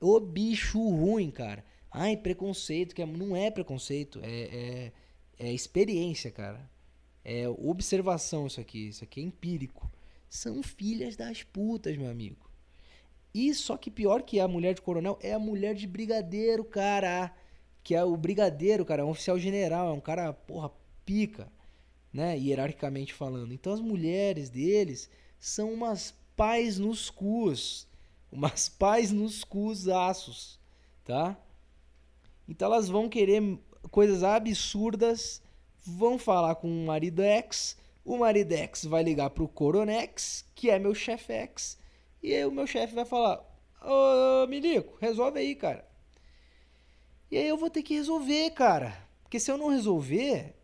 Ô 0.00 0.20
bicho 0.20 0.78
ruim, 0.78 1.30
cara. 1.30 1.64
Ai, 1.90 2.16
preconceito, 2.16 2.94
que 2.94 3.02
é- 3.02 3.06
não 3.06 3.34
é 3.36 3.50
preconceito, 3.50 4.20
é, 4.22 4.92
é, 5.40 5.46
é 5.48 5.52
experiência, 5.52 6.30
cara. 6.30 6.70
É 7.24 7.48
observação 7.48 8.46
isso 8.46 8.60
aqui, 8.60 8.88
isso 8.88 9.02
aqui 9.02 9.20
é 9.20 9.24
empírico. 9.24 9.90
São 10.28 10.62
filhas 10.62 11.16
das 11.16 11.42
putas, 11.42 11.96
meu 11.96 12.10
amigo. 12.10 12.48
E 13.32 13.54
só 13.54 13.76
que 13.76 13.90
pior 13.90 14.22
que 14.22 14.40
a 14.40 14.48
mulher 14.48 14.74
de 14.74 14.82
coronel 14.82 15.18
é 15.22 15.32
a 15.32 15.38
mulher 15.38 15.74
de 15.74 15.86
brigadeiro, 15.86 16.64
cara. 16.64 17.34
Que 17.82 17.94
é 17.94 18.04
o 18.04 18.16
brigadeiro, 18.16 18.84
cara, 18.84 19.02
é 19.02 19.04
um 19.04 19.10
oficial 19.10 19.38
general, 19.38 19.88
é 19.88 19.92
um 19.92 20.00
cara, 20.00 20.32
porra, 20.32 20.70
pica, 21.04 21.50
né? 22.12 22.36
Hierarquicamente 22.38 23.14
falando. 23.14 23.52
Então 23.54 23.72
as 23.72 23.80
mulheres 23.80 24.50
deles 24.50 25.08
são 25.38 25.72
umas 25.72 26.14
pais 26.36 26.78
nos 26.78 27.10
cus. 27.10 27.86
Umas 28.30 28.68
pais 28.68 29.10
nos 29.10 29.42
cusaços, 29.42 30.60
tá? 31.02 31.34
Então 32.46 32.66
elas 32.66 32.86
vão 32.86 33.08
querer 33.08 33.58
coisas 33.90 34.22
absurdas, 34.22 35.40
vão 35.82 36.18
falar 36.18 36.56
com 36.56 36.68
o 36.68 36.86
marido 36.86 37.22
X, 37.22 37.74
o 38.08 38.16
marido 38.16 38.54
X 38.54 38.86
vai 38.86 39.02
ligar 39.02 39.28
pro 39.28 39.46
Coronex, 39.46 40.44
que 40.54 40.70
é 40.70 40.78
meu 40.78 40.94
chefe 40.94 41.30
X, 41.30 41.78
e 42.22 42.34
aí 42.34 42.44
o 42.46 42.50
meu 42.50 42.66
chefe 42.66 42.94
vai 42.94 43.04
falar: 43.04 43.44
Ô 43.82 44.46
Milico, 44.46 44.96
resolve 44.98 45.38
aí, 45.38 45.54
cara. 45.54 45.86
E 47.30 47.36
aí 47.36 47.46
eu 47.46 47.58
vou 47.58 47.68
ter 47.68 47.82
que 47.82 47.94
resolver, 47.94 48.50
cara. 48.52 48.96
Porque 49.22 49.38
se 49.38 49.50
eu 49.50 49.58
não 49.58 49.68
resolver, 49.68 50.54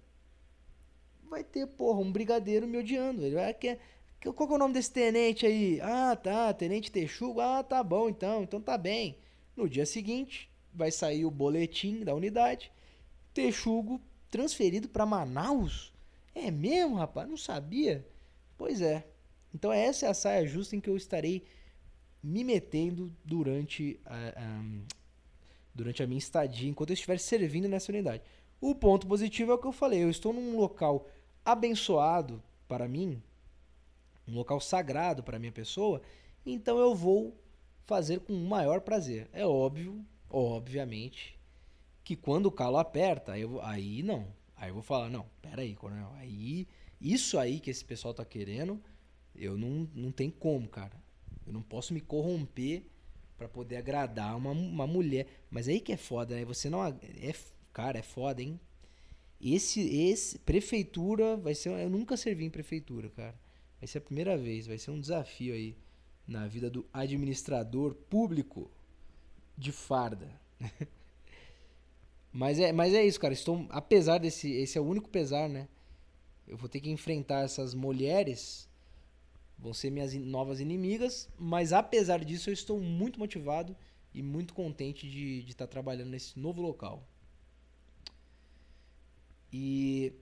vai 1.29 1.45
ter, 1.45 1.67
porra, 1.67 2.01
um 2.01 2.11
brigadeiro 2.11 2.67
me 2.67 2.79
odiando. 2.79 3.23
Ele 3.23 3.35
vai 3.35 3.53
quer. 3.53 3.79
Qual 4.23 4.49
que 4.49 4.55
é 4.55 4.57
o 4.57 4.59
nome 4.59 4.73
desse 4.73 4.91
tenente 4.91 5.45
aí? 5.45 5.79
Ah, 5.83 6.17
tá, 6.17 6.51
tenente 6.55 6.91
Texugo. 6.91 7.41
Ah, 7.41 7.63
tá 7.63 7.83
bom 7.83 8.09
então, 8.09 8.43
então 8.43 8.59
tá 8.59 8.79
bem. 8.79 9.19
No 9.55 9.69
dia 9.69 9.85
seguinte, 9.85 10.51
vai 10.73 10.91
sair 10.91 11.27
o 11.27 11.31
boletim 11.31 12.03
da 12.03 12.15
unidade. 12.15 12.73
Texugo 13.35 14.01
transferido 14.31 14.89
para 14.89 15.05
Manaus? 15.05 15.94
É 16.35 16.51
mesmo, 16.51 16.97
rapaz? 16.97 17.29
Não 17.29 17.37
sabia? 17.37 18.07
Pois 18.57 18.81
é. 18.81 19.07
Então 19.55 19.73
essa 19.73 20.07
é 20.07 20.09
a 20.09 20.15
saia 20.15 20.47
justa 20.47 20.75
em 20.75 20.81
que 20.81 20.91
eu 20.91 20.97
estarei 20.97 21.45
me 22.23 22.43
metendo 22.43 23.15
durante 23.25 24.01
a, 24.05 24.63
durante 25.75 26.03
a 26.03 26.07
minha 26.07 26.19
estadia, 26.19 26.69
enquanto 26.69 26.91
eu 26.91 26.95
estiver 26.95 27.19
servindo 27.19 27.69
nessa 27.69 27.93
unidade. 27.93 28.23
O 28.61 28.75
ponto 28.75 29.07
positivo 29.07 29.53
é 29.53 29.55
o 29.55 29.59
que 29.59 29.67
eu 29.67 29.73
falei. 29.73 30.03
Eu 30.03 30.11
estou 30.11 30.33
num 30.33 30.57
local 30.57 31.09
abençoado 31.45 32.43
para 32.67 32.89
mim, 32.89 33.23
um 34.27 34.35
local 34.35 34.59
sagrado 34.61 35.23
para 35.23 35.39
minha 35.39 35.53
pessoa, 35.53 36.01
então 36.47 36.79
eu 36.79 36.95
vou 36.95 37.37
fazer 37.85 38.21
com 38.21 38.33
o 38.33 38.49
maior 38.49 38.81
prazer. 38.81 39.29
É 39.33 39.47
óbvio, 39.47 40.03
obviamente, 40.31 41.39
que 42.03 42.17
quando 42.17 42.47
o 42.47 42.53
calo 42.53 42.79
aperta, 42.79 43.39
eu 43.39 43.61
aí 43.61 44.03
não. 44.03 44.27
Aí 44.65 44.71
eu 44.71 44.75
vou 44.75 44.83
falar, 44.83 45.11
não, 45.11 45.27
pera 45.43 45.61
aí, 45.61 45.75
coronel, 45.75 46.11
aí, 46.15 46.67
isso 46.99 47.39
aí 47.39 47.61
que 47.61 47.71
esse 47.71 47.85
pessoal 47.85 48.15
tá 48.15 48.25
querendo, 48.25 48.83
eu 49.37 49.59
não, 49.59 49.87
não 49.95 50.11
tem 50.11 50.31
como, 50.31 50.67
cara. 50.67 50.99
Eu 51.47 51.53
não 51.53 51.61
posso 51.61 51.93
me 51.93 52.01
corromper 52.01 52.83
pra 53.37 53.47
poder 53.47 53.77
agradar 53.77 54.35
uma, 54.35 54.53
uma 54.53 54.87
mulher. 54.87 55.27
Mas 55.51 55.69
aí 55.69 55.81
que 55.81 55.93
é 55.93 55.99
foda, 55.99 56.35
né? 56.35 56.47
Você 56.47 56.71
não... 56.71 56.83
É, 56.87 57.35
cara, 57.75 57.99
é 57.99 58.03
foda, 58.03 58.41
hein? 58.41 58.59
Esse, 59.39 59.81
esse... 59.81 60.39
Prefeitura 60.39 61.37
vai 61.37 61.55
ser... 61.55 61.69
Eu 61.69 61.91
nunca 61.91 62.17
servi 62.17 62.47
em 62.47 62.51
prefeitura, 62.51 63.11
cara. 63.11 63.39
Vai 63.79 63.87
ser 63.87 63.99
a 63.99 64.01
primeira 64.01 64.39
vez. 64.39 64.67
Vai 64.67 64.79
ser 64.79 64.93
um 64.93 65.01
desafio 65.01 65.53
aí 65.53 65.77
na 66.27 66.47
vida 66.47 66.71
do 66.71 66.87
administrador 66.91 67.95
público 67.95 68.71
de 69.59 69.73
farda. 69.73 70.41
mas, 72.35 72.59
é, 72.59 72.73
mas 72.73 72.93
é 72.93 73.03
isso, 73.03 73.19
cara. 73.19 73.33
Estou... 73.33 73.67
Apesar 73.71 74.19
desse... 74.19 74.51
Esse 74.53 74.77
é 74.77 74.81
o 74.81 74.85
único 74.85 75.09
pesar, 75.09 75.49
né? 75.49 75.69
Eu 76.47 76.59
vou 76.59 76.69
ter 76.69 76.81
que 76.81 76.91
enfrentar 76.91 77.41
essas 77.45 77.73
mulheres 77.75 78.69
vão 79.59 79.73
ser 79.73 79.91
minhas 79.91 80.13
in- 80.13 80.25
novas 80.25 80.61
inimigas, 80.61 81.29
mas 81.39 81.73
apesar 81.73 82.23
disso 82.23 82.51
eu 82.51 82.53
estou 82.53 82.81
muito 82.81 83.19
motivado 83.19 83.75
e 84.13 84.23
muito 84.23 84.53
contente 84.53 85.09
de 85.09 85.49
estar 85.49 85.67
trabalhando 85.67 86.11
nesse 86.11 86.39
novo 86.39 86.61
local. 86.61 87.09
E 89.51 90.13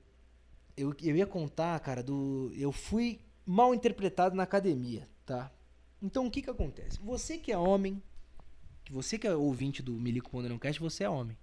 eu, 0.77 0.95
eu 1.03 1.17
ia 1.17 1.27
contar, 1.27 1.81
cara, 1.81 2.03
do. 2.03 2.53
Eu 2.55 2.71
fui 2.71 3.21
mal 3.45 3.75
interpretado 3.75 4.37
na 4.37 4.45
academia, 4.45 5.09
tá? 5.27 5.51
Então 6.01 6.27
o 6.27 6.31
que 6.31 6.43
que 6.43 6.51
acontece? 6.51 7.01
Você 7.01 7.39
que 7.39 7.51
é 7.51 7.59
homem, 7.59 8.01
você 8.91 9.19
que 9.19 9.27
é 9.27 9.35
ouvinte 9.35 9.83
do 9.83 9.93
Milico 9.95 10.41
Não 10.43 10.59
Cast, 10.59 10.81
você 10.81 11.05
é 11.05 11.11
homem. 11.11 11.37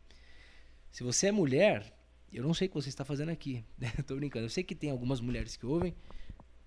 Se 0.91 1.03
você 1.03 1.27
é 1.27 1.31
mulher, 1.31 1.93
eu 2.31 2.43
não 2.43 2.53
sei 2.53 2.67
o 2.67 2.69
que 2.69 2.75
você 2.75 2.89
está 2.89 3.05
fazendo 3.05 3.29
aqui. 3.29 3.63
Tô 4.05 4.15
brincando. 4.15 4.45
Eu 4.45 4.49
sei 4.49 4.63
que 4.63 4.75
tem 4.75 4.89
algumas 4.89 5.19
mulheres 5.19 5.55
que 5.55 5.65
ouvem, 5.65 5.95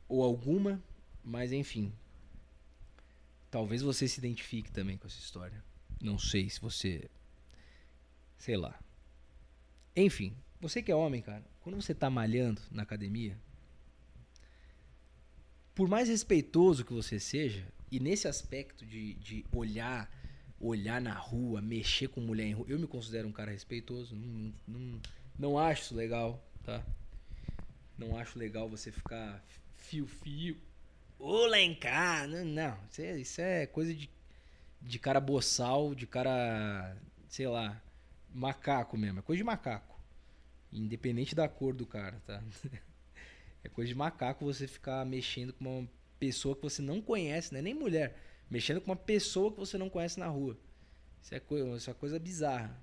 ou 0.08 0.22
alguma, 0.22 0.82
mas 1.22 1.52
enfim. 1.52 1.92
Talvez 3.50 3.82
você 3.82 4.08
se 4.08 4.18
identifique 4.18 4.70
também 4.70 4.96
com 4.96 5.06
essa 5.06 5.18
história. 5.18 5.62
Não 6.00 6.18
sei 6.18 6.48
se 6.48 6.60
você. 6.60 7.08
Sei 8.38 8.56
lá. 8.56 8.78
Enfim, 9.94 10.34
você 10.60 10.82
que 10.82 10.90
é 10.90 10.94
homem, 10.94 11.20
cara, 11.20 11.44
quando 11.60 11.80
você 11.80 11.94
tá 11.94 12.08
malhando 12.08 12.62
na 12.70 12.82
academia, 12.82 13.38
por 15.74 15.88
mais 15.88 16.08
respeitoso 16.08 16.84
que 16.84 16.92
você 16.92 17.20
seja, 17.20 17.66
e 17.90 18.00
nesse 18.00 18.26
aspecto 18.26 18.86
de, 18.86 19.14
de 19.14 19.44
olhar, 19.52 20.10
olhar 20.62 21.00
na 21.00 21.12
rua, 21.12 21.60
mexer 21.60 22.08
com 22.08 22.20
mulher 22.20 22.46
em 22.46 22.52
rua, 22.52 22.66
eu 22.68 22.78
me 22.78 22.86
considero 22.86 23.26
um 23.26 23.32
cara 23.32 23.50
respeitoso, 23.50 24.14
não, 24.14 24.52
não, 24.66 25.00
não 25.38 25.58
acho 25.58 25.82
isso 25.82 25.94
legal, 25.94 26.42
tá? 26.64 26.82
Não 27.98 28.16
acho 28.16 28.38
legal 28.38 28.68
você 28.68 28.92
ficar 28.92 29.44
fio-fio. 29.76 30.56
Ô, 31.18 31.48
cá! 31.80 32.26
Não, 32.26 32.44
não. 32.44 32.78
Isso, 32.90 33.02
é, 33.02 33.18
isso 33.18 33.40
é 33.40 33.66
coisa 33.66 33.92
de, 33.92 34.08
de 34.80 34.98
cara 34.98 35.20
boçal, 35.20 35.94
de 35.94 36.06
cara, 36.06 36.96
sei 37.28 37.46
lá, 37.48 37.80
macaco 38.32 38.96
mesmo. 38.96 39.18
É 39.18 39.22
coisa 39.22 39.38
de 39.38 39.44
macaco. 39.44 40.00
Independente 40.72 41.34
da 41.34 41.48
cor 41.48 41.74
do 41.74 41.86
cara, 41.86 42.20
tá? 42.26 42.42
É 43.64 43.68
coisa 43.68 43.88
de 43.88 43.94
macaco 43.94 44.44
você 44.44 44.66
ficar 44.66 45.06
mexendo 45.06 45.52
com 45.52 45.78
uma 45.78 45.88
pessoa 46.18 46.56
que 46.56 46.62
você 46.62 46.82
não 46.82 47.00
conhece, 47.00 47.54
né? 47.54 47.62
Nem 47.62 47.72
mulher. 47.72 48.18
Mexendo 48.52 48.82
com 48.82 48.90
uma 48.90 48.96
pessoa 48.96 49.50
que 49.50 49.58
você 49.58 49.78
não 49.78 49.88
conhece 49.88 50.20
na 50.20 50.26
rua. 50.26 50.58
Isso 51.22 51.34
é, 51.34 51.40
coi- 51.40 51.74
isso 51.74 51.90
é 51.90 51.94
coisa 51.94 52.18
bizarra. 52.18 52.78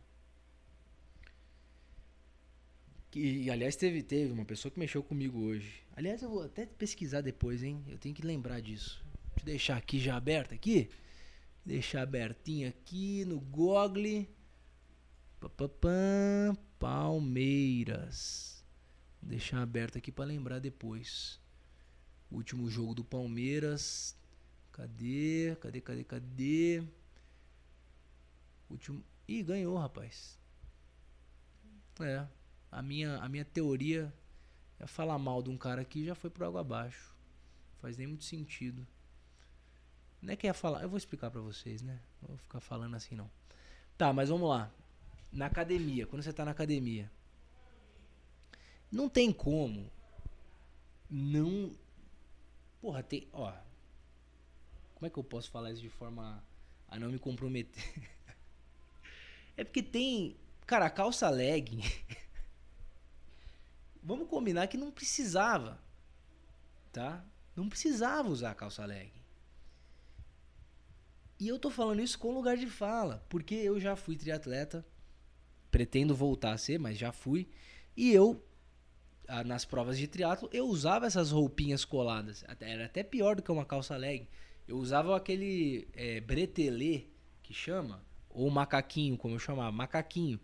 Que, 3.12 3.48
aliás, 3.52 3.76
teve, 3.76 4.02
teve 4.02 4.32
uma 4.32 4.46
pessoa 4.46 4.72
que 4.72 4.80
mexeu 4.80 5.04
comigo 5.04 5.40
hoje. 5.40 5.84
Aliás, 5.96 6.24
eu 6.24 6.30
vou 6.32 6.42
até 6.42 6.66
pesquisar 6.66 7.22
depois, 7.22 7.62
hein? 7.62 7.84
Eu 7.88 8.00
tenho 8.00 8.16
que 8.16 8.26
lembrar 8.26 8.62
disso. 8.62 9.06
Deixa 9.36 9.42
eu 9.42 9.46
deixar 9.46 9.78
aqui 9.78 10.00
já 10.00 10.16
aberto 10.16 10.56
aqui. 10.56 10.90
Deixar 11.64 12.02
abertinho 12.02 12.68
aqui 12.68 13.24
no 13.26 13.40
Google. 13.40 14.26
Papapam. 15.40 16.58
Palmeiras. 16.80 18.66
Vou 19.22 19.30
deixar 19.30 19.62
aberto 19.62 20.00
aqui 20.00 20.12
para 20.12 20.26
lembrar 20.26 20.58
depois. 20.58 21.40
Último 22.32 22.68
jogo 22.72 22.96
do 22.96 23.04
Palmeiras. 23.04 24.18
Cadê? 24.80 25.58
Cadê? 25.60 25.82
Cadê? 25.82 26.04
Cadê? 26.06 26.84
Último. 28.70 29.04
Ih, 29.28 29.44
ganhou, 29.44 29.78
rapaz. 29.78 30.40
É. 32.00 32.26
A 32.72 32.82
minha, 32.82 33.18
a 33.18 33.28
minha 33.28 33.44
teoria 33.44 34.14
é 34.80 34.88
falar 34.88 35.20
mal 35.20 35.44
de 35.44 35.50
um 35.50 35.58
cara 35.58 35.82
aqui 35.82 36.06
já 36.06 36.16
foi 36.16 36.30
por 36.30 36.46
água 36.46 36.62
abaixo. 36.62 37.14
Faz 37.82 37.98
nem 37.98 38.08
muito 38.08 38.24
sentido. 38.24 38.88
Não 40.22 40.32
é 40.32 40.38
que 40.38 40.48
ia 40.48 40.54
falar. 40.54 40.82
Eu 40.82 40.88
vou 40.88 40.98
explicar 40.98 41.30
pra 41.30 41.42
vocês, 41.42 41.82
né? 41.82 42.00
Não 42.22 42.30
vou 42.30 42.38
ficar 42.38 42.62
falando 42.62 42.96
assim, 42.96 43.16
não. 43.16 43.30
Tá, 43.98 44.14
mas 44.14 44.30
vamos 44.30 44.48
lá. 44.48 44.72
Na 45.30 45.48
academia, 45.48 46.08
quando 46.08 46.24
você 46.24 46.32
tá 46.32 46.46
na 46.46 46.52
academia. 46.52 47.12
Não 48.90 49.10
tem 49.10 49.34
como. 49.34 49.92
Não. 51.10 51.78
Porra, 52.80 53.04
tem. 53.04 53.28
Ó. 53.34 53.52
Como 55.00 55.08
é 55.08 55.10
que 55.10 55.18
eu 55.18 55.24
posso 55.24 55.50
falar 55.50 55.72
isso 55.72 55.82
de 55.82 55.90
forma 55.90 56.44
a 56.90 57.00
não 57.00 57.10
me 57.10 57.18
comprometer? 57.18 57.82
é 59.56 59.64
porque 59.64 59.82
tem. 59.82 60.36
Cara, 60.68 60.88
a 60.88 60.90
calça 60.90 61.30
legging. 61.30 61.82
Vamos 64.04 64.28
combinar 64.28 64.68
que 64.68 64.78
não 64.78 64.92
precisava. 64.92 65.82
Tá? 66.92 67.24
Não 67.56 67.70
precisava 67.70 68.28
usar 68.28 68.52
a 68.52 68.56
calça 68.56 68.86
legging. 68.86 69.24
E 71.40 71.48
eu 71.48 71.58
tô 71.58 71.72
falando 71.72 72.02
isso 72.02 72.20
com 72.20 72.34
lugar 72.34 72.58
de 72.58 72.68
fala, 72.68 73.26
porque 73.30 73.56
eu 73.56 73.80
já 73.80 73.96
fui 73.96 74.18
triatleta, 74.18 74.86
pretendo 75.72 76.14
voltar 76.14 76.52
a 76.52 76.58
ser, 76.58 76.78
mas 76.78 76.98
já 76.98 77.14
fui. 77.14 77.48
E 77.96 78.12
eu, 78.12 78.44
nas 79.46 79.64
provas 79.64 79.98
de 79.98 80.08
triatlo, 80.08 80.50
eu 80.52 80.68
usava 80.68 81.06
essas 81.06 81.32
roupinhas 81.32 81.86
coladas. 81.86 82.44
Era 82.60 82.86
até 82.86 83.02
pior 83.02 83.38
do 83.38 83.42
que 83.42 83.50
uma 83.50 83.64
calça 83.64 83.96
leg. 83.96 84.28
Eu 84.70 84.78
usava 84.78 85.18
aquele 85.18 85.88
é, 85.94 86.22
bretelê, 86.22 87.08
que 87.44 87.54
chama, 87.54 88.04
ou 88.30 88.50
macaquinho, 88.50 89.18
como 89.18 89.36
eu 89.36 89.40
chamava, 89.40 89.72
macaquinho. 89.72 90.40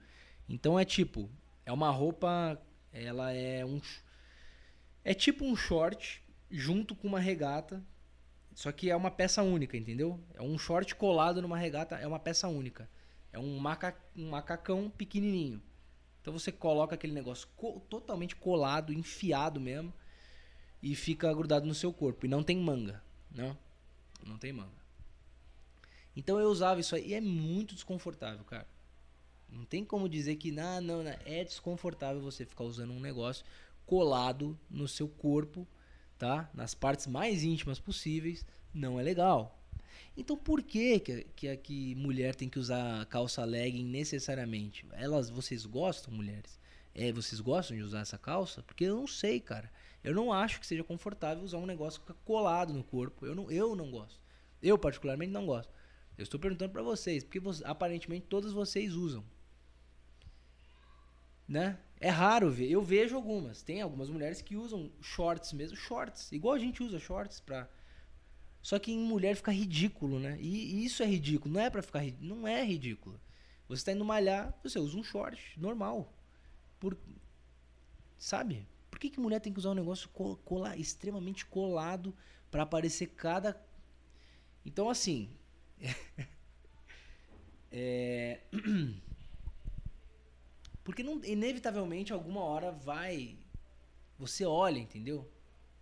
Então 0.50 0.80
é 0.80 0.84
tipo, 0.84 1.30
é 1.66 1.72
uma 1.72 1.90
roupa, 1.92 2.62
ela 2.92 3.32
é 3.32 3.66
um... 3.66 3.80
É 5.04 5.14
tipo 5.14 5.46
um 5.46 5.56
short 5.56 6.24
junto 6.50 6.96
com 6.96 7.08
uma 7.08 7.20
regata 7.20 7.84
só 8.56 8.72
que 8.72 8.90
é 8.90 8.96
uma 8.96 9.12
peça 9.12 9.44
única, 9.44 9.76
entendeu? 9.76 10.18
É 10.34 10.42
um 10.42 10.58
short 10.58 10.96
colado 10.96 11.42
numa 11.42 11.58
regata, 11.58 11.98
é 11.98 12.08
uma 12.08 12.18
peça 12.18 12.48
única. 12.48 12.90
É 13.34 13.38
um, 13.38 13.60
maca, 13.60 13.94
um 14.16 14.30
macacão 14.30 14.90
pequenininho. 14.90 15.62
Então 16.22 16.32
você 16.32 16.54
coloca 16.54 16.96
aquele 16.96 17.12
negócio 17.12 17.50
co 17.58 17.82
totalmente 17.82 18.34
colado, 18.34 18.94
enfiado 18.94 19.60
mesmo, 19.60 19.94
e 20.82 20.96
fica 20.96 21.34
grudado 21.34 21.68
no 21.68 21.76
seu 21.76 21.92
corpo. 21.92 22.26
E 22.26 22.30
não 22.30 22.42
tem 22.42 22.58
manga, 22.58 23.04
não? 23.30 23.58
Não 24.26 24.38
tem 24.38 24.52
manga. 24.52 24.84
Então 26.16 26.40
eu 26.40 26.50
usava 26.50 26.80
isso 26.80 26.96
aí 26.96 27.10
e 27.10 27.14
é 27.14 27.22
muito 27.22 27.76
desconfortável, 27.76 28.44
cara. 28.44 28.68
Não 29.48 29.64
tem 29.64 29.86
como 29.86 30.10
dizer 30.10 30.36
que 30.36 30.52
não, 30.52 30.82
não, 30.82 31.04
não, 31.04 31.16
é 31.26 31.44
desconfortável 31.44 32.22
você 32.22 32.46
ficar 32.46 32.64
usando 32.64 32.92
um 32.92 33.00
negócio 33.00 33.46
colado 33.86 34.60
no 34.70 34.88
seu 34.88 35.08
corpo 35.08 35.68
tá? 36.18 36.50
Nas 36.54 36.74
partes 36.74 37.08
mais 37.08 37.44
íntimas 37.44 37.80
possíveis, 37.80 38.46
não 38.74 39.00
é 39.00 39.04
legal. 39.04 39.60
Então 40.18 40.38
por 40.38 40.62
que 40.64 41.00
que, 41.00 41.28
que, 41.36 41.58
que 41.58 41.96
mulher 41.96 42.36
tem 42.36 42.50
que 42.50 42.60
usar 42.60 43.06
calça 43.08 43.44
legging 43.44 43.86
necessariamente? 43.86 44.86
Elas, 44.94 45.30
vocês 45.30 45.66
gostam, 45.66 46.14
mulheres? 46.14 46.60
É, 46.94 47.12
vocês 47.12 47.42
gostam 47.42 47.76
de 47.76 47.84
usar 47.84 48.00
essa 48.00 48.18
calça? 48.18 48.64
Porque 48.64 48.86
eu 48.86 48.96
não 48.96 49.08
sei, 49.08 49.40
cara. 49.40 49.70
Eu 50.06 50.14
não 50.14 50.32
acho 50.32 50.60
que 50.60 50.68
seja 50.68 50.84
confortável 50.84 51.44
usar 51.44 51.58
um 51.58 51.66
negócio 51.66 52.00
que 52.00 52.06
fica 52.06 52.20
colado 52.24 52.72
no 52.72 52.84
corpo. 52.84 53.26
Eu 53.26 53.34
não, 53.34 53.50
eu 53.50 53.76
não 53.76 53.90
gosto. 53.90 54.22
Eu 54.62 54.78
particularmente 54.78 55.32
não 55.32 55.48
gosto. 55.48 55.74
Eu 56.16 56.22
estou 56.22 56.40
perguntando 56.40 56.72
para 56.72 56.84
vocês, 56.84 57.24
porque 57.24 57.42
aparentemente 57.64 58.28
todas 58.28 58.54
vocês 58.54 58.94
usam. 58.94 59.26
Né? 61.48 61.80
É 62.00 62.10
raro 62.10 62.52
ver. 62.52 62.70
Eu 62.70 62.84
vejo 62.84 63.16
algumas. 63.16 63.64
Tem 63.64 63.82
algumas 63.82 64.08
mulheres 64.08 64.44
que 64.44 64.56
usam 64.56 64.92
shorts 65.02 65.52
mesmo, 65.54 65.76
shorts, 65.76 66.32
igual 66.32 66.54
a 66.54 66.60
gente 66.60 66.84
usa 66.84 67.00
shorts 67.00 67.40
pra. 67.40 67.68
Só 68.62 68.78
que 68.78 68.92
em 68.92 69.00
mulher 69.00 69.36
fica 69.36 69.52
ridículo, 69.52 70.20
né? 70.20 70.38
E, 70.40 70.86
isso 70.86 71.02
é 71.02 71.08
ridículo. 71.08 71.56
Não 71.56 71.62
é 71.62 71.70
para 71.72 71.82
ficar 71.82 72.04
não 72.20 72.48
é 72.48 72.64
ridículo. 72.64 73.20
Você 73.68 73.82
está 73.82 73.92
indo 73.92 74.06
malhar, 74.06 74.54
você 74.62 74.78
usa 74.78 74.96
um 74.96 75.04
short 75.04 75.60
normal. 75.60 76.14
Por 76.80 76.96
sabe? 78.20 78.68
Por 78.96 79.00
que, 79.02 79.10
que 79.10 79.20
mulher 79.20 79.42
tem 79.42 79.52
que 79.52 79.60
usar 79.60 79.72
um 79.72 79.74
negócio 79.74 80.08
colar, 80.08 80.80
extremamente 80.80 81.46
colado 81.46 82.16
para 82.50 82.64
aparecer 82.64 83.08
cada 83.08 83.62
Então 84.66 84.90
assim, 84.90 85.30
é 87.70 88.40
Porque 90.82 91.04
não, 91.04 91.22
inevitavelmente 91.26 92.14
alguma 92.14 92.40
hora 92.40 92.72
vai. 92.72 93.38
Você 94.18 94.46
olha, 94.46 94.80
entendeu? 94.80 95.30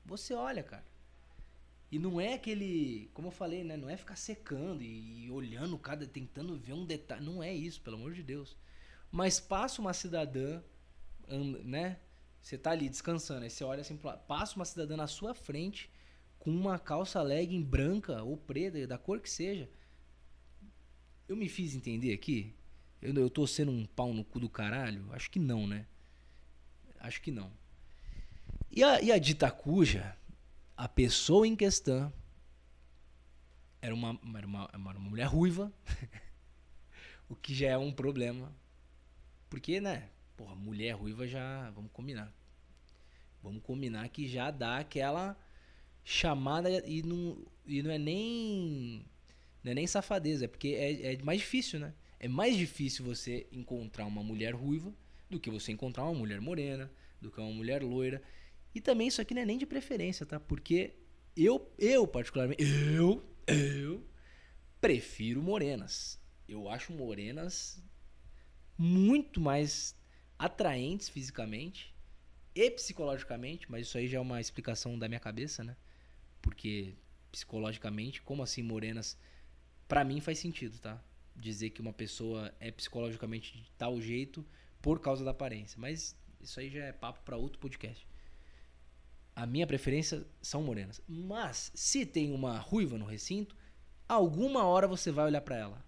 Você 0.04 0.34
olha, 0.34 0.64
cara. 0.64 0.84
E 1.92 2.00
não 2.00 2.20
é 2.20 2.34
aquele. 2.34 3.12
Como 3.14 3.28
eu 3.28 3.32
falei, 3.32 3.64
né? 3.64 3.78
Não 3.78 3.92
é 3.92 3.96
ficar 3.96 4.16
secando 4.16 4.82
e, 4.82 5.26
e 5.26 5.30
olhando 5.30 5.78
cada. 5.78 6.08
tentando 6.08 6.58
ver 6.58 6.74
um 6.74 6.84
detalhe. 6.84 7.24
Não 7.24 7.44
é 7.44 7.54
isso, 7.54 7.80
pelo 7.80 7.98
amor 7.98 8.14
de 8.14 8.24
Deus. 8.24 8.58
Mas 9.12 9.40
passa 9.40 9.80
uma 9.80 9.94
cidadã, 9.94 10.64
né? 11.64 12.00
Você 12.44 12.58
tá 12.58 12.72
ali 12.72 12.90
descansando, 12.90 13.46
aí 13.46 13.50
você 13.50 13.64
olha 13.64 13.80
assim, 13.80 13.98
passa 14.28 14.58
uma 14.58 14.66
cidadã 14.66 14.98
na 14.98 15.08
sua 15.08 15.34
frente 15.34 15.90
com 16.38 16.52
uma 16.52 16.78
calça 16.78 17.22
legging 17.22 17.64
branca 17.64 18.22
ou 18.22 18.36
preta, 18.36 18.86
da 18.86 18.98
cor 18.98 19.22
que 19.22 19.30
seja. 19.30 19.70
Eu 21.26 21.38
me 21.38 21.48
fiz 21.48 21.74
entender 21.74 22.12
aqui? 22.12 22.54
Eu, 23.02 23.14
eu 23.14 23.30
tô 23.30 23.48
sendo 23.48 23.72
um 23.72 23.86
pau 23.86 24.14
no 24.14 24.26
cu 24.26 24.42
do 24.42 24.50
caralho? 24.50 25.08
Acho 25.14 25.32
que 25.32 25.40
não, 25.40 25.66
né? 25.66 25.88
Acho 27.00 27.22
que 27.22 27.32
não. 27.32 27.50
E 28.70 28.84
a, 28.84 29.02
e 29.02 29.10
a 29.10 29.18
dita 29.18 29.50
cuja, 29.50 30.18
a 30.76 30.90
pessoa 30.90 31.48
em 31.48 31.56
questão 31.56 32.12
era 33.82 33.96
uma, 33.96 34.20
era 34.36 34.46
uma, 34.46 34.70
era 34.70 34.78
uma 34.78 35.10
mulher 35.10 35.28
ruiva, 35.28 35.72
o 37.30 37.38
que 37.38 37.56
já 37.56 37.70
é 37.70 37.78
um 37.78 37.92
problema. 37.92 38.54
Porque, 39.50 39.80
né? 39.80 40.10
Porra, 40.36 40.56
mulher 40.56 40.94
ruiva 40.94 41.28
já. 41.28 41.70
Vamos 41.72 41.92
combinar. 41.92 42.34
Vamos 43.42 43.62
combinar 43.64 44.08
que 44.10 44.28
já 44.28 44.50
dá 44.52 44.78
aquela 44.78 45.38
chamada 46.04 46.70
e 46.88 47.02
não, 47.04 47.46
e 47.66 47.82
não 47.82 47.92
é 47.92 47.98
nem. 47.98 49.06
Não 49.64 49.72
é 49.72 49.76
nem 49.76 49.88
safadeza, 49.88 50.46
é 50.46 50.48
porque 50.48 50.70
é, 50.70 51.14
é 51.14 51.24
mais 51.24 51.40
difícil, 51.40 51.80
né? 51.80 51.94
É 52.20 52.28
mais 52.28 52.58
difícil 52.58 53.06
você 53.06 53.48
encontrar 53.52 54.06
uma 54.06 54.24
mulher 54.24 54.54
ruiva 54.54 54.94
do 55.30 55.40
que 55.40 55.50
você 55.50 55.72
encontrar 55.72 56.04
uma 56.04 56.14
mulher 56.14 56.42
morena, 56.42 56.92
do 57.22 57.32
que 57.32 57.40
uma 57.40 57.52
mulher 57.52 57.82
loira. 57.82 58.22
E 58.76 58.82
também 58.82 59.08
isso 59.08 59.22
aqui 59.22 59.34
não 59.34 59.42
é 59.42 59.46
nem 59.46 59.58
de 59.58 59.66
preferência, 59.66 60.26
tá? 60.26 60.40
Porque 60.40 60.96
eu, 61.36 61.72
eu 61.78 62.08
particularmente, 62.08 62.64
eu, 62.64 63.24
eu 63.48 64.06
prefiro 64.80 65.42
morenas. 65.42 66.20
Eu 66.48 66.70
acho 66.70 66.92
morenas 66.94 67.82
muito 68.78 69.40
mais 69.40 69.96
atraentes 70.46 71.10
fisicamente 71.10 71.94
e 72.56 72.70
psicologicamente, 72.72 73.72
mas 73.72 73.88
isso 73.88 73.98
aí 73.98 74.08
já 74.08 74.18
é 74.18 74.22
uma 74.22 74.42
explicação 74.42 74.98
da 74.98 75.08
minha 75.08 75.20
cabeça, 75.20 75.64
né? 75.64 75.76
Porque 76.42 76.96
psicologicamente, 77.32 78.22
como 78.22 78.44
assim 78.44 78.62
morenas, 78.62 79.18
para 79.88 80.04
mim 80.04 80.20
faz 80.20 80.40
sentido, 80.40 80.80
tá? 80.80 81.02
dizer 81.36 81.72
que 81.72 81.82
uma 81.82 81.94
pessoa 81.94 82.54
é 82.60 82.72
psicologicamente 82.72 83.58
de 83.58 83.72
tal 83.78 84.00
jeito 84.00 84.46
por 84.82 85.00
causa 85.00 85.24
da 85.24 85.32
aparência. 85.32 85.80
Mas 85.80 86.16
isso 86.42 86.60
aí 86.60 86.70
já 86.70 86.84
é 86.86 86.92
papo 86.92 87.22
para 87.24 87.38
outro 87.38 87.60
podcast. 87.60 88.08
A 89.36 89.46
minha 89.46 89.66
preferência 89.66 90.26
são 90.42 90.64
morenas. 90.64 91.02
Mas 91.08 91.72
se 91.74 92.06
tem 92.06 92.32
uma 92.32 92.58
ruiva 92.60 92.98
no 92.98 93.06
recinto, 93.06 93.56
alguma 94.08 94.64
hora 94.66 94.88
você 94.88 95.12
vai 95.12 95.26
olhar 95.26 95.42
para 95.42 95.58
ela. 95.58 95.86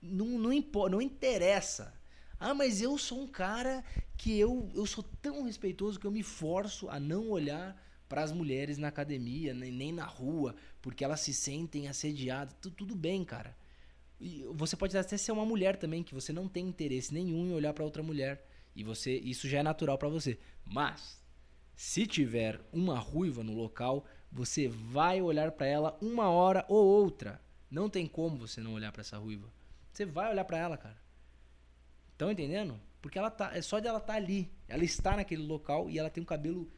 Não, 0.00 0.38
não, 0.38 0.52
importa, 0.52 0.90
não 0.90 1.02
interessa. 1.02 1.94
Ah, 2.40 2.54
mas 2.54 2.80
eu 2.80 2.96
sou 2.96 3.20
um 3.20 3.26
cara 3.26 3.84
que 4.16 4.38
eu, 4.38 4.70
eu 4.74 4.86
sou 4.86 5.04
tão 5.20 5.42
respeitoso 5.42 6.00
que 6.00 6.06
eu 6.06 6.10
me 6.10 6.22
forço 6.22 6.88
a 6.88 6.98
não 6.98 7.28
olhar 7.28 7.76
para 8.08 8.22
as 8.22 8.32
mulheres 8.32 8.78
na 8.78 8.88
academia, 8.88 9.52
nem, 9.52 9.70
nem 9.70 9.92
na 9.92 10.06
rua, 10.06 10.56
porque 10.80 11.04
elas 11.04 11.20
se 11.20 11.34
sentem 11.34 11.86
assediadas. 11.86 12.56
Tudo, 12.60 12.74
tudo 12.74 12.96
bem, 12.96 13.22
cara. 13.24 13.54
E 14.18 14.42
você 14.54 14.74
pode 14.74 14.96
até 14.96 15.16
ser 15.18 15.32
uma 15.32 15.44
mulher 15.44 15.76
também, 15.76 16.02
que 16.02 16.14
você 16.14 16.32
não 16.32 16.48
tem 16.48 16.66
interesse 16.66 17.12
nenhum 17.12 17.46
em 17.46 17.52
olhar 17.52 17.74
para 17.74 17.84
outra 17.84 18.02
mulher. 18.02 18.44
E 18.74 18.82
você 18.82 19.16
isso 19.18 19.46
já 19.46 19.58
é 19.58 19.62
natural 19.62 19.98
para 19.98 20.08
você. 20.08 20.38
Mas, 20.64 21.22
se 21.76 22.06
tiver 22.06 22.60
uma 22.72 22.98
ruiva 22.98 23.44
no 23.44 23.54
local, 23.54 24.06
você 24.32 24.66
vai 24.66 25.20
olhar 25.20 25.52
para 25.52 25.66
ela 25.66 25.98
uma 26.00 26.30
hora 26.30 26.64
ou 26.68 26.86
outra. 26.86 27.40
Não 27.70 27.88
tem 27.88 28.06
como 28.06 28.38
você 28.38 28.60
não 28.60 28.72
olhar 28.72 28.92
para 28.92 29.02
essa 29.02 29.18
ruiva. 29.18 29.48
Você 29.92 30.04
vai 30.04 30.30
olhar 30.30 30.44
para 30.44 30.58
ela, 30.58 30.76
cara. 30.76 30.99
Estão 32.20 32.30
entendendo? 32.30 32.78
Porque 33.00 33.18
ela 33.18 33.30
tá, 33.30 33.56
é 33.56 33.62
só 33.62 33.78
de 33.78 33.88
ela 33.88 33.96
estar 33.96 34.12
tá 34.12 34.18
ali. 34.18 34.52
Ela 34.68 34.84
está 34.84 35.16
naquele 35.16 35.42
local 35.42 35.88
e 35.88 35.98
ela 35.98 36.10
tem 36.10 36.22
um 36.22 36.26
cabelo 36.26 36.70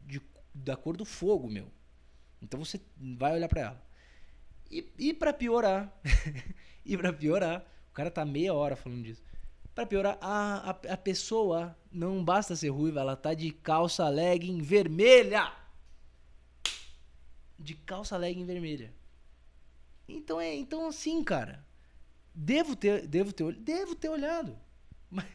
de, 0.00 0.18
da 0.54 0.74
cor 0.74 0.96
do 0.96 1.04
fogo, 1.04 1.46
meu. 1.46 1.70
Então 2.40 2.58
você 2.58 2.80
vai 2.98 3.34
olhar 3.34 3.48
para 3.48 3.60
ela. 3.60 3.86
E, 4.70 4.90
e 4.98 5.12
para 5.12 5.30
piorar, 5.30 5.94
e 6.86 6.96
para 6.96 7.12
piorar, 7.12 7.66
o 7.90 7.92
cara 7.92 8.10
tá 8.10 8.24
meia 8.24 8.54
hora 8.54 8.74
falando 8.74 9.02
disso. 9.02 9.22
Para 9.74 9.84
piorar, 9.84 10.16
a, 10.22 10.70
a, 10.70 10.94
a, 10.94 10.96
pessoa 10.96 11.76
não 11.92 12.24
basta 12.24 12.56
ser 12.56 12.70
ruiva, 12.70 13.00
ela 13.00 13.14
tá 13.14 13.34
de 13.34 13.50
calça 13.50 14.08
legging 14.08 14.62
vermelha. 14.62 15.52
De 17.58 17.74
calça 17.74 18.16
legging 18.16 18.46
vermelha. 18.46 18.90
Então 20.08 20.40
é, 20.40 20.54
então 20.54 20.88
assim, 20.88 21.22
cara, 21.22 21.62
devo 22.34 22.76
ter, 22.76 23.06
devo 23.06 23.32
ter, 23.32 23.54
devo 23.54 23.94
ter 23.94 24.08
olhado. 24.08 24.58
Mas, 25.10 25.26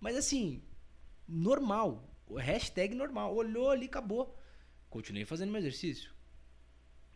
mas 0.00 0.16
assim, 0.16 0.62
normal, 1.26 2.08
hashtag 2.36 2.94
normal, 2.94 3.34
olhou 3.34 3.70
ali, 3.70 3.86
acabou. 3.86 4.36
Continuei 4.88 5.24
fazendo 5.24 5.50
meu 5.50 5.60
exercício. 5.60 6.12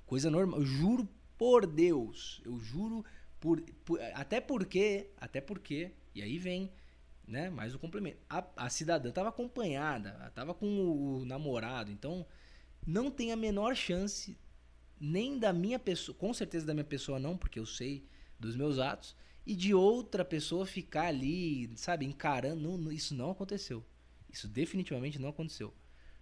Coisa 0.05 0.31
normal, 0.31 0.61
eu 0.61 0.67
juro 0.67 1.09
por 1.39 1.67
Deus, 1.67 2.41
eu 2.45 2.59
juro 2.59 3.05
por, 3.41 3.61
por, 3.85 4.01
até 4.15 4.41
porque, 4.41 5.11
até 5.17 5.41
porque, 5.41 5.93
e 6.15 6.23
aí 6.23 6.39
vem, 6.39 6.71
né, 7.27 7.51
mais 7.51 7.75
o 7.75 7.79
complemento. 7.79 8.19
A, 8.29 8.47
a 8.57 8.71
cidadã 8.71 9.09
estava 9.09 9.31
acompanhada, 9.31 10.27
estava 10.29 10.55
com 10.55 10.67
o, 10.67 11.21
o 11.21 11.25
namorado, 11.25 11.91
então 11.91 12.27
não 12.87 13.11
tem 13.11 13.33
a 13.33 13.37
menor 13.37 13.75
chance 13.75 14.37
nem 15.01 15.39
da 15.39 15.53
minha 15.53 15.79
pessoa, 15.79 16.17
com 16.17 16.33
certeza 16.33 16.67
da 16.67 16.75
minha 16.75 16.85
pessoa 16.85 17.19
não, 17.19 17.37
porque 17.37 17.59
eu 17.59 17.67
sei 17.67 18.07
dos 18.49 18.57
meus 18.57 18.79
atos, 18.79 19.17
e 19.45 19.55
de 19.55 19.75
outra 19.75 20.25
pessoa 20.25 20.67
ficar 20.67 21.07
ali, 21.07 21.71
sabe, 21.77 22.05
encarando, 22.05 22.77
não, 22.77 22.93
isso 22.93 23.15
não 23.15 23.31
aconteceu. 23.31 23.85
Isso 24.31 24.47
definitivamente 24.47 25.19
não 25.19 25.29
aconteceu. 25.29 25.75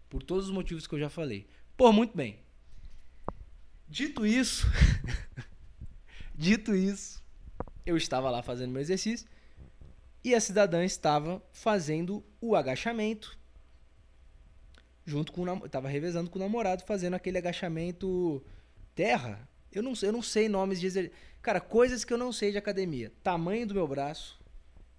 Por 0.09 0.23
todos 0.23 0.47
os 0.47 0.51
motivos 0.51 0.87
que 0.87 0.95
eu 0.95 0.99
já 0.99 1.11
falei. 1.11 1.47
Pô, 1.77 1.93
muito 1.93 2.17
bem. 2.17 2.39
Dito 3.89 4.25
isso, 4.25 4.67
dito 6.35 6.75
isso, 6.75 7.23
eu 7.85 7.97
estava 7.97 8.31
lá 8.31 8.43
fazendo 8.43 8.71
meu 8.71 8.81
exercício 8.81 9.29
e 10.23 10.35
a 10.35 10.41
cidadã 10.41 10.85
estava 10.85 11.43
fazendo 11.51 12.25
o 12.41 12.55
agachamento 12.55 13.37
junto 15.05 15.33
com 15.33 15.43
o 15.43 15.67
estava 15.67 15.89
revezando 15.89 16.31
com 16.31 16.39
o 16.39 16.43
namorado 16.43 16.85
fazendo 16.85 17.15
aquele 17.15 17.39
agachamento 17.39 18.43
terra. 18.95 19.49
Eu 19.73 19.83
não, 19.83 19.93
eu 20.03 20.13
não 20.13 20.23
sei 20.23 20.49
nomes 20.49 20.81
de 20.81 20.87
exercício. 20.87 21.17
Cara, 21.43 21.61
coisas 21.61 22.05
que 22.05 22.13
eu 22.13 22.19
não 22.19 22.33
sei 22.33 22.53
de 22.53 22.59
academia. 22.59 23.13
Tamanho 23.23 23.67
do 23.67 23.75
meu 23.75 23.89
braço. 23.89 24.39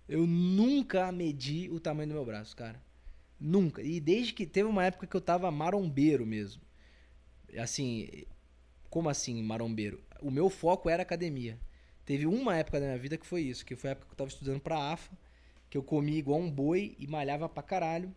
Eu 0.09 0.25
nunca 0.25 1.11
medi 1.11 1.69
o 1.69 1.79
tamanho 1.79 2.09
do 2.09 2.15
meu 2.15 2.25
braço, 2.25 2.55
cara. 2.55 2.81
Nunca. 3.39 3.81
E 3.81 3.99
desde 3.99 4.33
que 4.33 4.45
teve 4.45 4.67
uma 4.67 4.85
época 4.85 5.07
que 5.07 5.15
eu 5.15 5.21
tava 5.21 5.49
marombeiro 5.51 6.25
mesmo. 6.25 6.61
Assim, 7.57 8.25
como 8.89 9.09
assim, 9.09 9.41
marombeiro? 9.43 10.03
O 10.21 10.31
meu 10.31 10.49
foco 10.49 10.89
era 10.89 11.03
academia. 11.03 11.59
Teve 12.05 12.25
uma 12.25 12.57
época 12.57 12.79
da 12.79 12.87
minha 12.87 12.97
vida 12.97 13.17
que 13.17 13.25
foi 13.25 13.41
isso, 13.41 13.65
que 13.65 13.75
foi 13.75 13.91
a 13.91 13.91
época 13.91 14.07
que 14.07 14.13
eu 14.13 14.17
tava 14.17 14.29
estudando 14.29 14.59
pra 14.59 14.91
AFA, 14.91 15.15
que 15.69 15.77
eu 15.77 15.83
comia 15.83 16.17
igual 16.17 16.39
um 16.39 16.51
boi 16.51 16.95
e 16.99 17.07
malhava 17.07 17.47
pra 17.47 17.63
caralho. 17.63 18.13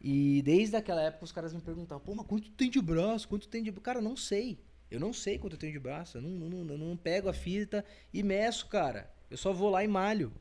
E 0.00 0.42
desde 0.42 0.76
aquela 0.76 1.02
época 1.02 1.24
os 1.24 1.32
caras 1.32 1.54
me 1.54 1.60
perguntavam, 1.60 2.04
pô, 2.04 2.14
mas 2.14 2.26
quanto 2.26 2.50
tem 2.50 2.70
de 2.70 2.80
braço? 2.80 3.26
Quanto 3.26 3.48
tem 3.48 3.62
de. 3.62 3.72
Cara, 3.72 4.00
não 4.02 4.16
sei. 4.16 4.58
Eu 4.94 5.00
não 5.00 5.12
sei 5.12 5.38
quanto 5.38 5.54
eu 5.54 5.58
tenho 5.58 5.72
de 5.72 5.78
braço. 5.78 6.18
Eu 6.18 6.22
não, 6.22 6.30
não, 6.30 6.64
não, 6.64 6.78
não 6.78 6.96
pego 6.96 7.28
a 7.28 7.32
fita 7.32 7.84
e 8.12 8.22
meço, 8.22 8.66
cara. 8.68 9.12
Eu 9.30 9.36
só 9.36 9.52
vou 9.52 9.70
lá 9.70 9.82
e 9.84 9.88
malho. 9.88 10.32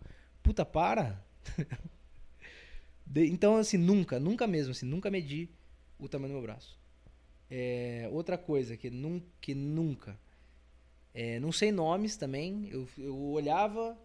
Puta, 0.42 0.66
para. 0.66 1.24
então, 3.16 3.58
assim, 3.58 3.78
nunca, 3.78 4.20
nunca 4.20 4.46
mesmo, 4.46 4.72
assim, 4.72 4.86
nunca 4.86 5.10
medi 5.10 5.50
o 5.98 6.08
tamanho 6.08 6.34
do 6.34 6.38
meu 6.38 6.44
braço. 6.44 6.78
É, 7.50 8.08
outra 8.12 8.38
coisa 8.38 8.76
que, 8.76 8.92
que 9.40 9.54
nunca. 9.54 10.20
É, 11.14 11.40
não 11.40 11.52
sei 11.52 11.72
nomes 11.72 12.18
também. 12.18 12.68
Eu, 12.70 12.88
eu 12.98 13.16
olhava 13.16 13.98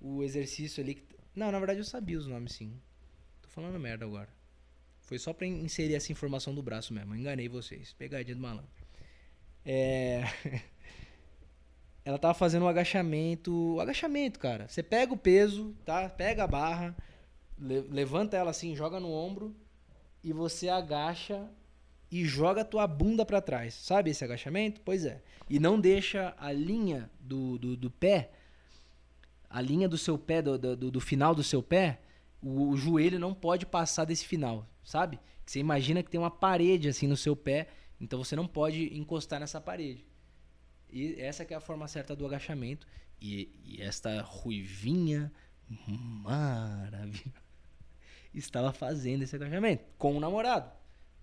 o 0.00 0.22
exercício 0.22 0.82
ali. 0.82 0.94
Que, 0.94 1.04
não, 1.34 1.52
na 1.52 1.58
verdade 1.58 1.80
eu 1.80 1.84
sabia 1.84 2.18
os 2.18 2.26
nomes 2.26 2.52
sim. 2.52 2.72
Tô 3.42 3.48
falando 3.48 3.78
merda 3.78 4.04
agora. 4.04 4.28
Foi 5.02 5.18
só 5.18 5.32
pra 5.32 5.46
inserir 5.46 5.94
essa 5.94 6.12
informação 6.12 6.54
do 6.54 6.62
braço 6.62 6.94
mesmo. 6.94 7.14
enganei 7.14 7.48
vocês. 7.48 7.92
Pegadinha 7.92 8.34
do 8.34 8.40
malandro. 8.40 8.79
É. 9.64 10.24
Ela 12.04 12.18
tava 12.18 12.34
fazendo 12.34 12.64
um 12.64 12.68
agachamento. 12.68 13.78
Agachamento, 13.80 14.38
cara. 14.38 14.68
Você 14.68 14.82
pega 14.82 15.12
o 15.12 15.18
peso, 15.18 15.74
tá? 15.84 16.08
Pega 16.08 16.44
a 16.44 16.46
barra, 16.46 16.96
levanta 17.58 18.36
ela 18.36 18.50
assim, 18.50 18.74
joga 18.74 18.98
no 18.98 19.12
ombro 19.12 19.54
e 20.24 20.32
você 20.32 20.68
agacha 20.68 21.48
e 22.10 22.24
joga 22.24 22.62
a 22.62 22.64
tua 22.64 22.86
bunda 22.86 23.24
para 23.24 23.40
trás. 23.40 23.74
Sabe 23.74 24.10
esse 24.10 24.24
agachamento? 24.24 24.80
Pois 24.84 25.04
é. 25.04 25.22
E 25.48 25.58
não 25.58 25.78
deixa 25.78 26.34
a 26.38 26.50
linha 26.52 27.10
do, 27.20 27.58
do, 27.58 27.76
do 27.76 27.90
pé, 27.90 28.30
a 29.48 29.60
linha 29.60 29.88
do 29.88 29.98
seu 29.98 30.18
pé, 30.18 30.42
do, 30.42 30.58
do, 30.58 30.90
do 30.90 31.00
final 31.00 31.34
do 31.34 31.42
seu 31.42 31.62
pé, 31.62 32.00
o, 32.42 32.70
o, 32.70 32.76
joelho 32.76 33.18
não 33.18 33.34
pode 33.34 33.66
passar 33.66 34.04
desse 34.04 34.24
final, 34.24 34.66
sabe? 34.82 35.20
Você 35.44 35.58
imagina 35.58 36.02
que 36.02 36.10
tem 36.10 36.20
uma 36.20 36.30
parede 36.30 36.88
assim 36.88 37.06
no 37.06 37.16
seu 37.16 37.36
pé, 37.36 37.68
então 38.00 38.22
você 38.22 38.34
não 38.34 38.46
pode 38.46 38.96
encostar 38.96 39.40
nessa 39.40 39.60
parede. 39.60 40.04
E 40.88 41.14
essa 41.20 41.44
é 41.44 41.54
a 41.54 41.60
forma 41.60 41.86
certa 41.86 42.16
do 42.16 42.26
agachamento. 42.26 42.86
E, 43.20 43.50
e 43.64 43.82
esta 43.82 44.22
ruivinha 44.22 45.30
maravilhosa 45.86 47.32
estava 48.34 48.72
fazendo 48.72 49.22
esse 49.22 49.36
agachamento 49.36 49.84
com 49.98 50.16
o 50.16 50.20
namorado 50.20 50.80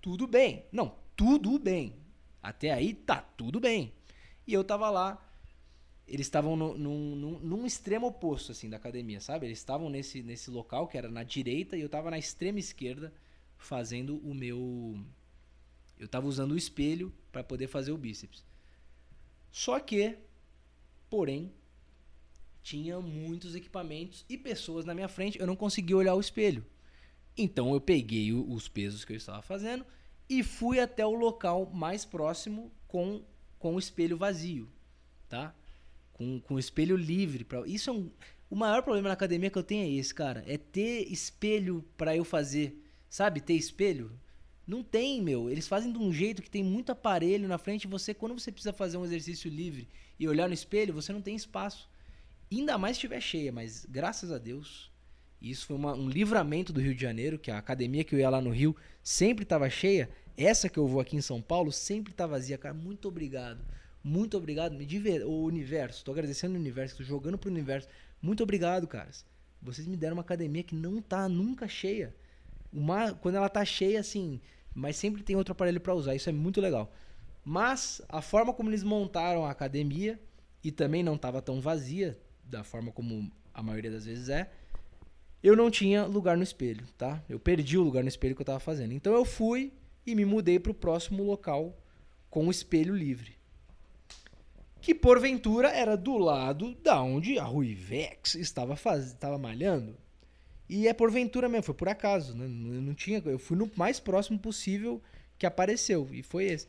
tudo 0.08 0.26
bem. 0.26 0.66
Não, 0.72 0.96
tudo 1.18 1.60
bem. 1.60 1.94
Até 2.42 2.72
aí 2.72 2.94
tá 2.94 3.20
tudo 3.20 3.60
bem. 3.60 3.92
E 4.48 4.54
eu 4.54 4.64
tava 4.64 4.90
lá, 4.90 5.22
eles 6.08 6.28
estavam 6.28 6.56
num, 6.56 7.66
extremo 7.66 8.08
oposto, 8.08 8.54
assim, 8.54 8.70
da 8.70 8.78
academia, 8.78 9.20
sabe? 9.20 9.46
Eles 9.48 9.58
estavam 9.58 9.90
nesse, 9.90 10.24
nesse 10.24 10.50
local 10.50 10.88
que 10.88 10.98
era 10.98 11.10
na 11.10 11.24
direita 11.24 11.76
e 11.76 11.82
eu 11.82 11.90
tava 11.90 12.10
na 12.10 12.18
extrema 12.18 12.60
esquerda 12.60 13.14
fazendo 13.58 14.18
o 14.20 14.34
meu. 14.34 14.98
Eu 16.00 16.08
tava 16.08 16.28
usando 16.28 16.52
o 16.52 16.58
espelho 16.58 17.14
para 17.32 17.43
poder 17.43 17.68
fazer 17.68 17.91
o 17.91 17.98
bíceps. 17.98 18.45
Só 19.52 19.80
que, 19.80 20.18
porém, 21.10 21.52
tinha 22.62 23.00
muitos 23.00 23.56
equipamentos 23.56 24.26
e 24.28 24.38
pessoas 24.38 24.86
na 24.86 24.93
minha 24.93 25.08
frente, 25.08 25.39
eu 25.39 25.48
não 25.48 25.56
conseguia 25.56 25.98
olhar 25.98 26.16
o 26.16 26.20
espelho. 26.20 26.66
Então 27.38 27.74
eu 27.74 27.80
peguei 27.80 28.34
os 28.34 28.68
pesos 28.68 29.06
que 29.06 29.14
eu 29.14 29.18
estava 29.18 29.41
fazendo 29.41 29.86
e 30.30 30.43
fui 30.43 30.80
até 30.80 31.06
o 31.06 31.14
local 31.14 31.68
mais 31.68 32.04
próximo 32.04 32.72
com, 32.88 33.24
com 33.58 33.76
o 33.76 33.80
espelho 33.80 34.18
vazio, 34.18 34.68
tá? 35.30 35.56
Com, 36.12 36.41
com 36.41 36.56
o 36.56 36.60
espelho 36.60 36.98
livre. 36.98 37.43
Pra, 37.43 37.66
isso 37.66 37.89
é 37.89 37.93
um, 37.93 38.12
o 38.50 38.56
maior 38.56 38.82
problema 38.82 39.10
na 39.10 39.14
academia 39.14 39.50
que 39.50 39.58
eu 39.58 39.64
tenho 39.64 39.84
é 39.86 39.89
esse, 40.00 40.14
cara. 40.14 40.43
É 40.48 40.58
ter 40.58 41.12
espelho 41.12 41.86
para 41.95 42.16
eu 42.16 42.24
fazer. 42.24 42.84
Sabe, 43.10 43.39
ter 43.39 43.54
espelho? 43.54 44.12
Não 44.68 44.84
tem, 44.84 45.22
meu. 45.22 45.49
Eles 45.49 45.68
fazem 45.68 45.91
de 45.91 45.97
um 45.97 46.11
jeito 46.11 46.41
que 46.41 46.49
tem 46.49 46.63
muito 46.63 46.91
aparelho 46.91 47.47
na 47.47 47.57
frente. 47.57 47.88
Você, 47.88 48.13
quando 48.13 48.38
você 48.38 48.51
precisa 48.51 48.74
fazer 48.74 48.97
um 48.97 49.05
exercício 49.05 49.49
livre 49.49 49.88
e 50.20 50.28
olhar 50.28 50.47
no 50.47 50.53
espelho, 50.53 50.93
você 50.93 51.13
não 51.13 51.22
tem 51.22 51.36
espaço. 51.36 51.89
Ainda 52.51 52.78
mais 52.78 52.97
se 52.97 52.99
estiver 52.99 53.22
cheia, 53.22 53.51
mas 53.51 53.86
graças 53.89 54.32
a 54.32 54.38
Deus 54.38 54.91
isso 55.41 55.68
foi 55.68 55.76
uma, 55.76 55.93
um 55.93 56.09
livramento 56.09 56.74
do 56.74 56.82
Rio 56.82 56.95
de 56.95 57.01
Janeiro, 57.01 57.38
que 57.38 57.51
a 57.51 57.57
academia 57.57 58.03
que 58.03 58.15
eu 58.15 58.20
ia 58.20 58.30
lá 58.30 58.41
no 58.41 58.49
Rio 58.49 58.76
sempre 59.03 59.43
estava 59.43 59.70
cheia. 59.70 60.09
Essa 60.36 60.70
que 60.70 60.78
eu 60.78 60.88
vou 60.88 60.99
aqui 60.99 61.15
em 61.15 61.22
São 61.22 61.41
Paulo 61.41 61.72
sempre 61.72 62.11
está 62.11 62.26
vazia. 62.26 62.57
Cara, 62.57 62.74
muito 62.74 63.07
obrigado. 63.07 63.63
Muito 64.03 64.38
obrigado. 64.38 64.74
Me 64.74 64.86
diver... 64.86 65.26
O 65.26 65.43
universo, 65.43 65.99
estou 65.99 66.11
agradecendo 66.11 66.55
o 66.55 66.59
universo, 66.59 66.93
estou 66.93 67.05
jogando 67.05 67.38
pro 67.38 67.49
universo. 67.49 67.88
Muito 68.22 68.41
obrigado, 68.41 68.88
caras. 68.88 69.26
Vocês 69.61 69.88
me 69.88 69.95
deram 69.95 70.15
uma 70.15 70.22
academia 70.22 70.63
que 70.63 70.76
não 70.76 71.01
tá 71.01 71.30
nunca 71.30 71.68
cheia. 71.68 72.15
Uma, 72.74 73.13
quando 73.13 73.36
ela 73.36 73.49
tá 73.49 73.63
cheia, 73.63 73.99
assim, 73.99 74.41
mas 74.78 74.96
sempre 74.96 75.24
tem 75.24 75.36
outro 75.36 75.54
aparelho 75.54 75.82
para 75.82 75.96
usar. 75.96 76.14
Isso 76.14 76.30
é 76.30 76.32
muito 76.32 76.62
legal. 76.62 76.94
Mas 77.44 78.02
a 78.08 78.22
forma 78.22 78.54
como 78.54 78.70
eles 78.70 78.84
montaram 78.84 79.46
a 79.46 79.50
academia 79.50 80.20
e 80.64 80.72
também 80.72 81.02
não 81.02 81.16
estava 81.16 81.42
tão 81.42 81.60
vazia 81.60 82.20
da 82.44 82.64
forma 82.64 82.92
como 82.92 83.32
a 83.54 83.64
maioria 83.64 83.90
das 83.90 84.06
vezes 84.06 84.30
é 84.30 84.50
eu 85.42 85.56
não 85.56 85.72
tinha 85.72 86.06
lugar 86.06 86.36
no 86.36 86.44
espelho, 86.44 86.86
tá? 86.98 87.24
Eu 87.30 87.40
perdi 87.40 87.78
o 87.78 87.84
lugar 87.84 88.04
no 88.04 88.10
espelho 88.10 88.36
que 88.36 88.42
eu 88.42 88.44
estava 88.44 88.60
fazendo. 88.60 88.94
Então 88.94 89.14
eu 89.14 89.24
fui 89.24 89.72
e 90.06 90.14
me 90.14 90.26
mudei 90.26 90.60
para 90.60 90.72
o 90.72 90.76
próximo 90.76 91.24
local 91.24 91.76
com 92.30 92.48
o 92.48 92.52
espelho 92.52 92.96
livre. 92.96 93.36
Que 94.82 94.94
porventura 94.94 95.70
era 95.70 95.96
do 95.96 96.18
lado 96.18 96.76
da 96.76 97.02
onde 97.02 97.40
a 97.40 97.44
Ruivex 97.44 98.36
estava 98.36 98.76
faz... 98.76 99.08
estava 99.08 99.38
malhando. 99.38 99.98
E 100.70 100.88
é 100.88 100.93
porventura 100.93 101.47
mesmo, 101.49 101.63
foi 101.63 101.76
por 101.76 101.88
acaso, 101.89 102.36
né? 102.36 102.45
Eu 102.45 102.82
não 102.82 102.93
tinha, 102.93 103.22
eu 103.26 103.39
fui 103.39 103.57
no 103.57 103.72
mais 103.76 103.99
próximo 103.99 104.38
possível 104.39 105.01
que 105.38 105.45
apareceu 105.45 106.07
e 106.11 106.22
foi 106.24 106.45
esse. 106.45 106.68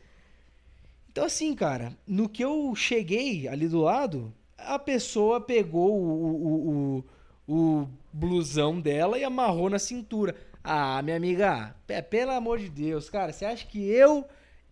Então 1.10 1.24
assim, 1.24 1.54
cara, 1.54 1.96
no 2.06 2.28
que 2.28 2.44
eu 2.44 2.74
cheguei 2.76 3.48
ali 3.48 3.66
do 3.68 3.80
lado, 3.80 4.32
a 4.56 4.78
pessoa 4.78 5.40
pegou 5.40 5.92
o, 5.92 6.98
o, 6.98 7.04
o, 7.48 7.82
o 7.82 7.88
blusão 8.12 8.80
dela 8.80 9.18
e 9.18 9.24
amarrou 9.24 9.68
na 9.70 9.78
cintura. 9.78 10.36
Ah, 10.62 11.00
minha 11.02 11.16
amiga, 11.16 11.74
pe- 11.86 12.02
pelo 12.02 12.32
amor 12.32 12.58
de 12.58 12.68
Deus, 12.68 13.08
cara, 13.10 13.32
você 13.32 13.44
acha 13.44 13.66
que 13.66 13.82
eu, 13.88 14.24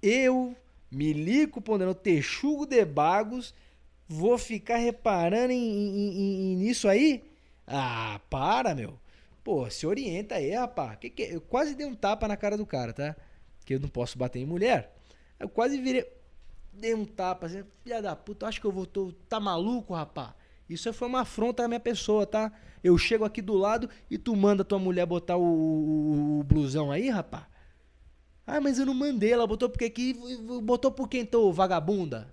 eu, 0.02 0.54
Milico 0.90 1.60
Ponderão, 1.60 1.94
Texugo 1.94 2.66
de 2.66 2.84
Bagos, 2.84 3.54
vou 4.08 4.36
ficar 4.38 4.76
reparando 4.76 5.52
em- 5.52 5.58
em- 5.58 6.52
em- 6.52 6.56
nisso 6.56 6.88
aí? 6.88 7.24
Ah, 7.66 8.20
para, 8.30 8.74
meu. 8.74 8.98
Pô, 9.46 9.70
se 9.70 9.86
orienta 9.86 10.36
aí, 10.36 10.50
rapaz. 10.52 10.98
Que 10.98 11.10
que 11.10 11.22
é? 11.22 11.34
Eu 11.36 11.40
quase 11.40 11.74
dei 11.74 11.86
um 11.86 11.94
tapa 11.94 12.26
na 12.26 12.36
cara 12.36 12.56
do 12.56 12.66
cara, 12.66 12.92
tá? 12.92 13.14
Que 13.64 13.74
eu 13.74 13.80
não 13.80 13.88
posso 13.88 14.18
bater 14.18 14.40
em 14.40 14.46
mulher. 14.46 14.92
Eu 15.38 15.48
quase 15.48 15.78
virei. 15.80 16.04
Dei 16.72 16.94
um 16.94 17.04
tapa, 17.04 17.46
assim, 17.46 17.64
filha 17.84 18.02
da 18.02 18.16
puta, 18.16 18.46
acho 18.46 18.60
que 18.60 18.66
eu 18.66 18.72
vou. 18.72 18.86
Tô, 18.86 19.12
tá 19.28 19.40
maluco, 19.40 19.94
rapaz? 19.94 20.30
Isso 20.68 20.92
foi 20.92 21.08
uma 21.08 21.22
afronta 21.22 21.64
à 21.64 21.68
minha 21.68 21.80
pessoa, 21.80 22.26
tá? 22.26 22.52
Eu 22.84 22.98
chego 22.98 23.24
aqui 23.24 23.42
do 23.42 23.54
lado 23.54 23.88
e 24.10 24.18
tu 24.18 24.34
manda 24.36 24.64
tua 24.64 24.78
mulher 24.78 25.06
botar 25.06 25.36
o, 25.36 25.42
o- 25.44 26.40
o 26.40 26.44
blusão 26.44 26.90
aí, 26.92 27.08
rapaz? 27.10 27.44
Ah, 28.46 28.60
mas 28.60 28.78
eu 28.78 28.86
não 28.86 28.94
mandei, 28.94 29.32
ela 29.32 29.46
botou 29.46 29.68
porque 29.70 29.86
aqui. 29.86 30.14
Botou 30.62 30.92
por 30.92 31.08
quem 31.08 31.24
tô, 31.26 31.52
vagabunda? 31.52 32.32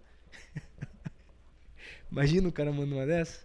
Imagina 2.11 2.47
o 2.47 2.51
cara 2.51 2.71
mandando 2.71 2.95
uma 2.95 3.05
dessa. 3.05 3.41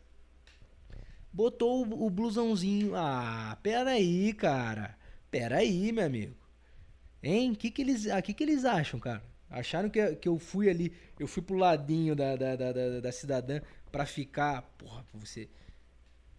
Botou 1.33 1.85
o, 1.87 2.07
o 2.07 2.11
blusãozinho. 2.11 2.95
Ah, 2.95 3.57
peraí, 3.63 4.33
cara. 4.33 4.97
Peraí, 5.31 5.93
meu 5.93 6.05
amigo. 6.07 6.35
Hein? 7.23 7.55
Que, 7.55 7.71
que, 7.71 7.83
eles, 7.83 8.07
ah, 8.09 8.23
que, 8.23 8.33
que 8.35 8.45
eles 8.45 8.65
acham, 8.65 8.99
cara? 9.01 9.23
Acharam 9.51 9.89
que, 9.91 10.17
que 10.17 10.29
eu 10.29 10.39
fui 10.39 10.69
ali, 10.69 10.93
eu 11.19 11.27
fui 11.27 11.43
pro 11.43 11.57
ladinho 11.57 12.15
da, 12.15 12.37
da, 12.37 12.55
da, 12.57 12.73
da, 12.73 13.01
da 13.01 13.13
cidadã 13.13 13.61
pra 13.91 14.07
ficar. 14.07 14.63
Porra, 14.79 15.05
você. 15.15 15.49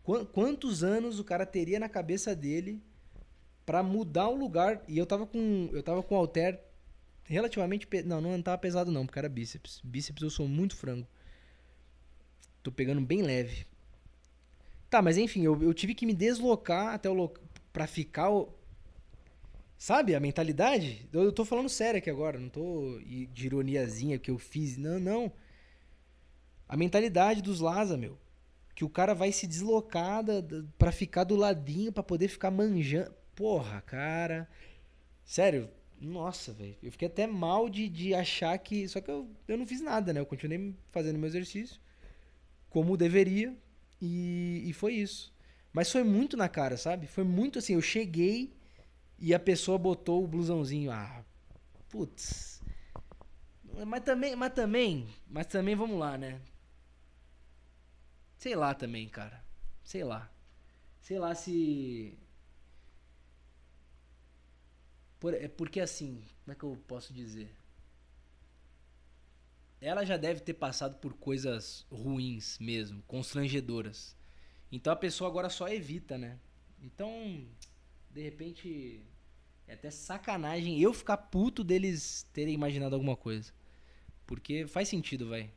Quan- 0.03 0.25
Quantos 0.25 0.83
anos 0.83 1.19
o 1.19 1.23
cara 1.23 1.45
teria 1.45 1.79
na 1.79 1.89
cabeça 1.89 2.35
dele 2.35 2.81
pra 3.65 3.81
mudar 3.83 4.27
o 4.29 4.35
lugar? 4.35 4.83
E 4.87 4.97
eu 4.97 5.05
tava 5.05 5.25
com. 5.25 5.69
Eu 5.73 5.83
tava 5.83 6.03
com 6.03 6.15
o 6.15 6.17
halter 6.17 6.59
relativamente. 7.23 7.87
pe- 7.87 8.03
Não, 8.03 8.21
não 8.21 8.41
tava 8.41 8.57
pesado 8.57 8.91
não, 8.91 9.05
porque 9.05 9.19
era 9.19 9.29
bíceps. 9.29 9.81
Bíceps 9.83 10.21
eu 10.23 10.29
sou 10.29 10.47
muito 10.47 10.75
frango. 10.75 11.07
Tô 12.63 12.71
pegando 12.71 13.01
bem 13.01 13.21
leve. 13.21 13.65
Tá, 14.89 15.01
mas 15.01 15.17
enfim, 15.17 15.43
eu, 15.43 15.61
eu 15.61 15.73
tive 15.73 15.93
que 15.93 16.05
me 16.05 16.13
deslocar 16.13 16.93
até 16.93 17.09
o 17.09 17.13
local 17.13 17.43
pra 17.71 17.85
ficar. 17.87 18.29
o- 18.31 18.49
Sabe 19.77 20.13
a 20.13 20.19
mentalidade? 20.19 21.07
Eu, 21.13 21.23
eu 21.23 21.31
tô 21.31 21.45
falando 21.45 21.69
sério 21.69 21.99
aqui 21.99 22.09
agora, 22.09 22.37
não 22.37 22.49
tô 22.49 22.99
de 23.31 23.45
ironiazinha 23.45 24.19
que 24.19 24.29
eu 24.29 24.37
fiz. 24.37 24.77
Não, 24.77 24.99
não. 24.99 25.31
A 26.67 26.77
mentalidade 26.77 27.41
dos 27.41 27.59
Laza, 27.59 27.97
meu. 27.97 28.17
Que 28.75 28.83
o 28.85 28.89
cara 28.89 29.13
vai 29.13 29.31
se 29.31 29.47
deslocar 29.47 30.23
da, 30.23 30.41
da, 30.41 30.63
pra 30.77 30.91
ficar 30.91 31.23
do 31.23 31.35
ladinho, 31.35 31.91
pra 31.91 32.03
poder 32.03 32.27
ficar 32.27 32.51
manjando. 32.51 33.13
Porra, 33.35 33.81
cara. 33.81 34.49
Sério, 35.25 35.69
nossa, 36.01 36.53
velho. 36.53 36.77
Eu 36.83 36.91
fiquei 36.91 37.07
até 37.07 37.27
mal 37.27 37.69
de, 37.69 37.89
de 37.89 38.13
achar 38.13 38.57
que. 38.59 38.87
Só 38.87 39.01
que 39.01 39.11
eu, 39.11 39.29
eu 39.47 39.57
não 39.57 39.67
fiz 39.67 39.81
nada, 39.81 40.13
né? 40.13 40.19
Eu 40.19 40.25
continuei 40.25 40.75
fazendo 40.91 41.19
meu 41.19 41.27
exercício 41.27 41.79
como 42.69 42.97
deveria. 42.97 43.55
E, 44.01 44.63
e 44.65 44.73
foi 44.73 44.93
isso. 44.95 45.33
Mas 45.73 45.91
foi 45.91 46.03
muito 46.03 46.35
na 46.37 46.49
cara, 46.49 46.77
sabe? 46.77 47.07
Foi 47.07 47.23
muito 47.23 47.59
assim. 47.59 47.73
Eu 47.73 47.81
cheguei 47.81 48.53
e 49.19 49.33
a 49.33 49.39
pessoa 49.39 49.77
botou 49.77 50.23
o 50.23 50.27
blusãozinho. 50.27 50.91
Ah, 50.91 51.23
putz. 51.89 52.61
Mas 53.87 54.03
também, 54.03 54.35
mas 54.35 54.53
também, 54.53 55.07
mas 55.27 55.45
também 55.47 55.75
vamos 55.75 55.97
lá, 55.99 56.17
né? 56.17 56.39
Sei 58.37 58.55
lá 58.55 58.73
também, 58.73 59.07
cara. 59.07 59.43
Sei 59.83 60.03
lá. 60.03 60.29
Sei 61.01 61.19
lá 61.19 61.35
se. 61.35 62.17
Por- 65.19 65.33
é 65.33 65.47
porque 65.47 65.79
assim, 65.79 66.21
como 66.43 66.53
é 66.53 66.55
que 66.55 66.63
eu 66.63 66.77
posso 66.87 67.13
dizer? 67.13 67.53
Ela 69.81 70.05
já 70.05 70.17
deve 70.17 70.41
ter 70.41 70.53
passado 70.53 70.97
por 70.97 71.13
coisas 71.13 71.85
ruins 71.89 72.57
mesmo, 72.59 73.01
constrangedoras. 73.07 74.15
Então 74.71 74.91
a 74.91 74.95
pessoa 74.95 75.29
agora 75.29 75.49
só 75.49 75.67
evita, 75.67 76.17
né? 76.17 76.37
Então, 76.81 77.45
de 78.11 78.21
repente, 78.21 79.01
é 79.67 79.73
até 79.73 79.89
sacanagem 79.89 80.79
eu 80.79 80.93
ficar 80.93 81.17
puto 81.17 81.63
deles 81.63 82.27
terem 82.33 82.53
imaginado 82.53 82.95
alguma 82.95 83.15
coisa. 83.15 83.53
Porque 84.25 84.67
faz 84.67 84.89
sentido, 84.89 85.29
vai. 85.29 85.51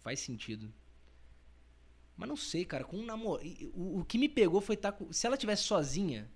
Faz 0.00 0.20
sentido. 0.20 0.72
Mas 2.16 2.28
não 2.28 2.36
sei, 2.36 2.64
cara, 2.64 2.84
com 2.84 2.96
um 2.96 3.04
namoro. 3.04 3.42
O, 3.74 4.00
o 4.00 4.04
que 4.04 4.18
me 4.18 4.28
pegou 4.28 4.60
foi 4.60 4.74
estar 4.74 4.92
com. 4.92 5.12
Se 5.12 5.26
ela 5.26 5.36
tivesse 5.36 5.64
sozinha, 5.64 6.30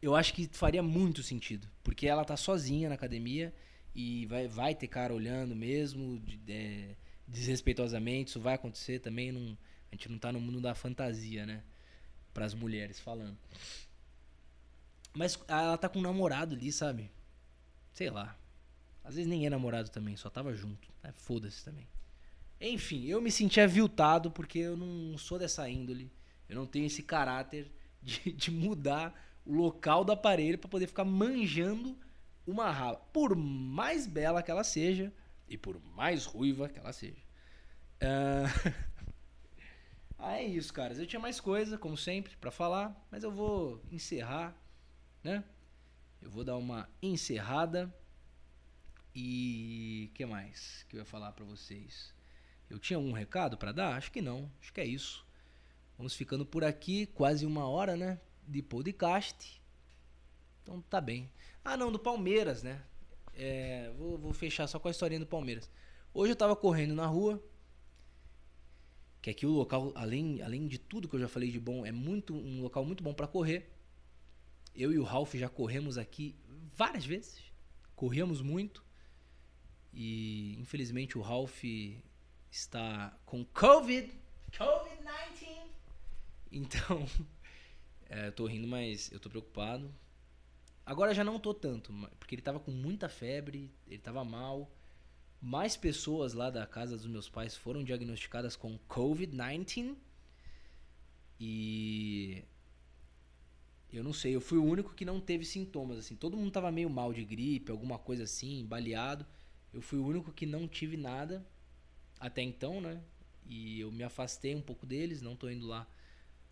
eu 0.00 0.14
acho 0.14 0.32
que 0.34 0.48
faria 0.52 0.82
muito 0.82 1.22
sentido. 1.22 1.68
Porque 1.82 2.06
ela 2.06 2.24
tá 2.24 2.36
sozinha 2.36 2.88
na 2.88 2.94
academia 2.94 3.54
e 4.00 4.26
vai, 4.26 4.46
vai 4.46 4.74
ter 4.76 4.86
cara 4.86 5.12
olhando 5.12 5.56
mesmo, 5.56 6.20
de- 6.20 6.40
é, 6.52 6.94
desrespeitosamente. 7.26 8.30
Isso 8.30 8.40
vai 8.40 8.54
acontecer 8.54 9.00
também. 9.00 9.32
Não, 9.32 9.58
a 9.90 9.94
gente 9.94 10.08
não 10.08 10.18
tá 10.18 10.30
no 10.30 10.40
mundo 10.40 10.60
da 10.60 10.72
fantasia, 10.72 11.44
né? 11.44 11.64
Para 12.32 12.44
as 12.44 12.54
mulheres 12.54 13.00
falando. 13.00 13.36
Mas 15.12 15.38
ela 15.48 15.76
tá 15.76 15.88
com 15.88 15.98
um 15.98 16.02
namorado 16.02 16.54
ali, 16.54 16.70
sabe? 16.70 17.10
Sei 17.92 18.08
lá. 18.08 18.36
Às 19.02 19.16
vezes 19.16 19.28
nem 19.28 19.46
é 19.46 19.50
namorado 19.50 19.88
também, 19.88 20.16
só 20.16 20.30
tava 20.30 20.54
junto. 20.54 20.88
né? 21.02 21.12
Foda-se 21.16 21.64
também. 21.64 21.88
Enfim, 22.60 23.04
eu 23.06 23.20
me 23.20 23.32
senti 23.32 23.60
aviltado 23.60 24.30
porque 24.30 24.58
eu 24.60 24.76
não 24.76 25.18
sou 25.18 25.38
dessa 25.40 25.68
índole. 25.68 26.08
Eu 26.48 26.54
não 26.56 26.66
tenho 26.66 26.86
esse 26.86 27.02
caráter 27.02 27.66
de, 28.00 28.32
de 28.32 28.50
mudar 28.50 29.12
o 29.44 29.52
local 29.52 30.04
do 30.04 30.12
aparelho 30.12 30.58
pra 30.58 30.68
poder 30.68 30.86
ficar 30.86 31.04
manjando 31.04 31.96
uma 32.50 32.70
rala. 32.70 32.96
Por 33.12 33.36
mais 33.36 34.06
bela 34.06 34.42
que 34.42 34.50
ela 34.50 34.64
seja 34.64 35.12
e 35.48 35.56
por 35.56 35.80
mais 35.94 36.24
ruiva 36.24 36.68
que 36.68 36.78
ela 36.78 36.92
seja. 36.92 37.22
Ah, 38.00 38.74
ah, 40.18 40.36
é 40.38 40.44
isso, 40.44 40.72
caras. 40.72 40.98
Eu 40.98 41.06
tinha 41.06 41.20
mais 41.20 41.40
coisa, 41.40 41.76
como 41.76 41.96
sempre, 41.96 42.36
pra 42.36 42.50
falar, 42.50 43.06
mas 43.10 43.22
eu 43.22 43.30
vou 43.30 43.82
encerrar, 43.90 44.56
né? 45.22 45.44
Eu 46.20 46.30
vou 46.30 46.44
dar 46.44 46.56
uma 46.56 46.88
encerrada. 47.02 47.92
E 49.14 50.10
que 50.14 50.24
mais 50.24 50.86
que 50.88 50.96
eu 50.96 51.00
ia 51.00 51.04
falar 51.04 51.32
pra 51.32 51.44
vocês? 51.44 52.14
Eu 52.70 52.78
tinha 52.78 52.98
um 52.98 53.12
recado 53.12 53.56
pra 53.56 53.72
dar? 53.72 53.96
Acho 53.96 54.12
que 54.12 54.20
não. 54.20 54.50
Acho 54.60 54.72
que 54.72 54.80
é 54.80 54.86
isso. 54.86 55.26
Vamos 55.96 56.14
ficando 56.14 56.46
por 56.46 56.62
aqui, 56.62 57.06
quase 57.06 57.44
uma 57.44 57.66
hora, 57.66 57.96
né? 57.96 58.20
De 58.46 58.62
podcast. 58.62 59.60
Então 60.62 60.80
tá 60.82 61.00
bem. 61.00 61.30
Ah, 61.70 61.76
não, 61.76 61.92
do 61.92 61.98
Palmeiras, 61.98 62.62
né? 62.62 62.82
É, 63.34 63.92
vou, 63.98 64.16
vou 64.16 64.32
fechar 64.32 64.66
só 64.66 64.78
com 64.78 64.88
a 64.88 64.90
historinha 64.90 65.20
do 65.20 65.26
Palmeiras. 65.26 65.70
Hoje 66.14 66.32
eu 66.32 66.36
tava 66.36 66.56
correndo 66.56 66.94
na 66.94 67.04
rua. 67.04 67.44
Que 69.20 69.28
aqui 69.28 69.44
o 69.44 69.50
local, 69.50 69.92
além, 69.94 70.40
além 70.40 70.66
de 70.66 70.78
tudo 70.78 71.06
que 71.06 71.14
eu 71.14 71.20
já 71.20 71.28
falei 71.28 71.50
de 71.50 71.60
bom, 71.60 71.84
é 71.84 71.92
muito 71.92 72.34
um 72.34 72.62
local 72.62 72.86
muito 72.86 73.04
bom 73.04 73.12
pra 73.12 73.26
correr. 73.26 73.70
Eu 74.74 74.90
e 74.90 74.98
o 74.98 75.02
Ralph 75.02 75.34
já 75.34 75.46
corremos 75.46 75.98
aqui 75.98 76.34
várias 76.74 77.04
vezes. 77.04 77.38
Corremos 77.94 78.40
muito. 78.40 78.82
E 79.92 80.56
infelizmente 80.58 81.18
o 81.18 81.20
Ralph 81.20 81.64
está 82.50 83.14
com 83.26 83.44
Covid. 83.44 84.10
Covid-19. 84.52 85.68
Então, 86.50 87.06
é, 88.08 88.28
eu 88.28 88.32
tô 88.32 88.46
rindo, 88.46 88.66
mas 88.66 89.12
eu 89.12 89.20
tô 89.20 89.28
preocupado. 89.28 89.94
Agora 90.88 91.12
já 91.12 91.22
não 91.22 91.38
tô 91.38 91.52
tanto, 91.52 91.92
porque 92.18 92.34
ele 92.34 92.40
tava 92.40 92.58
com 92.58 92.70
muita 92.70 93.10
febre, 93.10 93.70
ele 93.86 93.98
tava 93.98 94.24
mal. 94.24 94.74
Mais 95.38 95.76
pessoas 95.76 96.32
lá 96.32 96.48
da 96.48 96.66
casa 96.66 96.96
dos 96.96 97.06
meus 97.06 97.28
pais 97.28 97.54
foram 97.54 97.84
diagnosticadas 97.84 98.56
com 98.56 98.78
Covid-19. 98.88 99.98
E 101.38 102.42
eu 103.92 104.02
não 104.02 104.14
sei, 104.14 104.34
eu 104.34 104.40
fui 104.40 104.56
o 104.56 104.64
único 104.64 104.94
que 104.94 105.04
não 105.04 105.20
teve 105.20 105.44
sintomas 105.44 105.98
assim. 105.98 106.16
Todo 106.16 106.38
mundo 106.38 106.52
tava 106.52 106.72
meio 106.72 106.88
mal 106.88 107.12
de 107.12 107.22
gripe, 107.22 107.70
alguma 107.70 107.98
coisa 107.98 108.22
assim, 108.22 108.64
baleado. 108.64 109.26
Eu 109.74 109.82
fui 109.82 109.98
o 109.98 110.06
único 110.06 110.32
que 110.32 110.46
não 110.46 110.66
tive 110.66 110.96
nada 110.96 111.46
até 112.18 112.40
então, 112.40 112.80
né? 112.80 113.02
E 113.44 113.80
eu 113.80 113.92
me 113.92 114.04
afastei 114.04 114.54
um 114.54 114.62
pouco 114.62 114.86
deles, 114.86 115.20
não 115.20 115.36
tô 115.36 115.50
indo 115.50 115.66
lá 115.66 115.86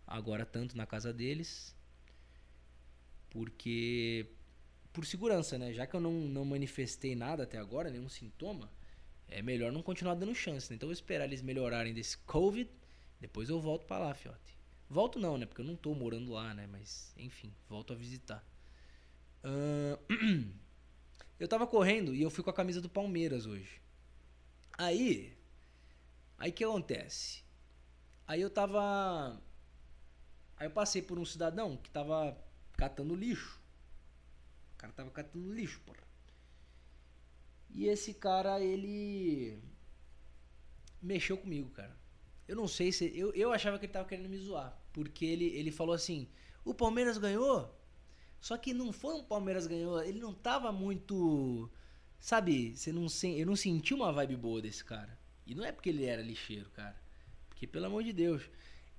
agora 0.05 0.45
tanto 0.45 0.77
na 0.77 0.85
casa 0.85 1.11
deles. 1.11 1.75
Porque 3.29 4.27
por 4.93 5.05
segurança, 5.05 5.57
né? 5.57 5.73
Já 5.73 5.85
que 5.85 5.95
eu 5.95 5.99
não, 5.99 6.11
não 6.11 6.45
manifestei 6.45 7.15
nada 7.15 7.43
até 7.43 7.57
agora, 7.57 7.89
nenhum 7.89 8.09
sintoma, 8.09 8.71
é 9.27 9.41
melhor 9.41 9.71
não 9.71 9.83
continuar 9.83 10.15
dando 10.15 10.33
chance, 10.33 10.69
né? 10.69 10.75
Então 10.75 10.87
eu 10.87 10.89
vou 10.89 10.93
esperar 10.93 11.25
eles 11.25 11.41
melhorarem 11.41 11.93
desse 11.93 12.17
Covid, 12.19 12.69
depois 13.19 13.49
eu 13.49 13.61
volto 13.61 13.85
pra 13.85 13.99
lá, 13.99 14.13
fiote. 14.13 14.57
Volto 14.89 15.19
não, 15.19 15.37
né? 15.37 15.45
Porque 15.45 15.61
eu 15.61 15.65
não 15.65 15.75
tô 15.75 15.93
morando 15.93 16.31
lá, 16.31 16.53
né? 16.53 16.65
Mas, 16.65 17.13
enfim, 17.17 17.53
volto 17.69 17.93
a 17.93 17.95
visitar. 17.95 18.43
Ahn, 19.43 20.47
Eu 21.39 21.47
tava 21.47 21.67
correndo 21.67 22.15
e 22.15 22.21
eu 22.21 22.31
fui 22.31 22.43
com 22.43 22.49
a 22.49 22.53
camisa 22.53 22.81
do 22.81 22.89
Palmeiras 22.89 23.45
hoje. 23.45 23.79
Aí, 24.75 25.37
aí 26.37 26.51
que 26.51 26.63
acontece? 26.63 27.43
Aí 28.27 28.41
eu 28.41 28.49
tava. 28.49 29.39
Aí 30.57 30.65
eu 30.65 30.71
passei 30.71 31.01
por 31.01 31.19
um 31.19 31.25
cidadão 31.25 31.77
que 31.77 31.91
tava 31.91 32.35
catando 32.77 33.15
lixo. 33.15 33.59
O 34.73 34.77
cara 34.77 34.93
tava 34.93 35.11
catando 35.11 35.51
lixo, 35.51 35.81
porra. 35.81 36.07
E 37.69 37.87
esse 37.87 38.13
cara, 38.13 38.61
ele 38.61 39.59
mexeu 41.01 41.37
comigo, 41.37 41.69
cara. 41.71 41.95
Eu 42.47 42.55
não 42.55 42.67
sei 42.67 42.91
se. 42.91 43.11
Eu, 43.17 43.33
eu 43.33 43.51
achava 43.51 43.77
que 43.77 43.85
ele 43.85 43.93
tava 43.93 44.07
querendo 44.07 44.29
me 44.29 44.37
zoar. 44.37 44.79
Porque 44.93 45.25
ele, 45.25 45.45
ele 45.45 45.71
falou 45.71 45.93
assim: 45.93 46.27
o 46.63 46.73
Palmeiras 46.73 47.17
ganhou. 47.17 47.73
Só 48.39 48.57
que 48.57 48.73
não 48.73 48.93
foi 48.93 49.15
um 49.15 49.23
Palmeiras 49.23 49.67
ganhou. 49.67 50.01
Ele 50.01 50.19
não 50.19 50.33
tava 50.33 50.71
muito. 50.71 51.69
Sabe, 52.19 52.75
você 52.75 52.91
não, 52.91 53.07
eu 53.35 53.45
não 53.45 53.55
senti 53.55 53.93
uma 53.93 54.11
vibe 54.11 54.37
boa 54.37 54.61
desse 54.61 54.83
cara. 54.83 55.17
E 55.45 55.53
não 55.53 55.63
é 55.63 55.71
porque 55.71 55.89
ele 55.89 56.05
era 56.05 56.21
lixeiro, 56.21 56.69
cara. 56.71 56.95
Porque, 57.49 57.67
pelo 57.67 57.85
amor 57.85 58.03
de 58.03 58.13
Deus. 58.13 58.49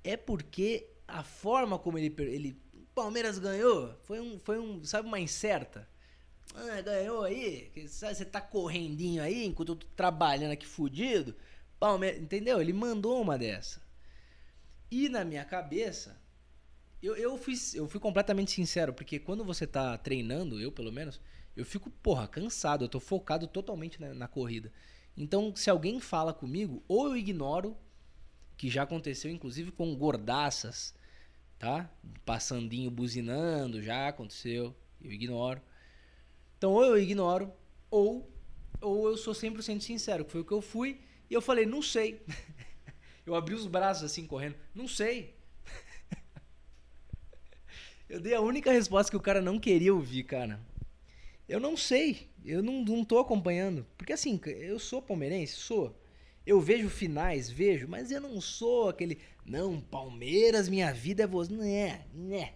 É 0.04 0.16
porque 0.16 0.88
a 1.06 1.22
forma 1.22 1.78
como 1.78 1.98
ele. 1.98 2.14
ele 2.18 2.60
Palmeiras 2.98 3.38
ganhou 3.38 3.94
foi 4.02 4.18
um. 4.18 4.40
Foi 4.40 4.58
um 4.58 4.84
sabe, 4.84 5.06
uma 5.06 5.20
incerta. 5.20 5.88
Ah, 6.52 6.80
ganhou 6.80 7.22
aí. 7.22 7.70
Você 7.86 8.24
tá 8.24 8.40
correndinho 8.40 9.22
aí 9.22 9.44
enquanto 9.44 9.68
eu 9.68 9.76
tô 9.76 9.86
trabalhando 9.94 10.50
aqui 10.50 10.66
fudido. 10.66 11.32
Palmeiras, 11.78 12.20
entendeu? 12.20 12.60
Ele 12.60 12.72
mandou 12.72 13.22
uma 13.22 13.38
dessa. 13.38 13.80
E 14.90 15.08
na 15.08 15.24
minha 15.24 15.44
cabeça, 15.44 16.20
eu, 17.00 17.14
eu, 17.14 17.38
fui, 17.38 17.54
eu 17.74 17.88
fui 17.88 18.00
completamente 18.00 18.50
sincero, 18.50 18.92
porque 18.92 19.20
quando 19.20 19.44
você 19.44 19.64
tá 19.64 19.96
treinando, 19.96 20.58
eu 20.58 20.72
pelo 20.72 20.90
menos, 20.90 21.20
eu 21.54 21.64
fico, 21.64 21.90
porra, 21.90 22.26
cansado, 22.26 22.84
eu 22.84 22.88
tô 22.88 22.98
focado 22.98 23.46
totalmente 23.46 24.00
na, 24.00 24.12
na 24.12 24.26
corrida. 24.26 24.72
Então, 25.16 25.54
se 25.54 25.70
alguém 25.70 26.00
fala 26.00 26.34
comigo, 26.34 26.82
ou 26.88 27.06
eu 27.06 27.16
ignoro, 27.16 27.76
que 28.56 28.68
já 28.68 28.82
aconteceu 28.82 29.30
inclusive 29.30 29.70
com 29.70 29.94
gordaças, 29.94 30.94
tá? 31.58 31.90
Passandinho 32.24 32.90
buzinando, 32.90 33.82
já 33.82 34.08
aconteceu, 34.08 34.74
eu 35.02 35.12
ignoro. 35.12 35.60
Então, 36.56 36.72
ou 36.72 36.84
eu 36.84 36.98
ignoro, 36.98 37.52
ou, 37.90 38.30
ou 38.80 39.08
eu 39.08 39.16
sou 39.16 39.34
100% 39.34 39.80
sincero, 39.80 40.24
que 40.24 40.32
foi 40.32 40.40
o 40.40 40.44
que 40.44 40.52
eu 40.52 40.62
fui, 40.62 41.00
e 41.28 41.34
eu 41.34 41.40
falei, 41.40 41.66
não 41.66 41.82
sei. 41.82 42.22
eu 43.26 43.34
abri 43.34 43.54
os 43.54 43.66
braços 43.66 44.04
assim, 44.04 44.26
correndo, 44.26 44.56
não 44.74 44.88
sei. 44.88 45.34
eu 48.08 48.20
dei 48.20 48.34
a 48.34 48.40
única 48.40 48.72
resposta 48.72 49.10
que 49.10 49.16
o 49.16 49.20
cara 49.20 49.40
não 49.40 49.58
queria 49.58 49.94
ouvir, 49.94 50.24
cara. 50.24 50.60
Eu 51.48 51.58
não 51.58 51.76
sei, 51.76 52.28
eu 52.44 52.62
não, 52.62 52.84
não 52.84 53.04
tô 53.04 53.18
acompanhando. 53.18 53.86
Porque 53.96 54.12
assim, 54.12 54.38
eu 54.46 54.78
sou 54.78 55.00
palmeirense, 55.00 55.54
sou. 55.54 55.98
Eu 56.48 56.62
vejo 56.62 56.88
finais, 56.88 57.50
vejo, 57.50 57.86
mas 57.86 58.10
eu 58.10 58.22
não 58.22 58.40
sou 58.40 58.88
aquele. 58.88 59.18
Não, 59.44 59.78
Palmeiras, 59.82 60.66
minha 60.66 60.90
vida 60.94 61.24
é 61.24 61.26
você. 61.26 61.52
Né, 61.52 62.06
né. 62.14 62.54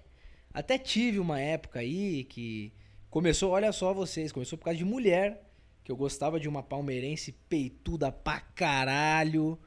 Até 0.50 0.78
tive 0.78 1.18
uma 1.18 1.38
época 1.38 1.80
aí 1.80 2.24
que 2.24 2.72
começou, 3.10 3.50
olha 3.50 3.70
só 3.70 3.92
vocês, 3.92 4.32
começou 4.32 4.56
por 4.56 4.64
causa 4.64 4.78
de 4.78 4.84
mulher 4.86 5.46
que 5.84 5.92
eu 5.92 5.96
gostava 5.96 6.40
de 6.40 6.48
uma 6.48 6.62
palmeirense 6.62 7.32
peituda 7.50 8.10
pra 8.10 8.40
caralho, 8.40 9.58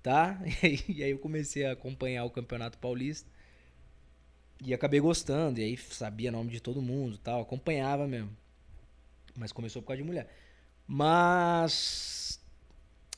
tá? 0.00 0.40
E 0.88 1.02
aí 1.02 1.10
eu 1.10 1.18
comecei 1.18 1.66
a 1.66 1.72
acompanhar 1.72 2.24
o 2.24 2.30
Campeonato 2.30 2.78
Paulista. 2.78 3.28
E 4.64 4.72
acabei 4.72 5.00
gostando, 5.00 5.58
e 5.58 5.64
aí 5.64 5.76
sabia 5.76 6.30
nome 6.30 6.52
de 6.52 6.60
todo 6.60 6.80
mundo 6.80 7.18
tal, 7.18 7.40
acompanhava 7.42 8.06
mesmo. 8.06 8.30
Mas 9.36 9.50
começou 9.50 9.82
por 9.82 9.88
causa 9.88 10.00
de 10.00 10.06
mulher. 10.06 10.32
Mas. 10.86 12.40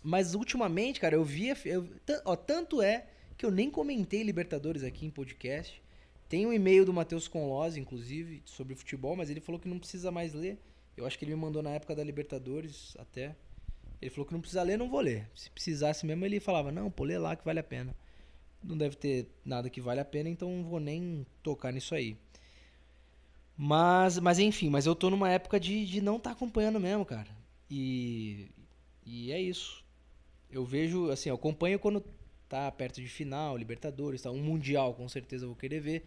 Mas 0.06 0.36
ultimamente, 0.36 1.00
cara, 1.00 1.16
eu 1.16 1.24
via. 1.24 1.56
Eu, 1.64 1.88
ó, 2.24 2.36
tanto 2.36 2.80
é 2.80 3.08
que 3.36 3.44
eu 3.44 3.50
nem 3.50 3.68
comentei 3.68 4.22
Libertadores 4.22 4.84
aqui 4.84 5.04
em 5.04 5.10
podcast. 5.10 5.82
Tem 6.28 6.46
um 6.46 6.52
e-mail 6.52 6.84
do 6.84 6.92
Matheus 6.92 7.26
Conlose, 7.26 7.80
inclusive, 7.80 8.40
sobre 8.44 8.76
futebol, 8.76 9.16
mas 9.16 9.30
ele 9.30 9.40
falou 9.40 9.60
que 9.60 9.66
não 9.66 9.80
precisa 9.80 10.12
mais 10.12 10.32
ler. 10.32 10.62
Eu 10.96 11.06
acho 11.06 11.18
que 11.18 11.24
ele 11.24 11.34
me 11.34 11.40
mandou 11.40 11.60
na 11.60 11.70
época 11.70 11.92
da 11.92 12.04
Libertadores 12.04 12.96
até. 13.00 13.34
Ele 14.00 14.08
falou 14.08 14.24
que 14.24 14.32
não 14.32 14.40
precisa 14.40 14.62
ler, 14.62 14.78
não 14.78 14.88
vou 14.88 15.00
ler. 15.00 15.28
Se 15.34 15.50
precisasse 15.50 16.06
mesmo, 16.06 16.24
ele 16.24 16.38
falava, 16.38 16.70
não, 16.70 16.88
pô, 16.88 17.02
lê 17.02 17.18
lá 17.18 17.34
que 17.34 17.44
vale 17.44 17.58
a 17.58 17.64
pena. 17.64 17.92
Não 18.62 18.78
deve 18.78 18.94
ter 18.94 19.26
nada 19.44 19.68
que 19.68 19.80
vale 19.80 19.98
a 19.98 20.04
pena, 20.04 20.28
então 20.28 20.48
não 20.48 20.62
vou 20.62 20.78
nem 20.78 21.26
tocar 21.42 21.72
nisso 21.72 21.96
aí. 21.96 22.16
Mas, 23.56 24.20
mas 24.20 24.38
enfim, 24.38 24.70
mas 24.70 24.86
eu 24.86 24.94
tô 24.94 25.10
numa 25.10 25.32
época 25.32 25.58
de, 25.58 25.84
de 25.84 26.00
não 26.00 26.16
estar 26.16 26.30
tá 26.30 26.36
acompanhando 26.36 26.78
mesmo, 26.78 27.04
cara. 27.04 27.36
E, 27.68 28.48
e 29.04 29.32
é 29.32 29.40
isso. 29.40 29.84
Eu 30.50 30.64
vejo, 30.64 31.10
assim, 31.10 31.28
eu 31.28 31.34
acompanho 31.34 31.78
quando 31.78 32.04
tá 32.48 32.70
perto 32.70 33.00
de 33.00 33.08
final, 33.08 33.56
Libertadores, 33.56 34.22
tá 34.22 34.30
um 34.30 34.42
mundial, 34.42 34.94
com 34.94 35.08
certeza 35.08 35.44
eu 35.44 35.48
vou 35.48 35.56
querer 35.56 35.80
ver. 35.80 36.06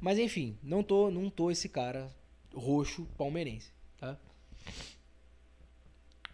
Mas 0.00 0.18
enfim, 0.18 0.58
não 0.62 0.82
tô, 0.82 1.10
não 1.10 1.30
tô 1.30 1.50
esse 1.50 1.68
cara 1.68 2.10
roxo 2.54 3.06
palmeirense. 3.16 3.72
Tá? 3.98 4.18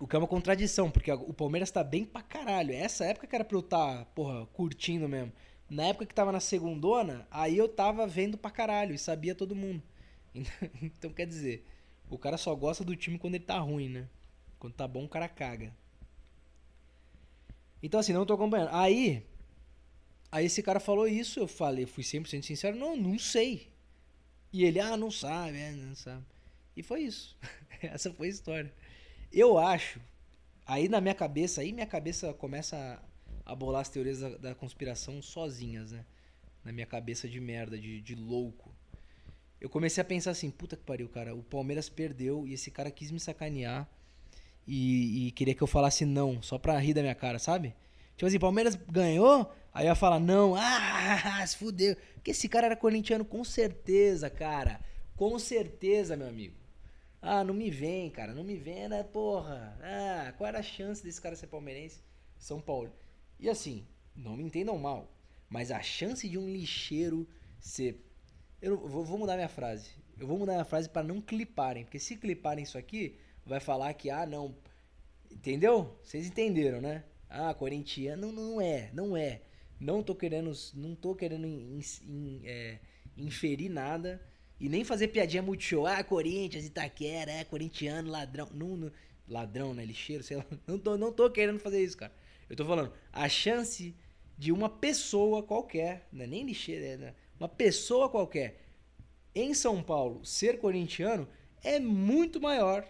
O 0.01 0.07
que 0.07 0.17
é 0.17 0.19
uma 0.19 0.27
contradição, 0.27 0.91
porque 0.91 1.13
o 1.13 1.33
Palmeiras 1.33 1.71
tá 1.71 1.85
bem 1.85 2.05
pra 2.05 2.23
caralho. 2.23 2.75
Essa 2.75 3.05
época 3.05 3.27
que 3.27 3.37
era 3.37 3.45
pra 3.45 3.57
eu 3.57 3.61
estar, 3.61 3.99
tá, 3.99 4.05
porra, 4.07 4.47
curtindo 4.47 5.09
mesmo. 5.09 5.33
Na 5.71 5.85
época 5.85 6.07
que 6.07 6.15
tava 6.15 6.33
na 6.33 6.41
segundona, 6.41 7.27
aí 7.31 7.57
eu 7.57 7.69
tava 7.69 8.07
vendo 8.07 8.37
pra 8.37 8.51
caralho 8.51 8.95
e 8.95 8.99
sabia 8.99 9.35
todo 9.35 9.55
mundo. 9.55 9.83
Então 10.83 11.13
quer 11.13 11.27
dizer, 11.27 11.65
o 12.11 12.19
cara 12.19 12.37
só 12.37 12.55
gosta 12.55 12.85
do 12.85 12.97
time 12.97 13.19
quando 13.19 13.37
ele 13.37 13.45
tá 13.45 13.59
ruim, 13.59 13.89
né? 13.89 14.09
Quando 14.59 14.75
tá 14.75 14.89
bom, 14.89 15.05
o 15.05 15.09
cara 15.09 15.29
caga. 15.29 15.73
Então 17.83 17.99
assim, 17.99 18.13
não 18.13 18.25
tô 18.25 18.35
acompanhando. 18.35 18.71
Aí, 18.73 19.27
aí 20.31 20.47
esse 20.47 20.63
cara 20.63 20.79
falou 20.79 21.07
isso, 21.09 21.41
eu 21.41 21.49
falei, 21.49 21.87
fui 21.87 22.05
100% 22.05 22.43
sincero, 22.43 22.77
não, 22.77 22.97
não 22.97 23.19
sei. 23.19 23.73
E 24.53 24.65
ele, 24.65 24.79
ah, 24.79 24.97
não 24.97 25.11
sabe, 25.11 25.59
é, 25.59 25.73
não 25.73 25.95
sabe. 25.95 26.25
E 26.77 26.83
foi 26.83 27.03
isso. 27.03 27.37
Essa 27.83 28.13
foi 28.13 28.29
a 28.29 28.31
história. 28.31 28.73
Eu 29.33 29.59
acho, 29.59 30.01
aí 30.67 30.89
na 30.89 31.01
minha 31.01 31.15
cabeça, 31.15 31.63
aí 31.63 31.73
minha 31.73 31.87
cabeça 31.87 32.33
começa 32.35 33.03
a, 33.47 33.53
a 33.53 33.55
bolar 33.55 33.81
as 33.81 33.89
teorias 33.89 34.21
da, 34.21 34.29
da, 34.37 34.55
conspiração 34.55 35.21
sozinhas, 35.23 35.93
né? 35.93 36.05
Na 36.63 36.71
minha 36.71 36.87
cabeça 36.87 37.29
de 37.29 37.41
merda, 37.41 37.79
de, 37.79 38.01
de 38.01 38.15
louco. 38.15 38.75
Eu 39.61 39.71
comecei 39.71 40.03
a 40.03 40.05
pensar 40.05 40.33
assim, 40.33 40.51
puta 40.51 40.77
que 40.77 40.85
pariu, 40.85 41.09
cara, 41.09 41.35
o 41.35 41.43
Palmeiras 41.43 41.89
perdeu 41.89 42.47
e 42.47 42.53
esse 42.53 42.71
cara 42.71 42.91
quis 42.91 43.11
me 43.11 43.19
sacanear 43.19 43.89
e, 44.67 45.29
e 45.29 45.31
queria 45.33 45.55
que 45.55 45.63
eu 45.63 45.67
falasse 45.67 46.05
não, 46.05 46.43
só 46.43 46.59
pra 46.59 46.79
rir 46.79 46.95
da 46.95 47.03
minha 47.03 47.15
cara, 47.15 47.39
sabe? 47.39 47.75
Tipo 48.17 48.27
assim, 48.27 48.39
Palmeiras 48.39 48.75
ganhou, 48.75 49.53
aí 49.73 49.87
eu 49.87 49.91
ia 49.91 49.95
falar 49.95 50.21
não, 50.21 50.55
ah, 50.57 51.45
se 51.47 51.57
fudeu. 51.57 51.97
Porque 52.15 52.31
esse 52.31 52.49
cara 52.49 52.67
era 52.67 52.77
corintiano 52.77 53.25
com 53.25 53.43
certeza, 53.45 54.31
cara. 54.31 54.81
Com 55.17 55.39
certeza, 55.39 56.17
meu 56.17 56.29
amigo. 56.29 56.57
Ah, 57.21 57.45
não 57.45 57.55
me 57.55 57.71
vem, 57.71 58.11
cara, 58.11 58.35
não 58.35 58.43
me 58.43 58.57
vem, 58.57 58.89
né, 58.89 59.03
porra. 59.03 59.79
Ah, 59.81 60.33
qual 60.37 60.49
era 60.49 60.59
a 60.59 60.63
chance 60.63 61.03
desse 61.03 61.21
cara 61.21 61.37
ser 61.37 61.47
palmeirense? 61.47 62.01
São 62.39 62.61
Paulo. 62.61 62.93
E 63.39 63.49
assim, 63.49 63.87
não 64.15 64.37
me 64.37 64.43
entendam 64.43 64.77
mal, 64.79 65.13
mas 65.49 65.71
a 65.71 65.81
chance 65.81 66.29
de 66.29 66.39
um 66.39 66.49
lixeiro 66.49 67.29
ser. 67.61 68.05
Eu 68.61 68.77
vou, 68.77 69.05
vou 69.05 69.19
mudar 69.19 69.37
minha 69.37 69.49
frase. 69.49 69.91
Eu 70.19 70.27
vou 70.27 70.39
mudar 70.39 70.53
minha 70.53 70.65
frase 70.65 70.89
para 70.89 71.03
não 71.03 71.21
cliparem, 71.21 71.85
porque 71.85 71.99
se 71.99 72.17
cliparem 72.17 72.65
isso 72.65 72.77
aqui, 72.77 73.17
vai 73.45 73.61
falar 73.61 73.93
que, 73.95 74.11
ah, 74.11 74.27
não. 74.27 74.55
Entendeu? 75.31 75.99
Vocês 76.03 76.27
entenderam, 76.27 76.81
né? 76.81 77.05
Ah, 77.29 77.55
corintiano 77.55 78.31
não, 78.31 78.51
não 78.51 78.61
é, 78.61 78.91
não 78.93 79.17
é. 79.17 79.43
Não 79.81 80.03
tô 80.03 80.15
querendo, 80.15 80.53
não 80.75 80.95
tô 80.95 81.15
querendo 81.15 81.47
in, 81.47 81.81
in, 82.07 82.43
é, 82.45 82.79
inferir 83.17 83.71
nada 83.71 84.21
e 84.61 84.69
nem 84.69 84.85
fazer 84.85 85.09
piadinha 85.09 85.43
muito 85.43 85.65
show. 85.65 85.87
Ah, 85.87 86.05
Corinthians, 86.05 86.67
Itaquera, 86.67 87.33
é 87.33 87.45
corintiano, 87.45 88.11
ladrão. 88.11 88.49
Não, 88.53 88.77
não, 88.77 88.93
ladrão, 89.27 89.75
né? 89.75 89.85
Lixeiro, 89.85 90.23
sei 90.23 90.37
lá. 90.37 90.47
Não 90.67 90.79
tô, 90.79 90.97
não 90.97 91.13
tô 91.13 91.31
querendo 91.31 91.59
fazer 91.59 91.83
isso, 91.83 91.97
cara. 91.97 92.13
Eu 92.49 92.55
tô 92.55 92.65
falando, 92.65 92.93
a 93.13 93.29
chance 93.29 93.97
de 94.37 94.53
uma 94.53 94.69
pessoa 94.69 95.43
qualquer, 95.43 96.07
não 96.13 96.25
é 96.25 96.27
nem 96.27 96.45
lixeiro, 96.45 96.85
é 96.85 96.97
né? 96.97 97.15
uma 97.39 97.49
pessoa 97.49 98.09
qualquer 98.09 98.61
em 99.35 99.55
São 99.55 99.83
Paulo 99.83 100.25
ser 100.25 100.59
corintiano 100.59 101.29
é 101.63 101.79
muito 101.79 102.41
maior, 102.41 102.87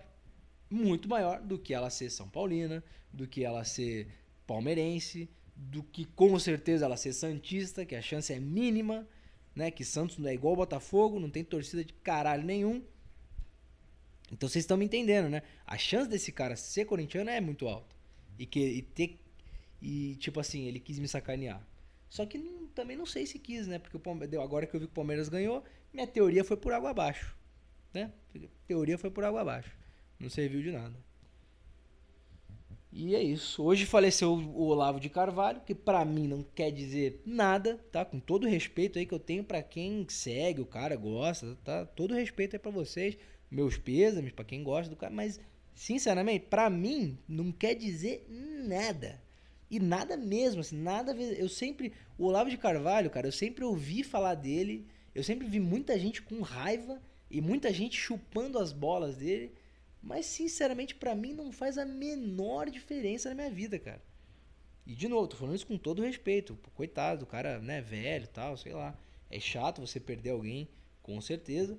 muito 0.72 1.08
maior 1.08 1.40
do 1.40 1.58
que 1.58 1.74
ela 1.74 1.90
ser 1.90 2.10
São 2.10 2.28
Paulina, 2.28 2.82
do 3.12 3.26
que 3.26 3.44
ela 3.44 3.64
ser 3.64 4.08
palmeirense, 4.46 5.28
do 5.54 5.82
que 5.82 6.04
com 6.04 6.38
certeza 6.38 6.84
ela 6.84 6.96
ser 6.96 7.12
santista, 7.12 7.84
que 7.84 7.94
a 7.94 8.02
chance 8.02 8.32
é 8.32 8.40
mínima 8.40 9.06
né? 9.54 9.70
Que 9.70 9.84
Santos 9.84 10.18
não 10.18 10.28
é 10.28 10.34
igual 10.34 10.56
Botafogo, 10.56 11.20
não 11.20 11.30
tem 11.30 11.44
torcida 11.44 11.84
de 11.84 11.92
caralho 11.92 12.44
nenhum. 12.44 12.82
Então 14.30 14.48
vocês 14.48 14.64
estão 14.64 14.76
me 14.76 14.84
entendendo, 14.84 15.28
né? 15.28 15.42
A 15.66 15.76
chance 15.76 16.08
desse 16.08 16.32
cara 16.32 16.56
ser 16.56 16.86
corintiano 16.86 17.30
é 17.30 17.40
muito 17.40 17.68
alta. 17.68 17.94
E 18.38 18.46
que 18.46 18.60
e 18.60 18.82
ter 18.82 19.18
e 19.80 20.16
tipo 20.16 20.40
assim, 20.40 20.66
ele 20.66 20.80
quis 20.80 20.98
me 20.98 21.08
sacanear. 21.08 21.66
Só 22.08 22.24
que 22.24 22.38
não, 22.38 22.66
também 22.68 22.96
não 22.96 23.06
sei 23.06 23.26
se 23.26 23.38
quis, 23.38 23.66
né? 23.66 23.78
Porque 23.78 23.96
o 23.96 24.00
Palmeiras, 24.00 24.38
agora 24.40 24.66
que 24.66 24.74
eu 24.74 24.80
vi 24.80 24.86
que 24.86 24.92
o 24.92 24.94
Palmeiras 24.94 25.28
ganhou, 25.28 25.64
minha 25.92 26.06
teoria 26.06 26.44
foi 26.44 26.56
por 26.56 26.72
água 26.72 26.90
abaixo, 26.90 27.36
né? 27.92 28.12
teoria 28.66 28.96
foi 28.96 29.10
por 29.10 29.24
água 29.24 29.40
abaixo. 29.40 29.76
Não 30.22 30.30
serviu 30.30 30.62
de 30.62 30.70
nada. 30.70 30.94
E 32.92 33.14
é 33.16 33.22
isso. 33.22 33.62
Hoje 33.62 33.84
faleceu 33.84 34.32
o 34.32 34.66
Olavo 34.66 35.00
de 35.00 35.08
Carvalho, 35.08 35.62
que 35.62 35.74
pra 35.74 36.04
mim 36.04 36.28
não 36.28 36.44
quer 36.54 36.70
dizer 36.70 37.20
nada, 37.26 37.80
tá? 37.90 38.04
Com 38.04 38.20
todo 38.20 38.44
o 38.44 38.48
respeito 38.48 38.98
aí 38.98 39.04
que 39.04 39.14
eu 39.14 39.18
tenho 39.18 39.42
pra 39.42 39.62
quem 39.62 40.06
segue 40.08 40.60
o 40.60 40.66
cara, 40.66 40.94
gosta, 40.94 41.58
tá? 41.64 41.84
Todo 41.84 42.14
respeito 42.14 42.54
aí 42.54 42.60
pra 42.60 42.70
vocês, 42.70 43.16
meus 43.50 43.76
pêsames 43.76 44.30
pra 44.30 44.44
quem 44.44 44.62
gosta 44.62 44.88
do 44.88 44.96
cara, 44.96 45.12
mas 45.12 45.40
sinceramente, 45.74 46.46
pra 46.48 46.70
mim 46.70 47.18
não 47.26 47.50
quer 47.50 47.74
dizer 47.74 48.24
nada. 48.64 49.20
E 49.68 49.80
nada 49.80 50.16
mesmo, 50.16 50.60
assim, 50.60 50.76
nada. 50.76 51.12
Eu 51.14 51.48
sempre. 51.48 51.94
O 52.16 52.26
Olavo 52.26 52.50
de 52.50 52.58
Carvalho, 52.58 53.10
cara, 53.10 53.26
eu 53.26 53.32
sempre 53.32 53.64
ouvi 53.64 54.04
falar 54.04 54.34
dele. 54.34 54.86
Eu 55.14 55.24
sempre 55.24 55.48
vi 55.48 55.58
muita 55.58 55.98
gente 55.98 56.22
com 56.22 56.42
raiva 56.42 57.00
e 57.30 57.40
muita 57.40 57.72
gente 57.72 57.98
chupando 57.98 58.58
as 58.58 58.72
bolas 58.72 59.16
dele. 59.16 59.50
Mas, 60.02 60.26
sinceramente, 60.26 60.94
para 60.94 61.14
mim 61.14 61.32
não 61.32 61.52
faz 61.52 61.78
a 61.78 61.84
menor 61.84 62.68
diferença 62.68 63.28
na 63.28 63.34
minha 63.36 63.50
vida, 63.50 63.78
cara. 63.78 64.02
E, 64.84 64.94
de 64.94 65.06
novo, 65.06 65.28
tô 65.28 65.36
falando 65.36 65.54
isso 65.54 65.66
com 65.66 65.78
todo 65.78 66.02
respeito. 66.02 66.58
Coitado, 66.74 67.24
o 67.24 67.26
cara, 67.26 67.60
né, 67.60 67.80
velho 67.80 68.26
tal, 68.26 68.56
sei 68.56 68.72
lá. 68.72 68.98
É 69.30 69.38
chato 69.38 69.80
você 69.80 70.00
perder 70.00 70.30
alguém, 70.30 70.68
com 71.02 71.20
certeza. 71.20 71.78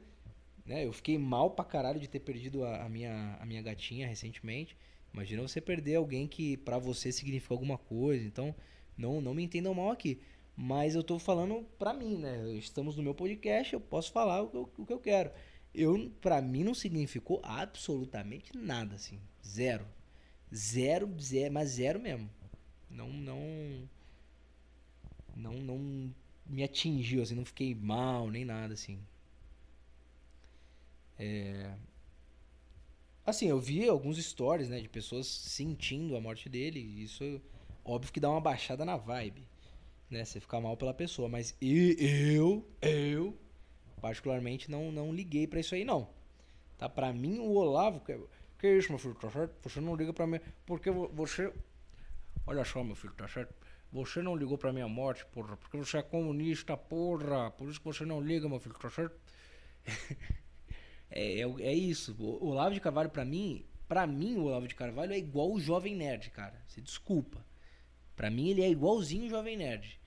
Né? 0.65 0.85
Eu 0.85 0.93
fiquei 0.93 1.17
mal 1.17 1.51
pra 1.51 1.65
caralho 1.65 1.99
de 1.99 2.07
ter 2.07 2.21
perdido 2.21 2.63
a, 2.63 2.85
a 2.85 2.89
minha, 2.89 3.37
a 3.41 3.45
minha 3.45 3.61
gatinha 3.61 4.07
recentemente. 4.07 4.77
Imagina 5.13 5.41
você 5.41 5.59
perder 5.59 5.95
alguém 5.95 6.25
que 6.27 6.55
para 6.57 6.79
você 6.79 7.11
significa 7.11 7.53
alguma 7.53 7.77
coisa. 7.77 8.25
Então, 8.25 8.55
não, 8.97 9.19
não 9.19 9.33
me 9.33 9.43
entendam 9.43 9.73
mal 9.73 9.91
aqui. 9.91 10.21
Mas 10.55 10.95
eu 10.95 11.03
tô 11.03 11.19
falando 11.19 11.65
pra 11.77 11.93
mim, 11.93 12.17
né? 12.17 12.53
Estamos 12.53 12.95
no 12.95 13.03
meu 13.03 13.13
podcast, 13.13 13.73
eu 13.73 13.81
posso 13.81 14.11
falar 14.11 14.43
o 14.43 14.47
que 14.47 14.57
eu, 14.57 14.69
o 14.77 14.85
que 14.85 14.93
eu 14.93 14.99
quero. 14.99 15.31
Eu, 15.73 16.11
pra 16.21 16.41
mim, 16.41 16.63
não 16.63 16.73
significou 16.73 17.41
absolutamente 17.43 18.55
nada, 18.57 18.95
assim. 18.95 19.19
Zero. 19.45 19.85
Zero, 20.53 21.09
zero, 21.21 21.53
mas 21.53 21.69
zero 21.71 21.99
mesmo. 21.99 22.29
Não, 22.89 23.09
não. 23.13 23.39
Não, 25.35 25.53
não 25.53 26.13
me 26.45 26.63
atingiu, 26.63 27.21
assim, 27.21 27.35
não 27.35 27.45
fiquei 27.45 27.73
mal, 27.75 28.29
nem 28.29 28.43
nada, 28.45 28.73
assim. 28.73 28.99
É, 31.17 31.75
Assim, 33.25 33.47
eu 33.47 33.59
vi 33.59 33.87
alguns 33.87 34.17
stories, 34.23 34.67
né, 34.69 34.79
de 34.81 34.89
pessoas 34.89 35.27
sentindo 35.27 36.15
a 36.15 36.21
morte 36.21 36.49
dele. 36.49 36.79
E 36.79 37.03
isso, 37.03 37.41
óbvio 37.83 38.11
que 38.11 38.19
dá 38.19 38.29
uma 38.29 38.41
baixada 38.41 38.83
na 38.83 38.97
vibe, 38.97 39.47
né? 40.09 40.25
Você 40.25 40.39
ficar 40.41 40.61
mal 40.61 40.77
pela 40.77 40.93
pessoa. 40.93 41.29
Mas 41.29 41.55
eu, 41.61 42.65
eu, 42.81 43.37
particularmente, 44.03 44.69
não, 44.69 44.91
não 44.91 45.13
liguei 45.13 45.47
para 45.47 45.61
isso 45.61 45.73
aí, 45.73 45.85
não. 45.85 46.09
Tá? 46.77 46.89
Pra 46.89 47.13
mim, 47.13 47.39
o 47.39 47.53
Olavo. 47.53 48.01
Que, 48.01 48.19
que 48.59 48.67
isso, 48.77 48.89
meu 48.89 48.99
filho, 48.99 49.15
tá 49.15 49.29
certo? 49.29 49.55
Você 49.63 49.79
não 49.79 49.95
liga 49.95 50.11
pra 50.11 50.27
mim. 50.27 50.41
Porque 50.65 50.91
você. 50.91 51.53
Olha 52.45 52.65
só, 52.65 52.83
meu 52.83 52.97
filho, 52.97 53.13
tá 53.13 53.29
certo? 53.29 53.55
Você 53.93 54.21
não 54.21 54.35
ligou 54.35 54.57
pra 54.57 54.73
minha 54.73 54.89
morte, 54.89 55.25
porra. 55.27 55.55
Porque 55.55 55.77
você 55.77 55.99
é 55.99 56.01
comunista, 56.01 56.75
porra. 56.75 57.49
Por 57.51 57.69
isso 57.69 57.79
que 57.79 57.85
você 57.85 58.03
não 58.03 58.19
liga, 58.19 58.49
meu 58.49 58.59
filho, 58.59 58.75
tá 58.75 58.89
certo? 58.89 59.17
É, 61.15 61.41
é, 61.41 61.43
é 61.43 61.73
isso. 61.75 62.15
O 62.19 62.47
Olavo 62.47 62.73
de 62.73 62.81
Carvalho, 62.81 63.07
para 63.07 63.23
mim, 63.23 63.63
para 63.87 64.07
mim, 64.07 64.35
o 64.37 64.45
Olavo 64.45 64.67
de 64.67 64.73
Carvalho 64.73 65.13
é 65.13 65.17
igual 65.19 65.51
o 65.51 65.59
Jovem 65.59 65.95
Nerd, 65.95 66.31
cara. 66.31 66.59
Você 66.67 66.81
desculpa. 66.81 67.45
Para 68.15 68.31
mim, 68.31 68.49
ele 68.49 68.63
é 68.63 68.69
igualzinho 68.71 69.27
o 69.27 69.29
Jovem 69.29 69.55
Nerd. 69.55 70.01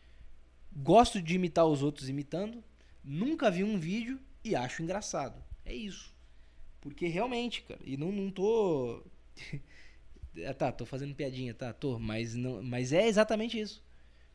Gosto 0.75 1.23
de 1.23 1.37
imitar 1.37 1.65
os 1.65 1.85
outros 1.85 2.09
imitando. 2.09 2.61
Nunca 3.09 3.49
vi 3.53 3.63
um 3.63 3.79
vídeo 3.79 4.19
e 4.43 4.57
acho 4.57 4.83
engraçado. 4.83 5.41
É 5.65 5.73
isso. 5.73 6.13
Porque 6.81 7.07
realmente, 7.07 7.63
cara, 7.63 7.81
e 7.85 7.97
não, 7.97 8.11
não 8.11 8.33
tô. 8.33 9.01
ah, 10.45 10.55
tá, 10.59 10.73
tô 10.73 10.85
fazendo 10.85 11.15
piadinha, 11.15 11.55
tá, 11.55 11.73
tô, 11.73 12.01
mas, 12.01 12.35
não, 12.35 12.61
mas 12.61 12.93
é 12.93 13.07
exatamente 13.07 13.61
isso. 13.61 13.81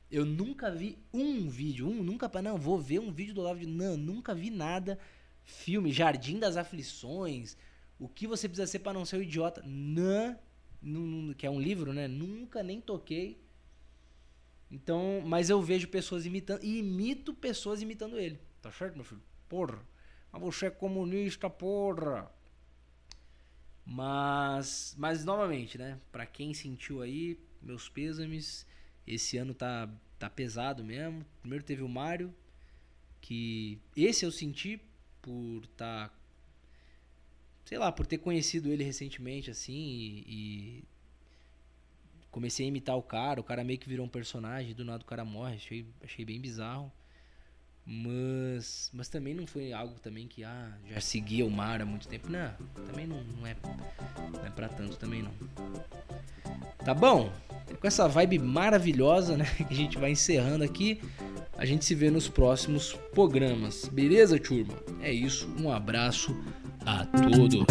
Eu 0.10 0.26
nunca 0.26 0.72
vi 0.72 0.98
um 1.14 1.50
vídeo, 1.50 1.86
um, 1.86 2.02
nunca, 2.02 2.30
não, 2.42 2.58
vou 2.58 2.80
ver 2.80 3.00
um 3.00 3.12
vídeo 3.12 3.34
do 3.34 3.42
Olavo 3.42 3.60
de. 3.60 3.66
Não, 3.66 3.98
nunca 3.98 4.34
vi 4.34 4.50
nada 4.50 4.98
filme 5.44 5.92
Jardim 5.92 6.40
das 6.40 6.56
Aflições, 6.56 7.58
O 8.00 8.08
que 8.08 8.26
você 8.26 8.48
precisa 8.48 8.68
ser 8.68 8.80
para 8.80 8.94
não 8.94 9.06
ser 9.06 9.18
um 9.18 9.22
idiota, 9.22 9.62
não, 9.66 10.40
não, 10.82 11.34
que 11.34 11.46
é 11.46 11.50
um 11.50 11.60
livro, 11.60 11.94
né? 11.94 12.08
Nunca 12.08 12.64
nem 12.64 12.80
toquei. 12.80 13.38
Então, 14.72 15.22
mas 15.26 15.50
eu 15.50 15.62
vejo 15.62 15.88
pessoas 15.90 16.26
imitando 16.26 16.64
e 16.64 16.80
imito 16.80 17.34
pessoas 17.34 17.82
imitando 17.82 18.18
ele. 18.18 18.40
Tá 18.62 18.72
certo, 18.72 18.96
meu 18.96 19.04
filho? 19.04 19.22
Porra. 19.50 19.80
Mas 20.32 20.42
você 20.42 20.68
é 20.68 20.70
comunista, 20.70 21.50
porra. 21.50 22.32
Mas, 23.86 24.96
mas 24.98 25.26
novamente, 25.26 25.78
né? 25.78 26.00
Para 26.12 26.26
quem 26.26 26.54
sentiu 26.54 27.02
aí, 27.02 27.40
meus 27.62 27.90
pêsames. 27.90 28.66
Esse 29.06 29.38
ano 29.38 29.54
tá 29.54 29.90
tá 30.22 30.30
pesado 30.30 30.84
mesmo. 30.84 31.26
Primeiro 31.42 31.66
teve 31.66 31.82
o 31.82 31.90
Mário, 31.90 32.34
que 33.20 33.80
esse 33.98 34.24
eu 34.24 34.32
senti 34.32 34.80
por. 35.22 35.66
Tá, 35.76 36.12
sei 37.66 37.78
lá, 37.78 37.92
por 37.92 38.06
ter 38.06 38.20
conhecido 38.20 38.72
ele 38.72 38.84
recentemente, 38.84 39.50
assim, 39.50 39.74
e, 39.74 40.24
e, 40.28 40.84
comecei 42.30 42.66
a 42.66 42.70
imitar 42.70 42.98
o 42.98 43.02
cara, 43.02 43.42
o 43.42 43.44
cara 43.44 43.64
meio 43.64 43.80
que 43.80 43.90
virou 43.90 44.06
um 44.06 44.10
personagem, 44.10 44.76
do 44.76 44.86
nada 44.86 45.04
o 45.04 45.06
cara 45.06 45.26
morre, 45.26 45.56
achei, 45.56 45.86
achei 46.04 46.24
bem 46.24 46.40
bizarro. 46.40 46.92
Mas, 47.86 48.90
mas 48.94 49.10
também 49.10 49.34
não 49.34 49.48
foi 49.48 49.74
algo 49.74 49.96
também 50.00 50.28
que 50.28 50.44
ah, 50.44 50.72
já 50.90 51.02
seguia 51.02 51.46
o 51.46 51.50
mar 51.50 51.82
há 51.82 51.86
muito 51.86 52.08
tempo. 52.08 52.30
Não, 52.30 52.54
também 52.88 53.08
não, 53.08 53.24
não 53.24 53.48
é 53.48 53.56
não 54.32 54.46
é 54.46 54.50
para 54.50 54.70
tanto 54.70 54.98
também 54.98 55.24
não. 55.24 55.32
Tá 56.86 56.94
bom? 56.94 57.32
Com 57.80 57.88
essa 57.88 58.08
vibe 58.08 58.40
maravilhosa, 58.40 59.38
né, 59.38 59.46
que 59.58 59.74
a 59.74 59.76
gente 59.76 59.98
vai 59.98 60.12
encerrando 60.12 60.64
aqui. 60.64 61.02
A 61.58 61.66
gente 61.66 61.86
se 61.86 61.94
vê 61.94 62.10
nos 62.10 62.28
próximos 62.28 62.94
programas. 63.14 63.88
Beleza, 63.92 64.40
turma? 64.40 64.74
É 65.02 65.12
isso. 65.12 65.48
Um 65.60 65.72
abraço 65.72 66.36
a 66.86 67.06
todos. 67.06 67.66